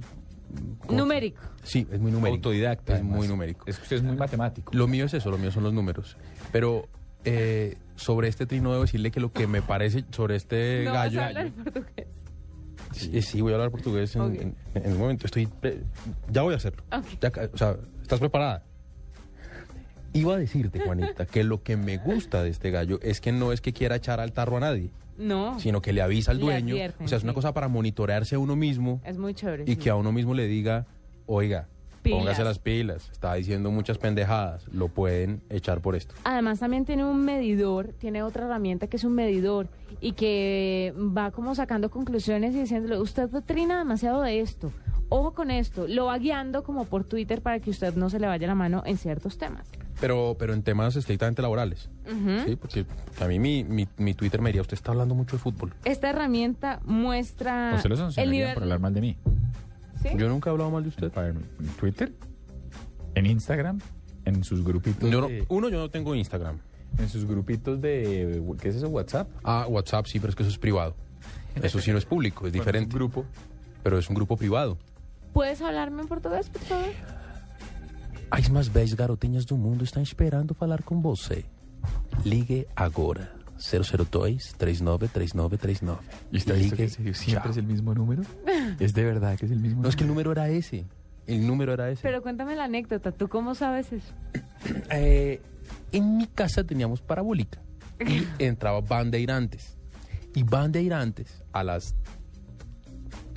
[0.91, 1.43] Numérico.
[1.63, 2.37] Sí, es muy numérico.
[2.49, 3.19] Autodidacta, Es además.
[3.19, 3.65] muy numérico.
[3.67, 4.73] Es que usted es muy matemático.
[4.75, 6.17] Lo mío es eso, lo mío son los números.
[6.53, 6.89] Pero
[7.25, 11.13] eh, sobre este trino debo decirle que lo que me parece sobre este no vas
[11.13, 11.21] gallo...
[11.23, 12.07] a hablar portugués.
[12.93, 14.35] Sí, sí, voy a hablar portugués en, Ok.
[14.35, 15.27] en- en un momento.
[15.27, 15.49] Estoy...
[16.31, 16.83] Ya voy a hacerlo.
[17.21, 18.63] Ya o sea, ¿estás preparada?
[20.13, 23.53] Iba a decirte, Juanita, que lo que me gusta de este gallo es que no
[23.53, 25.59] es que quiera echar al tarro a nadie, No.
[25.59, 26.75] sino que le avisa al Le dueño.
[26.75, 27.37] advierten, o sea, es una sí.
[27.37, 29.65] cosa para monitorearse a uno mismo Es muy chévere.
[29.67, 29.77] y sí.
[29.77, 30.87] que a uno mismo le diga,
[31.27, 31.69] oiga,
[32.03, 32.19] pilas.
[32.21, 33.09] Póngase las pilas.
[33.11, 34.67] Está diciendo muchas pendejadas.
[34.73, 36.15] Lo pueden echar por esto.
[36.25, 39.69] Además también tiene un medidor, tiene otra herramienta que es un medidor
[40.01, 44.71] y que va como sacando conclusiones y diciéndole, usted trina demasiado de esto,
[45.09, 48.27] ojo con esto, lo va guiando como por Twitter para que usted no se le
[48.27, 49.67] vaya la mano en ciertos temas.
[50.01, 51.89] Pero, pero en temas estrictamente laborales.
[52.45, 52.85] Sí, porque
[53.21, 55.73] a mí mi, mi, mi Twitter me diría, usted está hablando mucho de fútbol.
[55.85, 58.55] Esta herramienta muestra ¿Usted lo el sancionaría nivel...
[58.55, 59.17] por hablar mal de mí?
[60.03, 60.11] ¿Sí?
[60.17, 61.11] Yo nunca he hablado mal de usted.
[61.19, 61.43] ¿En
[61.81, 62.13] Twitter?
[63.15, 63.81] ¿En Instagram?
[64.27, 66.59] ¿En sus grupitos Yo no- de- uno, yo no tengo Instagram.
[66.99, 68.43] ¿En sus grupitos de...
[68.61, 68.89] ¿Qué es eso?
[68.89, 69.29] ¿WhatsApp?
[69.45, 70.95] Ah, WhatsApp sí, pero es que eso es privado.
[71.63, 72.89] Eso sí no es público, es Bueno, diferente.
[72.91, 73.25] es un grupo.
[73.83, 74.77] Pero es un grupo privado.
[75.33, 76.89] ¿Puedes hablarme en portugués, por favor?
[78.31, 81.45] As mais belas garotinhas do mundo estão esperando falar com você.
[82.25, 83.31] Ligue agora.
[83.59, 85.99] 002-393939.
[86.31, 88.23] ¿Y usted ha visto Ligue que se- siempre es el mismo número?
[88.79, 90.85] ¿Es de verdad que es el mismo No, es que el número era ese.
[91.27, 92.03] El número era ese.
[92.03, 94.13] Pero cuéntame la anécdota, ¿tú cómo sabes eso?
[94.91, 95.41] Eh,
[95.93, 97.61] en mi casa teníamos parabólica
[98.01, 99.77] y entraba bandeirantes.
[100.35, 101.95] Y bandeirantes a las...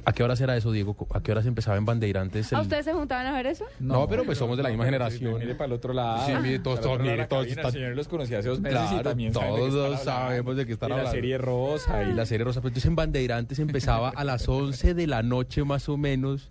[0.05, 0.95] ¿A qué horas era eso, Diego?
[1.13, 2.51] ¿A qué horas empezaba en bandeirantes?
[2.53, 3.65] ¿A el- ustedes se juntaban a ver eso?
[3.79, 5.37] No, pero pues somos de la misma generación.
[5.39, 6.25] Mire para el otro lado.
[6.25, 8.79] Sí, mire, todos, todos, mire, todos cabina, están- El señor los conocía hace dos meses
[8.99, 11.09] y también saben de qué todos sabemos de qué están Y hablando.
[11.11, 12.03] la serie rosa.
[12.03, 15.63] Y la serie Rosa, pero entonces en Bandeirantes empezaba a las 11 de la noche
[15.63, 16.49] más o menos,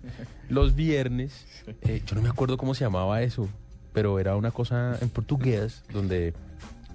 [0.48, 1.46] los viernes.
[1.82, 3.48] Eh, yo no me acuerdo cómo se llamaba eso,
[3.92, 6.34] pero era una cosa en portugués donde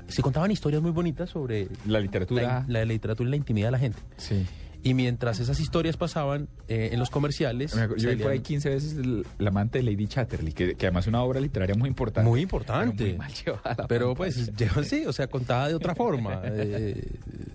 [0.07, 2.41] se contaban historias muy bonitas sobre La literatura.
[2.67, 3.99] la, la literatura y la intimidad de la gente.
[4.17, 4.45] Sí.
[4.85, 8.69] Y mientras esas historias pasaban eh, en los comerciales, Yo vi por ahí salían- 15
[8.69, 11.87] veces el, el amante de Lady Chatterley, que, que además es una obra literaria muy
[11.87, 12.29] importante.
[12.29, 12.95] muy importante.
[12.97, 13.87] Pero muy mal llevada.
[13.87, 16.41] Pero pues, lleva- sí, o sea, contada de otra forma.
[16.43, 17.07] eh,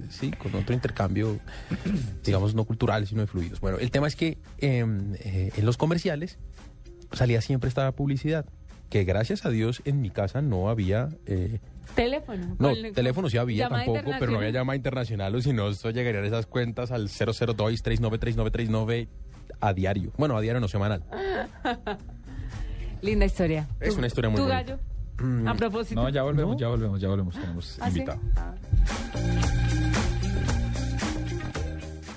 [0.08, 1.38] sí, con otro intercambio,
[2.24, 3.60] digamos, no cultural, sino de fluidos.
[3.60, 4.84] Bueno, el tema es que eh,
[5.20, 6.38] eh, en los comerciales
[7.12, 8.46] salía siempre esta publicidad,
[8.88, 11.08] que gracias a Dios en mi casa no había...
[11.26, 11.60] eh,
[11.94, 12.56] Teléfono.
[12.58, 15.68] no, Con- teléfono sí había llamada tampoco, pero no había llamada internacional, o si no,
[15.68, 19.08] esto llegarían esas cuentas al 002-393939
[19.60, 20.12] a diario.
[20.18, 21.02] Bueno, a diario no semanal.
[23.02, 23.66] Linda historia.
[23.80, 24.62] Es ¿Tú- una historia muy ¿Tu bonita.
[24.62, 24.78] gallo?
[25.20, 26.00] Mm, A propósito.
[26.02, 27.34] No, ya volvemos, ya volvemos, ya volvemos.
[27.34, 27.98] Tenemos ¿Ah, sí?
[28.00, 28.20] invitado.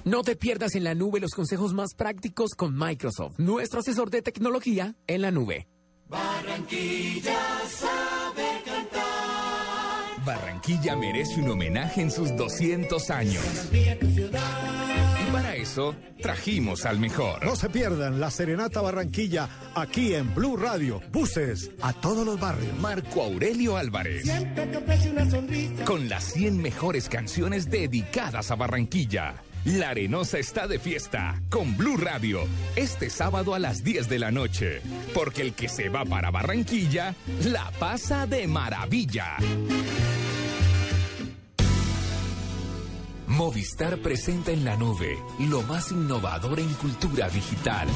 [0.03, 4.21] No te pierdas en la nube los consejos más prácticos con Microsoft, nuestro asesor de
[4.21, 5.67] tecnología en la nube.
[6.11, 7.39] Barranquilla
[7.69, 10.25] sabe cantar.
[10.25, 13.43] Barranquilla merece un homenaje en sus 200 años.
[13.71, 17.45] Y para eso, trajimos al mejor.
[17.45, 21.01] No se pierdan la Serenata Barranquilla aquí en Blue Radio.
[21.13, 22.77] Buses a todos los barrios.
[22.81, 24.23] Marco Aurelio Álvarez.
[24.23, 25.85] Siempre te ofrece una sonrisa.
[25.85, 29.35] Con las 100 mejores canciones dedicadas a Barranquilla.
[29.65, 34.31] La Arenosa está de fiesta con Blue Radio este sábado a las 10 de la
[34.31, 34.81] noche.
[35.13, 37.13] Porque el que se va para Barranquilla
[37.45, 39.37] la pasa de maravilla.
[43.27, 47.87] Movistar presenta en la nube lo más innovador en cultura digital.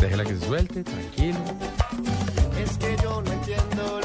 [0.00, 1.38] Déjela que se suelte, tranquilo.
[2.62, 4.00] Es que yo no entiendo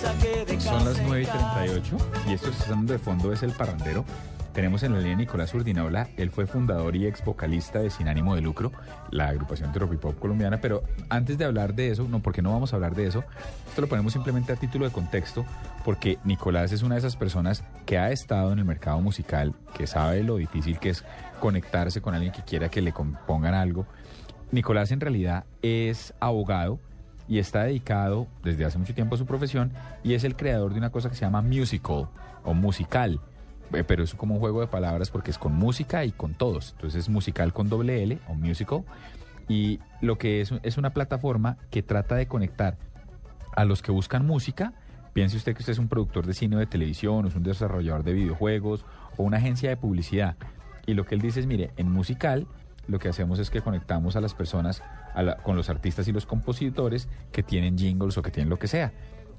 [0.00, 1.54] Son las casa en 9 y casa.
[1.56, 1.96] 38
[2.26, 4.06] y esto está de fondo es El Parrandero.
[4.54, 8.34] Tenemos en la línea Nicolás Urdinaola, él fue fundador y ex vocalista de Sin Ánimo
[8.34, 8.72] de Lucro,
[9.10, 12.40] la agrupación de rock y pop colombiana, pero antes de hablar de eso, no, porque
[12.42, 13.22] no vamos a hablar de eso,
[13.68, 15.44] esto lo ponemos simplemente a título de contexto,
[15.84, 19.86] porque Nicolás es una de esas personas que ha estado en el mercado musical, que
[19.86, 21.04] sabe lo difícil que es
[21.40, 23.86] conectarse con alguien que quiera que le compongan algo.
[24.50, 26.80] Nicolás en realidad es abogado,
[27.30, 30.78] y está dedicado desde hace mucho tiempo a su profesión y es el creador de
[30.78, 32.08] una cosa que se llama musical
[32.44, 33.20] o musical.
[33.72, 36.72] Eh, Pero es como un juego de palabras porque es con música y con todos.
[36.72, 38.82] Entonces es musical con doble L o musical.
[39.48, 42.76] Y lo que es es una plataforma que trata de conectar
[43.54, 44.72] a los que buscan música.
[45.12, 47.44] Piense usted que usted es un productor de cine o de televisión, o es un
[47.44, 48.84] desarrollador de videojuegos
[49.16, 50.36] o una agencia de publicidad.
[50.84, 52.48] Y lo que él dice es, mire, en musical
[52.90, 54.82] lo que hacemos es que conectamos a las personas
[55.14, 58.58] a la- con los artistas y los compositores que tienen jingles o que tienen lo
[58.58, 58.92] que sea.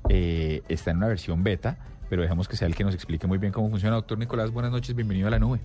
[0.09, 1.77] Eh, está en una versión beta,
[2.09, 3.95] pero dejemos que sea el que nos explique muy bien cómo funciona.
[3.97, 5.59] Doctor Nicolás, buenas noches, bienvenido a la nube.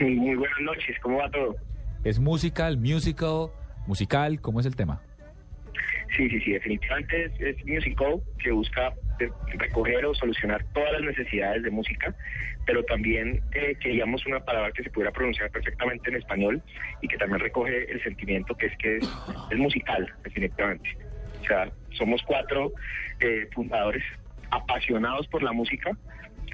[0.00, 1.54] Muy buenas noches, ¿cómo va todo?
[2.02, 3.50] Es musical, musical,
[3.86, 5.00] musical, ¿cómo es el tema?
[6.16, 8.92] Sí, sí, sí, definitivamente es, es musical que busca
[9.58, 12.14] recoger o solucionar todas las necesidades de música,
[12.66, 16.62] pero también eh, queríamos una palabra que se pudiera pronunciar perfectamente en español
[17.00, 20.96] y que también recoge el sentimiento que es que es, musical, definitivamente.
[21.40, 22.72] O sea, somos cuatro
[23.20, 24.04] eh, fundadores
[24.50, 25.90] apasionados por la música,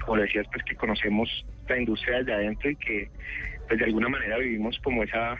[0.03, 3.09] como le decías, pues que conocemos la industria desde adentro y que
[3.67, 5.37] pues de alguna manera vivimos como esa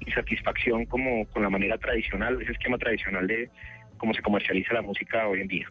[0.00, 3.50] insatisfacción como con la manera tradicional, ese esquema tradicional de
[3.96, 5.68] cómo se comercializa la música hoy en día.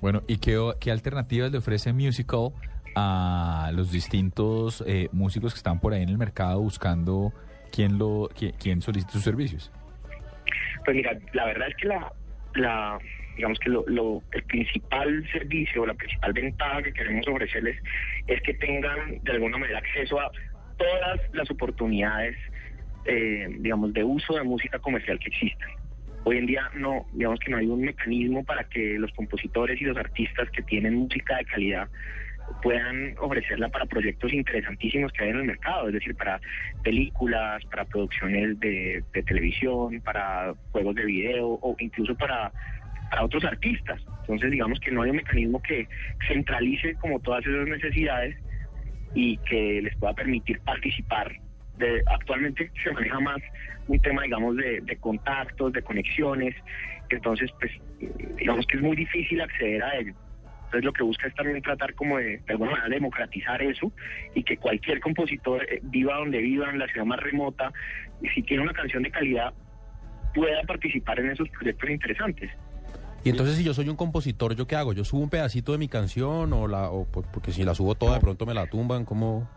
[0.00, 2.50] Bueno, ¿y qué, qué alternativas le ofrece Musical
[2.96, 7.32] a los distintos eh, músicos que están por ahí en el mercado buscando
[7.72, 9.70] quién, lo, quién, quién solicite sus servicios?
[10.84, 12.12] Pues mira, la verdad es que la,
[12.54, 12.98] la
[13.36, 17.76] digamos que lo, lo- el principal servicio, la principal ventaja que queremos ofrecerles
[18.26, 20.30] es que tengan de alguna manera acceso a
[20.78, 22.36] todas las oportunidades,
[23.04, 25.68] eh, digamos, de uso de música comercial que existan.
[26.24, 29.84] Hoy en día no, digamos que no hay un mecanismo para que los compositores y
[29.84, 31.88] los artistas que tienen música de calidad
[32.62, 36.40] puedan ofrecerla para proyectos interesantísimos que hay en el mercado, es decir, para
[36.82, 42.52] películas, para producciones de, de televisión, para juegos de video o incluso para,
[43.10, 44.00] para otros artistas.
[44.22, 45.88] Entonces, digamos que no hay un mecanismo que
[46.26, 48.36] centralice como todas esas necesidades
[49.14, 51.32] y que les pueda permitir participar.
[51.80, 53.38] De, actualmente se maneja más
[53.88, 56.54] un tema, digamos, de, contactos, de conexiones,
[57.08, 57.72] entonces, pues,
[58.36, 60.14] digamos que es muy difícil acceder a ello.
[60.66, 63.90] Entonces lo que busca es también tratar como de, alguna manera democratizar eso
[64.36, 67.72] y que cualquier compositor eh, viva donde viva, en la ciudad más remota,
[68.32, 69.52] si tiene una canción de calidad,
[70.32, 72.50] pueda participar en esos proyectos interesantes.
[73.24, 74.92] Y entonces si yo soy un compositor, ¿yo qué hago?
[74.92, 77.94] ¿Yo subo un pedacito de mi canción o la o por- porque si la subo
[77.96, 79.04] toda de pronto me la tumban?
[79.04, 79.48] ¿Cómo?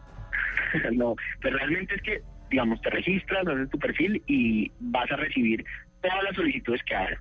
[0.93, 5.63] no, pero realmente es que, digamos, te registras, haces tu perfil y vas a recibir
[6.01, 7.19] todas las solicitudes que hagas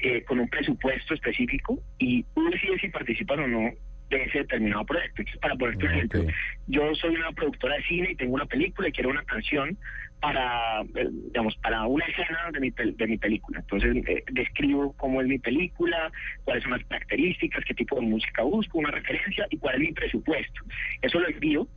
[0.00, 3.70] eh, con un presupuesto específico y tú decides si participas o no
[4.18, 5.22] de ese determinado proyecto.
[5.22, 6.24] Entonces, para ponerte un ejemplo,
[6.66, 9.78] yo soy una productora de cine y tengo una película y quiero una canción
[10.24, 13.60] para, eh, digamos, para una escena de mi, de mi película.
[13.60, 16.10] Entonces, eh, describo cómo es mi película,
[16.44, 19.92] cuáles son las características, qué tipo de música busco, una referencia y cuál es mi
[19.92, 20.62] presupuesto.
[21.02, 21.68] Eso lo envío.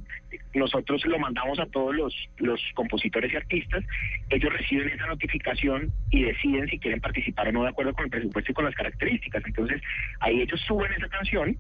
[0.54, 3.84] Nosotros lo mandamos a todos los, los compositores y artistas.
[4.30, 8.12] Ellos reciben esa notificación y deciden si quieren participar o no de acuerdo con el
[8.12, 9.44] presupuesto y con las características.
[9.46, 9.82] Entonces,
[10.22, 11.58] ahí ellos suben esa canción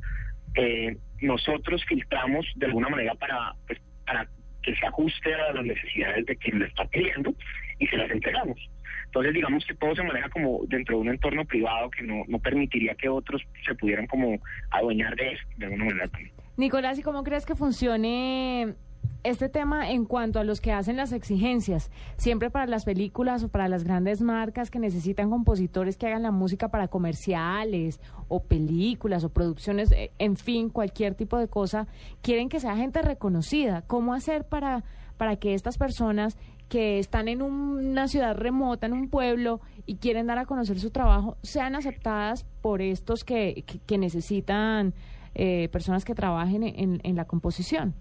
[0.57, 4.27] eh, nosotros filtramos de alguna manera para, pues, para
[4.63, 7.33] que se ajuste a las necesidades de quien lo está pidiendo
[7.79, 8.59] y se las entregamos.
[9.05, 12.39] Entonces, digamos que todo se maneja como dentro de un entorno privado que no, no
[12.39, 14.37] permitiría que otros se pudieran como
[14.71, 16.09] adueñar de eso, de alguna manera.
[16.57, 18.75] Nicolás, ¿y cómo crees que funcione
[19.23, 21.91] este tema en cuanto a los que hacen las exigencias?
[22.17, 26.31] Siempre para las películas o para las grandes marcas que necesitan compositores que hagan la
[26.31, 27.99] música para comerciales
[28.29, 31.87] o películas o producciones, eh, en fin, cualquier tipo de cosa,
[32.21, 33.81] quieren que sea gente reconocida.
[33.87, 34.83] ¿Cómo hacer para,
[35.17, 36.37] para que estas personas
[36.69, 40.79] que están en un- una ciudad remota, en un pueblo, y quieren dar a conocer
[40.79, 44.93] su trabajo, sean aceptadas por estos que, que- que necesitan
[45.39, 47.93] eh, personas que trabajen en, en la composición.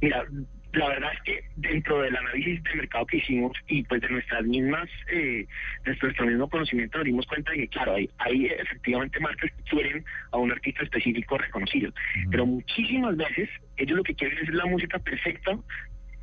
[0.00, 0.24] Mira,
[0.72, 4.44] la verdad es que dentro del análisis de mercado que hicimos y pues de nuestras
[4.44, 5.46] mismas, eh,
[5.84, 9.62] de nuestro mismo conocimiento nos dimos cuenta de que claro, hay, hay efectivamente marcas que
[9.70, 11.92] quieren a un artista específico reconocido,
[12.30, 15.58] pero muchísimas veces ellos lo que quieren es la música perfecta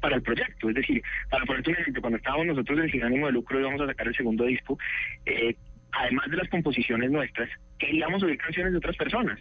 [0.04, 0.70] para el proyecto.
[0.70, 3.82] Es decir, para ponerte un ejemplo, cuando estábamos nosotros en Sin Ánimo de Lucro íbamos
[3.82, 4.78] a sacar el segundo disco,
[5.26, 5.56] eh,
[5.94, 7.50] además de las composiciones nuestras,
[7.80, 9.40] queríamos oír canciones de otras personas.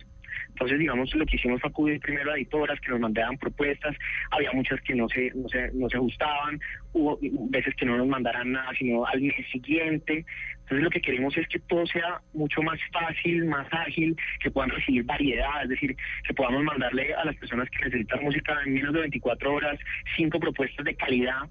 [0.53, 3.97] Entonces, digamos, lo que hicimos fue acudir primero a editoras que nos mandaban propuestas,
[4.31, 6.61] había muchas que no se, no se, no se ajustaban,
[6.93, 7.19] hubo
[7.51, 10.25] veces que no nos mandaran nada, sino al mes siguiente.
[10.61, 14.71] Entonces, lo que queremos es que todo sea mucho más fácil, más ágil, que puedan
[14.71, 15.97] recibir variedad, es decir,
[16.27, 19.79] que podamos mandarle a las personas que necesitan música en menos de 24 horas
[20.17, 21.49] cinco propuestas de calidad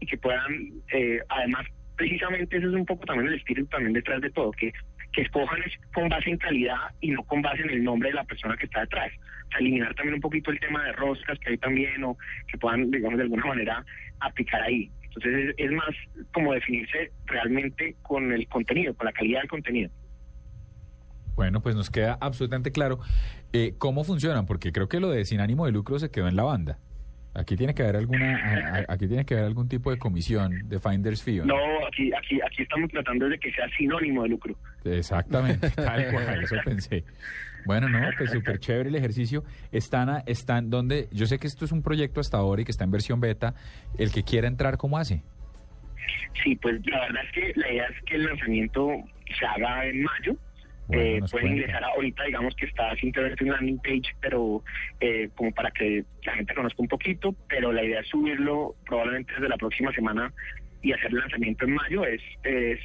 [0.00, 1.66] y que puedan, eh, además,
[1.96, 4.72] precisamente eso es un poco también el espíritu también detrás de todo, que,
[5.16, 8.16] que escojan es con base en calidad y no con base en el nombre de
[8.16, 9.10] la persona que está detrás.
[9.46, 12.58] O sea, eliminar también un poquito el tema de roscas que hay también o que
[12.58, 13.84] puedan, digamos, de alguna manera
[14.20, 14.90] aplicar ahí.
[15.04, 15.88] Entonces es, más
[16.34, 19.90] como definirse realmente con el contenido, con la calidad del contenido.
[21.34, 22.98] Bueno, pues nos queda absolutamente claro
[23.54, 26.36] eh, cómo funcionan, porque creo que lo de sin ánimo de lucro se quedó en
[26.36, 26.78] la banda.
[27.38, 31.22] Aquí tiene que haber alguna, aquí tiene que haber algún tipo de comisión de Finders
[31.22, 31.40] Fee.
[31.40, 31.56] ¿o No,
[31.86, 34.56] aquí, aquí, aquí estamos tratando de que sea sinónimo de lucro.
[34.84, 37.04] Exactamente, tal cual, eso pensé.
[37.66, 39.44] Bueno, no, pues súper chévere el ejercicio.
[39.72, 42.70] Están, a- están donde, yo sé que esto es un proyecto hasta ahora y que
[42.70, 43.54] está en versión beta.
[43.98, 45.22] El que quiera entrar, ¿cómo hace?
[46.42, 48.88] Sí, pues la verdad es que la idea es que el lanzamiento
[49.38, 50.36] se haga en mayo.
[50.88, 54.62] Bueno, Eh, pueden ingresar ahorita, digamos que está sin tener un landing page, pero
[55.00, 59.32] eh, como para que la gente conozca un poquito, pero la idea es subirlo probablemente
[59.34, 60.32] desde la próxima semana
[60.82, 62.04] y hacer el lanzamiento en mayo.
[62.04, 62.78] Es, es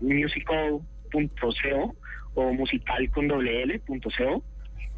[0.00, 1.96] musical.co
[2.34, 4.42] o musical con doble L punto co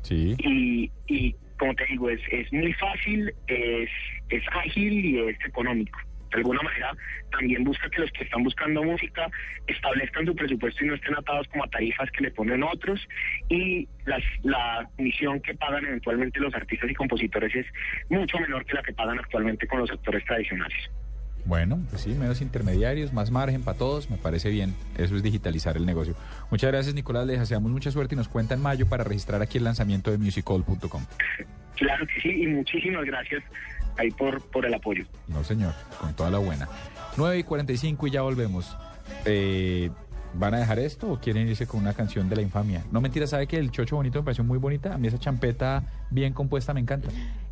[0.02, 0.36] Sí.
[0.38, 3.88] y, y como te digo, es, es muy fácil, es,
[4.28, 5.98] es ágil y es económico.
[6.34, 6.90] De alguna manera
[7.30, 9.30] también busca que los que están buscando música
[9.68, 13.00] establezcan su presupuesto y no estén atados como a tarifas que le ponen otros
[13.48, 17.66] y las, la comisión que pagan eventualmente los artistas y compositores es
[18.08, 20.90] mucho menor que la que pagan actualmente con los actores tradicionales.
[21.44, 24.74] Bueno, pues sí, menos intermediarios, más margen para todos, me parece bien.
[24.98, 26.14] Eso es digitalizar el negocio.
[26.50, 27.26] Muchas gracias, Nicolás.
[27.26, 30.18] Les deseamos mucha suerte y nos cuenta en mayo para registrar aquí el lanzamiento de
[30.18, 31.04] musicall.com.
[31.76, 33.44] Claro que sí y muchísimas gracias
[33.96, 35.04] ahí por, por el apoyo.
[35.28, 36.68] No, señor, con toda la buena.
[37.16, 38.76] 9 y 45 y ya volvemos.
[39.24, 39.90] Eh,
[40.36, 42.84] ¿Van a dejar esto o quieren irse con una canción de la infamia?
[42.90, 44.92] No, mentira, ¿sabe que el Chocho Bonito me pareció muy bonita?
[44.94, 47.08] A mí esa champeta bien compuesta me encanta.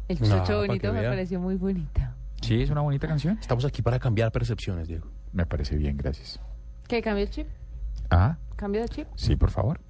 [0.09, 2.17] El chocho bonito me pareció muy bonita.
[2.43, 3.39] Sí, es una bonita canción.
[3.41, 5.07] Estamos aquí para cambiar percepciones, Diego.
[5.33, 6.41] Me parece bien, gracias.
[6.89, 7.47] ¿Qué cambio el chip?
[8.11, 9.07] Ah, ¿Cambio de chip?
[9.15, 9.81] sí, por favor.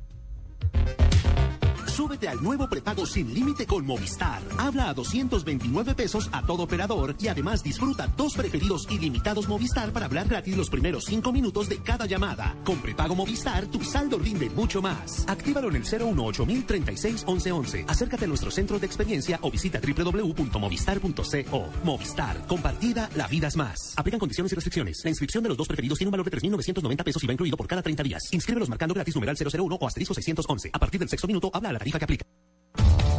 [1.92, 4.40] Súbete al nuevo prepago sin límite con Movistar.
[4.56, 10.06] Habla a 229 pesos a todo operador y además disfruta dos preferidos ilimitados Movistar para
[10.06, 12.56] hablar gratis los primeros cinco minutos de cada llamada.
[12.64, 15.28] Con prepago Movistar, tu saldo rinde mucho más.
[15.28, 17.84] Actívalo en el 018 36 1111.
[17.86, 21.66] Acércate a nuestros centros de experiencia o visita www.movistar.co.
[21.84, 23.92] Movistar, compartida, la vida es más.
[23.98, 25.02] Aplican condiciones y restricciones.
[25.04, 27.58] La inscripción de los dos preferidos tiene un valor de 3.990 pesos y va incluido
[27.58, 28.32] por cada 30 días.
[28.32, 30.70] Inscríbelos marcando gratis numeral 001 o asterisco 611.
[30.72, 32.24] A partir del sexto minuto, habla a la tarifa que aplica.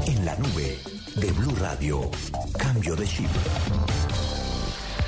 [0.08, 0.78] En la nube
[1.18, 2.10] de Blue Radio.
[2.58, 3.28] Cambio de chip.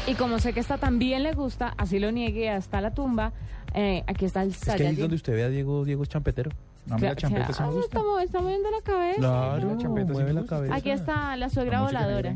[0.07, 3.31] Y como sé que esta también le gusta, así lo niegue hasta la tumba,
[3.73, 4.95] eh, aquí está el Es que ahí Saiyajin.
[4.95, 6.51] es donde usted ve a Diego, Diego es champetero.
[6.85, 7.85] No, a mí la Cla- champeta sí me ah, gusta.
[7.97, 9.19] Está, mo- está moviendo la cabeza.
[9.19, 10.75] Claro, La champeta mueve la cabeza.
[10.75, 12.35] Aquí está la suegra La música voladora.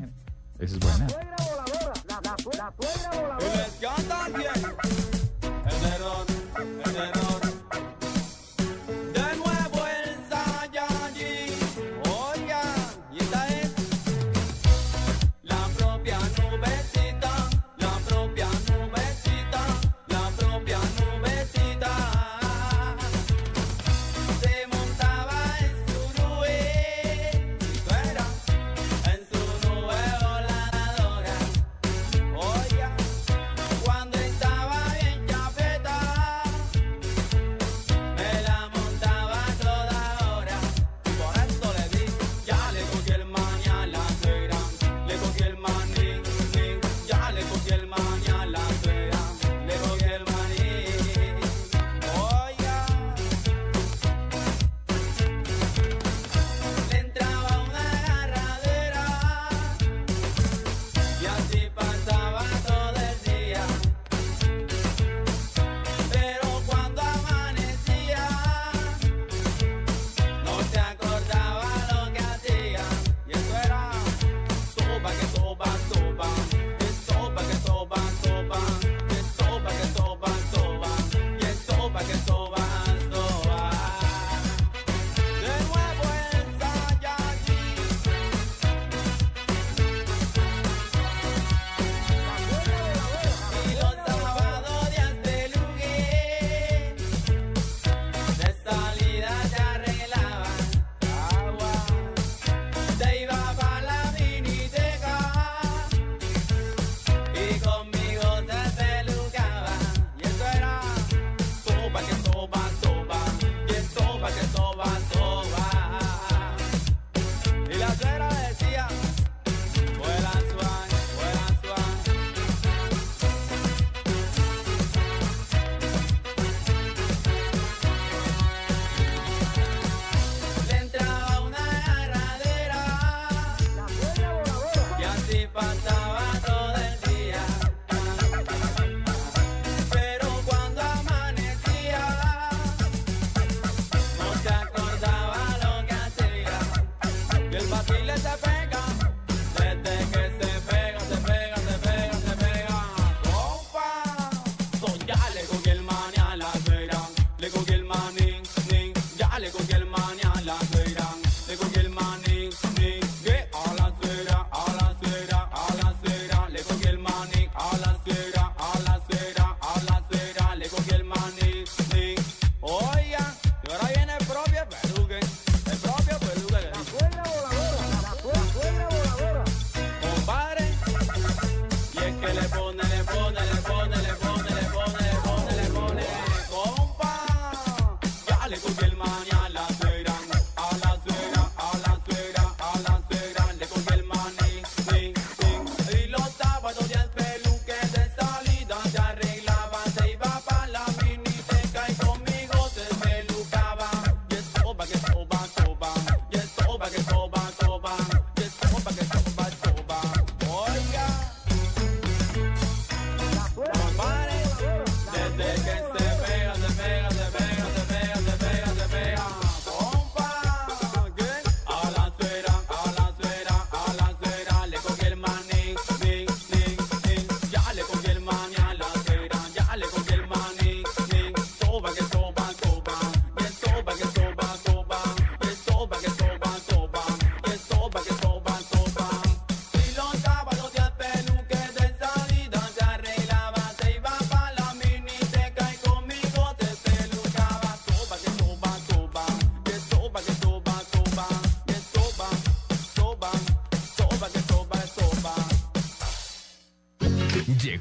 [0.60, 1.08] Esa es buena.
[6.86, 7.19] De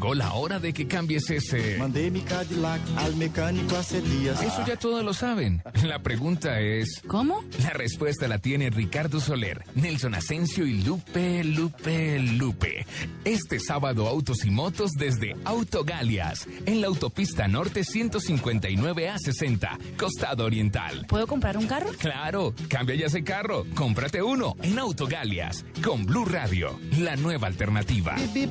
[0.09, 1.77] Llegó la hora de que cambies ese...
[1.77, 4.41] Mandei mi Cadillac al mecánico hace días.
[4.43, 5.63] Eso ya todos lo saben.
[5.85, 7.03] La pregunta es...
[7.07, 7.45] ¿Cómo?
[7.63, 12.87] La respuesta la tiene Ricardo Soler, Nelson Asensio y Lupe, Lupe, Lupe.
[13.27, 20.47] Este sábado autos y motos desde Autogalias, en la autopista norte 159 a 60, costado
[20.47, 21.05] oriental.
[21.07, 21.91] ¿Puedo comprar un carro?
[21.99, 28.15] Claro, cambia ya ese carro, cómprate uno en Autogalias, con Blue Radio, la nueva alternativa.
[28.33, 28.51] Bip,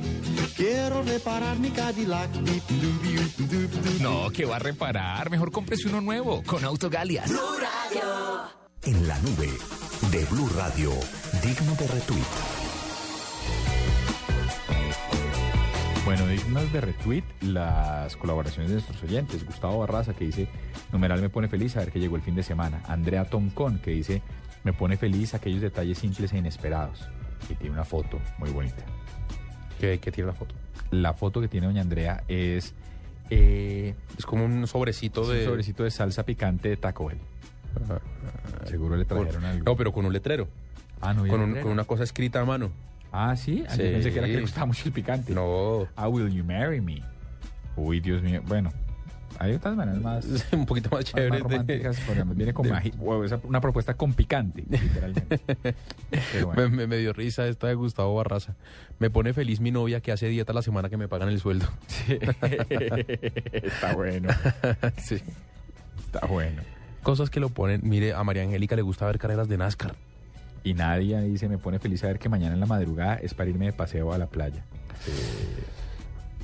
[0.56, 2.30] Quiero reparar mi Cadillac.
[2.42, 2.62] Bip.
[4.00, 7.32] No, que va a reparar, mejor cómprese uno nuevo con Autogalias.
[8.82, 9.50] En la nube
[10.12, 10.92] de Blue Radio,
[11.42, 12.68] digno de retweet.
[16.04, 19.44] Bueno, dignas de retweet las colaboraciones de nuestros oyentes.
[19.44, 20.48] Gustavo Barraza que dice,
[20.92, 22.80] numeral me pone feliz saber que llegó el fin de semana.
[22.86, 24.22] Andrea Toncón que dice,
[24.64, 27.08] me pone feliz aquellos detalles simples e inesperados.
[27.48, 28.82] Y tiene una foto muy bonita.
[29.80, 30.54] ¿Qué, qué tiene la foto?
[30.90, 32.74] La foto que tiene doña Andrea es...
[33.30, 35.44] eh, Es como un sobrecito es un de...
[35.44, 37.18] sobrecito de salsa picante de Taco Bell.
[38.64, 39.64] Seguro le trajeron algo.
[39.64, 40.48] No, pero con un letrero.
[41.00, 41.64] Ah, no, ¿y con, un- letrero?
[41.64, 42.70] con una cosa escrita a mano.
[43.12, 43.64] Ah, ¿sí?
[43.68, 43.90] Ah, Yo Sí.
[43.92, 45.32] pensé que era que le gustaba mucho el picante.
[45.32, 45.86] No.
[45.96, 47.02] Ah, will you marry me?
[47.76, 48.42] Uy, Dios mío.
[48.46, 48.72] Bueno,
[49.38, 50.26] hay otras maneras más...
[50.52, 51.38] un poquito más más, chévere.
[51.38, 55.40] románticas, podríamos- viene con magi- o esa- una propuesta con picante, literalmente.
[56.32, 56.62] Pero bueno.
[56.62, 58.56] me, me- me dio risa esta de Gustavo Barraza.
[58.98, 61.66] Me pone feliz mi novia que hace dieta la semana que me pagan el sueldo.
[63.52, 64.28] Está bueno.
[64.98, 65.16] sí.
[66.06, 66.62] Está bueno.
[67.02, 67.80] Cosas que lo ponen.
[67.84, 69.94] Mire, a María Angélica le gusta ver carreras de NASCAR.
[70.64, 73.66] Y Nadia dice, me pone feliz saber que mañana en la madrugada es para irme
[73.66, 74.64] de paseo a la playa.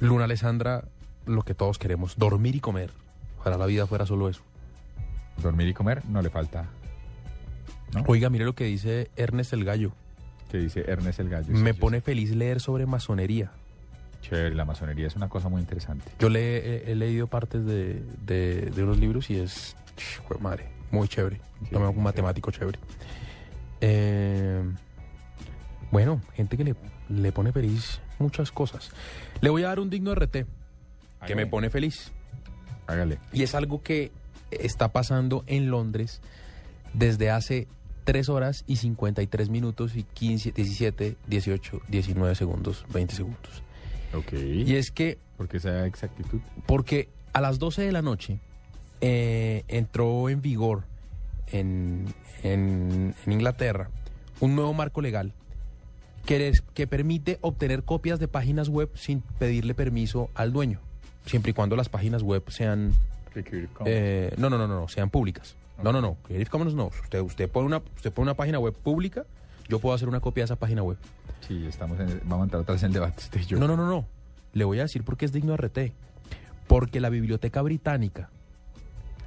[0.01, 0.85] Luna Alessandra,
[1.27, 2.91] lo que todos queremos, dormir y comer.
[3.39, 4.43] Ojalá la vida fuera solo eso.
[5.43, 6.67] Dormir y comer no le falta.
[7.93, 8.05] ¿no?
[8.07, 9.93] Oiga, mire lo que dice Ernest el Gallo.
[10.51, 11.49] Que dice Ernest el Gallo.
[11.53, 13.51] Me Sí, pone feliz leer sobre masonería.
[14.23, 16.11] Chévere, la masonería es una cosa muy interesante.
[16.19, 16.57] Yo le
[16.87, 19.77] he, he leído partes de, de- de unos libros y es,
[20.41, 21.41] madre, muy chévere.
[21.71, 22.79] Toma un matemático chévere.
[23.81, 24.63] Eh,
[25.91, 26.75] bueno, gente que le,
[27.09, 28.91] le pone feliz muchas cosas.
[29.41, 30.47] Le voy a dar un digno RT
[31.27, 32.13] que me pone feliz.
[32.87, 33.19] Hágale.
[33.33, 34.13] Y es algo que
[34.51, 36.21] está pasando en Londres
[36.93, 37.67] desde hace
[38.05, 43.63] 3 horas y 53 minutos y 15, 17, 18, 19 segundos, 20 segundos.
[44.15, 44.33] Ok.
[44.35, 45.19] Y es que...
[45.37, 46.41] Porque esa exactitud.
[46.67, 48.39] Porque a las 12 de la noche
[49.01, 50.85] eh, entró en vigor
[51.49, 52.05] en,
[52.43, 53.91] en- en Inglaterra
[54.41, 55.33] un nuevo marco legal
[56.27, 60.81] que, que permite obtener copias de páginas web sin pedirle permiso al dueño,
[61.25, 62.93] siempre y cuando las páginas web sean...
[63.85, 65.57] eh, no, no, no, no, no, sean públicas.
[65.83, 66.87] No, no, no, Creative Commons no.
[66.87, 69.25] Usted, usted, pone una, usted pone una página web pública,
[69.69, 70.99] yo puedo hacer una copia de esa página web.
[71.47, 73.23] Sí, estamos en vamos a entrar atrás en el debate.
[73.23, 73.59] Usted y yo.
[73.59, 74.07] No, no, no, no.
[74.53, 75.79] Le voy a decir por qué es digno de RT.
[76.69, 78.31] Porque la Biblioteca Británica,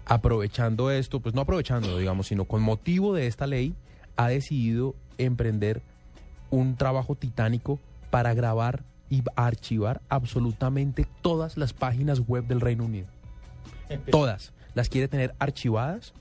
[0.06, 3.76] aprovechando esto, pues no aprovechando, digamos, sino con motivo de esta ley,
[4.16, 5.82] ha decidido emprender
[6.50, 7.80] un trabajo titánico
[8.10, 13.08] para grabar y archivar absolutamente todas las páginas web del Reino Unido.
[14.12, 14.54] Todas.
[14.74, 16.14] Las quiere tener archivadas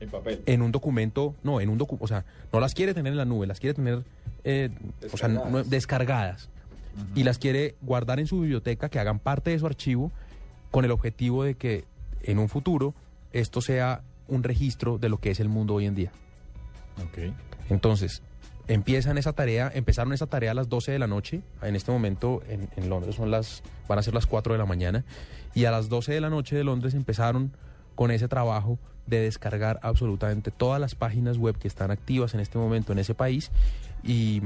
[0.00, 0.42] En papel.
[0.46, 3.24] en un documento, no, en un documento, o sea, no las quiere tener en la
[3.24, 4.04] nube, las quiere tener,
[4.44, 4.70] eh,
[5.12, 5.70] o sea, no- Descargadas.
[5.70, 6.48] descargadas.
[7.14, 10.10] Y las quiere guardar en su biblioteca, que hagan parte de su archivo,
[10.70, 11.84] con el objetivo de que
[12.22, 12.92] en un futuro
[13.32, 16.12] esto sea un registro de lo que es el mundo hoy en día.
[17.04, 17.32] Ok.
[17.70, 18.22] Entonces,
[18.68, 22.42] empiezan esa tarea, empezaron esa tarea a las 12 de la noche, en este momento
[22.48, 25.04] en, Londres son las, van a ser las 4 de la mañana,
[25.54, 27.52] y a las 12 de la noche de Londres empezaron
[27.94, 32.58] con ese trabajo de descargar absolutamente todas las páginas web que están activas en este
[32.58, 33.50] momento en ese país
[34.04, 34.42] y,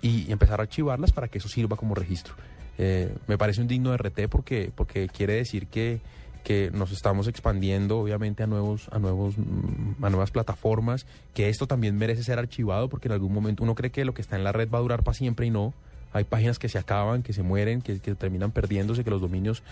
[0.00, 2.34] y empezar a archivarlas para que eso sirva como registro.
[2.78, 6.00] Eh, me parece un digno RT porque, porque quiere decir que,
[6.46, 11.04] que nos estamos expandiendo obviamente a nuevos a nuevos mm, a nuevas plataformas
[11.34, 14.22] que esto también merece ser archivado porque en algún momento uno cree que lo que
[14.22, 15.74] está en la red va a durar para siempre y no.
[16.12, 19.64] Hay páginas que se acaban que se mueren que, que terminan perdiéndose que los dominios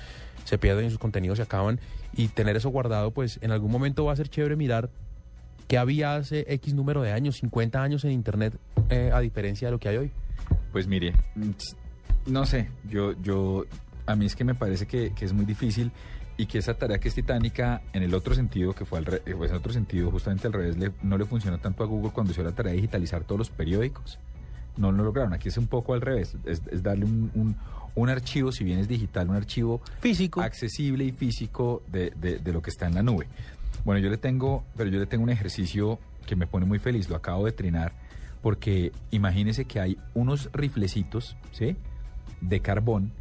[0.46, 1.78] se pierden y sus contenidos se acaban.
[2.12, 4.90] Y tener eso guardado pues en algún momento va a ser chévere mirar
[5.68, 8.52] que había hace X número de años 50 años en internet
[8.90, 10.10] eh, a diferencia de lo que hay hoy.
[10.72, 11.50] Pues mire, mm,
[12.32, 13.64] no sé, yo, yo,
[14.06, 15.92] a mí es que me parece que, que es muy difícil
[16.36, 19.22] y que esa tarea que es titánica, en el otro sentido, que fue al re-
[19.26, 22.10] eh, pues en otro sentido, justamente al revés, le- no le funcionó tanto a Google
[22.12, 24.18] cuando hizo la tarea de digitalizar todos los periódicos.
[24.76, 27.56] No lo lograron, aquí es un poco al revés, es, es darle un, un-
[27.94, 32.52] un archivo, si bien es digital, un archivo físico, accesible y físico de, de- de
[32.52, 33.28] lo que está en la nube.
[33.84, 37.08] Bueno, yo le tengo, pero yo le tengo un ejercicio que me pone muy feliz,
[37.08, 37.92] lo acabo de trinar,
[38.42, 41.76] porque imagínese que hay unos riflecitos, ¿sí?
[42.40, 43.12] De carbón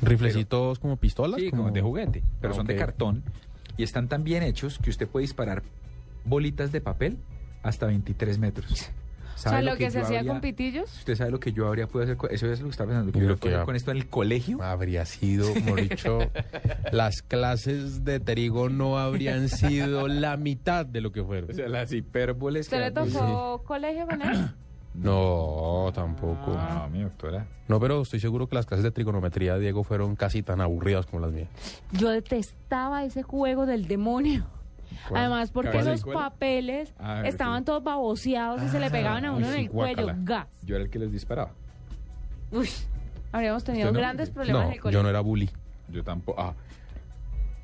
[0.00, 1.40] Riflecitos como pistolas.
[1.40, 2.78] Sí, como de juguete, pero Ah, son de ok.
[2.80, 3.22] cartón
[3.76, 5.62] y están tan bien hechos que usted puede disparar
[6.24, 7.18] bolitas de papel
[7.62, 8.90] hasta 23 metros.
[9.34, 10.98] O sea, lo que, se yo hacía habría- con pitillos.
[10.98, 13.10] Usted sabe lo que yo habría podido hacer, con- eso es lo que estaba pensando,
[13.12, 14.62] que yo lo que hacer con esto en el colegio.
[14.62, 16.18] Habría sido, mejor dicho,
[16.92, 21.50] las clases de trigo no habrían sido la mitad de lo que fueron.
[21.50, 22.66] O sea, las hipérboles.
[22.66, 24.50] ¿Usted le tocó colegio con él?
[24.94, 26.52] No, tampoco.
[26.52, 27.46] No, mi doctora.
[27.68, 31.06] No, pero estoy seguro que las clases de trigonometría de Diego fueron casi tan aburridas
[31.06, 31.48] como las mías.
[31.92, 34.44] Yo detestaba ese juego del demonio.
[35.08, 35.20] ¿Cuál?
[35.22, 35.84] Además, porque ¿Cuál?
[35.86, 36.14] los ¿Cuál?
[36.16, 37.64] papeles Ah, estaban sí.
[37.66, 40.06] todos baboseados y se le pegaban a uno Uy, en sí, el cuello.
[40.18, 40.48] Gas.
[40.64, 41.52] Yo era el que les disparaba.
[42.50, 42.68] Uy,
[43.32, 43.98] habríamos tenido ¿Usted no?
[44.00, 44.98] grandes problemas en el No, colegio.
[45.00, 45.48] yo no era bully.
[45.88, 46.38] Yo tampoco.
[46.40, 46.54] Ah.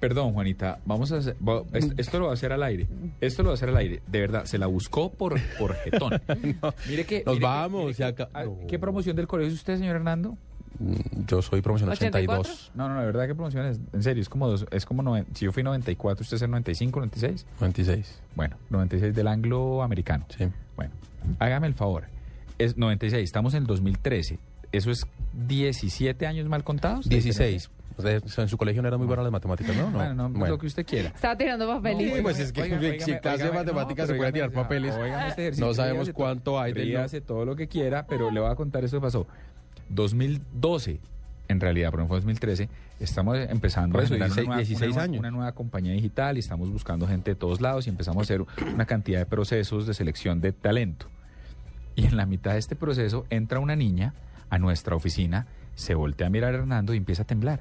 [0.01, 2.87] Perdón, Juanita, vamos a hacer, va- es- esto lo va a hacer al aire.
[3.20, 4.01] Esto lo va a hacer al aire.
[4.07, 6.20] De verdad, se la buscó por, por jetón.
[6.89, 7.25] Mire que.
[7.27, 8.59] Nos mire que- vamos, mire que- ah, no.
[8.69, 10.37] ¿Qué promoción del colegio es usted, señor Hernando?
[10.79, 12.41] Mm, Yo soy promoción 84.
[12.43, 13.81] 82, No, no, de verdad, ¿qué promoción es?
[13.93, 16.51] En serio, es como dos, es como noven- si yo fui 94, usted es el
[16.53, 17.45] 95, 96.
[17.61, 18.20] 96.
[18.37, 20.27] Bueno, 96 del anglo-americano.
[20.37, 20.45] Sí.
[20.77, 20.93] Bueno,
[21.41, 22.05] hágame el favor.
[22.59, 24.39] Es 96, estamos en el 2013.
[24.70, 25.05] ¿Eso es
[25.49, 27.09] 17 años mal contados?
[27.09, 27.70] 16.
[28.05, 29.91] En su colegio no era muy buena las matemáticas, ¿no?
[29.91, 30.47] Bueno, no, Bueno.
[30.55, 31.09] lo que usted quiera.
[31.09, 32.16] Estaba tirando papelitos.
[32.16, 34.95] Sí, pues es que si clase de matemáticas no, se puede tirar papeles.
[35.37, 38.55] este no sabemos cuánto hay de ríase todo lo que quiera, pero le voy a
[38.55, 39.27] contar esto que pasó.
[39.91, 41.01] 2012,
[41.49, 42.69] en realidad, pero no fue 2013,
[43.01, 45.19] estamos empezando Por eso, a generar 16 una, nueva, 16 una- años.
[45.20, 48.45] una nueva compañía digital y estamos buscando gente de todos lados y empezamos a hacer
[48.75, 51.07] una cantidad de procesos de selección de talento.
[51.97, 54.15] Y en la mitad de este proceso entra una niña
[54.51, 57.61] a nuestra oficina, se voltea a mirar a Hernando y empieza a temblar.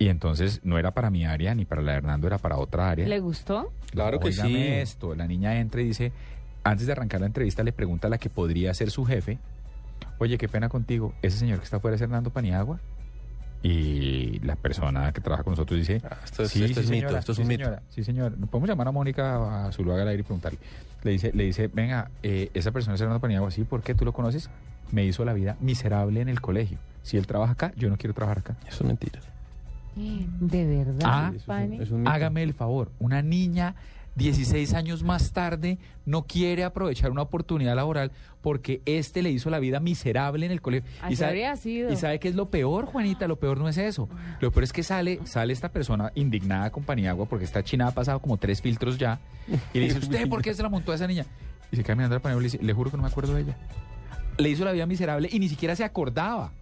[0.00, 2.88] Y entonces no era para mi área ni para la de Hernando, era para otra
[2.90, 3.06] área.
[3.06, 3.70] ¿Le gustó?
[3.90, 4.56] Claro que sí.
[4.56, 6.10] esto, la niña entra y dice,
[6.64, 9.38] antes de arrancar la entrevista le pregunta a la que podría ser su jefe,
[10.18, 12.80] oye, qué pena contigo, ese señor que está afuera es Hernando Paniagua.
[13.62, 16.90] Y la persona que trabaja con nosotros dice, Ah, esto es- sí, esto sí, es
[16.90, 17.64] mito, señora, esto es sí, un mito".
[17.64, 18.34] señora, sí, señor.
[18.48, 20.58] Podemos llamar a Mónica a Zuluaga al aire y preguntarle.
[21.02, 23.94] Le dice, le dice, venga, eh, esa persona es Hernando Paniagua, sí, ¿por qué?
[23.94, 24.48] ¿Tú lo conoces?
[24.92, 26.78] Me hizo la vida miserable en el colegio.
[27.02, 28.56] Si él trabaja acá, yo no quiero trabajar acá.
[28.66, 29.20] Eso es mentira.
[29.96, 31.78] De verdad, Ah, Pani?
[31.80, 32.10] Es un mito.
[32.10, 33.74] Hágame el favor, una niña
[34.16, 38.10] 16 años más tarde no quiere aprovechar una oportunidad laboral
[38.42, 40.90] porque este le hizo la vida miserable en el colegio.
[41.00, 41.92] Así habría sido.
[41.92, 44.08] y sabe qué es lo peor, Juanita, lo peor no es eso.
[44.40, 47.92] Lo peor es que sale, sale esta persona indignada con Paniagua porque esta china ha
[47.92, 49.20] pasado como tres filtros ya
[49.72, 51.24] y le dice, ¿usted por qué se la montó a esa niña?
[51.70, 53.32] Y se cae mirando a Paniagua y le dice, le juro que no me acuerdo
[53.34, 53.56] de ella.
[54.38, 56.52] Le hizo la vida miserable y ni siquiera se acordaba.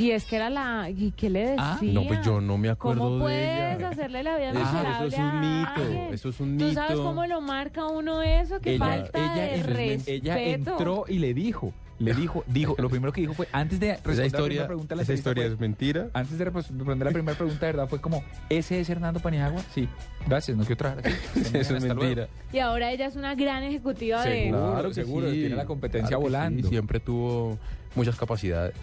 [0.00, 0.88] Y es que era la...
[0.90, 1.56] ¿Y qué le decía?
[1.58, 3.88] Ah, No, pues yo no me acuerdo ¿Cómo de puedes ella.
[3.90, 7.04] hacerle la vida Eso- miserable eso es un mito, eso es un ¿Tú sabes mito.
[7.04, 8.60] cómo lo marca uno eso?
[8.60, 10.02] Que ella, falta ella, de respeto.
[10.10, 13.88] ella entró y le dijo, le dijo, dijo, lo primero que dijo fue, antes de
[13.92, 16.06] responder Esa la historia, primera pregunta, de la esa historia fue- es mentira.
[16.14, 19.60] antes de responder la primera pregunta, de verdad, fue como, ¿ese es Hernando Paniagua?
[19.74, 19.86] Sí,
[20.26, 21.16] gracias, no quiero trabajar aquí.
[21.58, 22.00] Eso es luego.
[22.00, 22.28] mentira.
[22.54, 24.44] Y ahora ella es una gran ejecutiva de...
[24.44, 24.70] Seguro.
[24.72, 25.40] Claro que seguro, sí.
[25.40, 26.68] tiene la competencia Claro que sí, volando.
[26.70, 27.58] Siempre tuvo
[27.94, 28.74] muchas capacidades.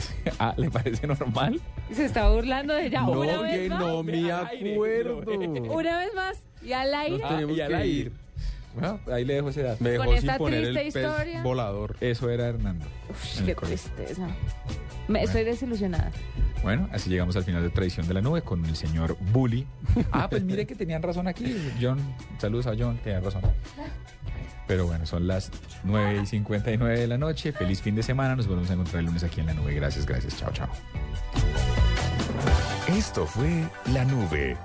[0.38, 1.60] ah, ¿le parece normal?
[1.92, 3.80] Se está burlando de ella no, una que vez más.
[3.80, 5.18] no me acuerdo.
[5.74, 6.38] Una vez más.
[6.62, 7.18] Y al aire.
[7.18, 7.88] Nos tenemos y al aire.
[7.88, 8.12] ir.
[8.74, 9.84] Bueno, ahí le dejo ese dato.
[9.84, 11.42] Me dejó Con sin esta poner el triste pez historia.
[11.42, 11.96] volador.
[12.00, 12.86] Eso era Hernando.
[13.10, 14.28] Uf, el qué tristeza.
[15.08, 16.10] Me, Estoy desilusionada.
[16.62, 19.66] Bueno, así llegamos al final de Tradición de la Nube con el señor Bully.
[20.12, 21.54] Ah, pues mire que tenían razón aquí.
[21.80, 21.98] John,
[22.38, 23.42] saludos a John, tenía razón.
[24.66, 25.50] Pero bueno, son las
[25.84, 27.52] 9 y 59 de la noche.
[27.52, 28.36] Feliz fin de semana.
[28.36, 29.74] Nos volvemos a encontrar el lunes aquí en la nube.
[29.74, 30.36] Gracias, gracias.
[30.38, 30.68] Chao, chao.
[32.88, 34.56] Esto fue La Nube.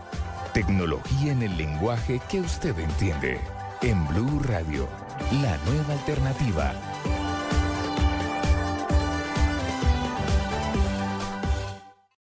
[0.54, 3.40] Tecnología en el lenguaje que usted entiende.
[3.82, 4.88] En Blue Radio,
[5.42, 6.74] la nueva alternativa.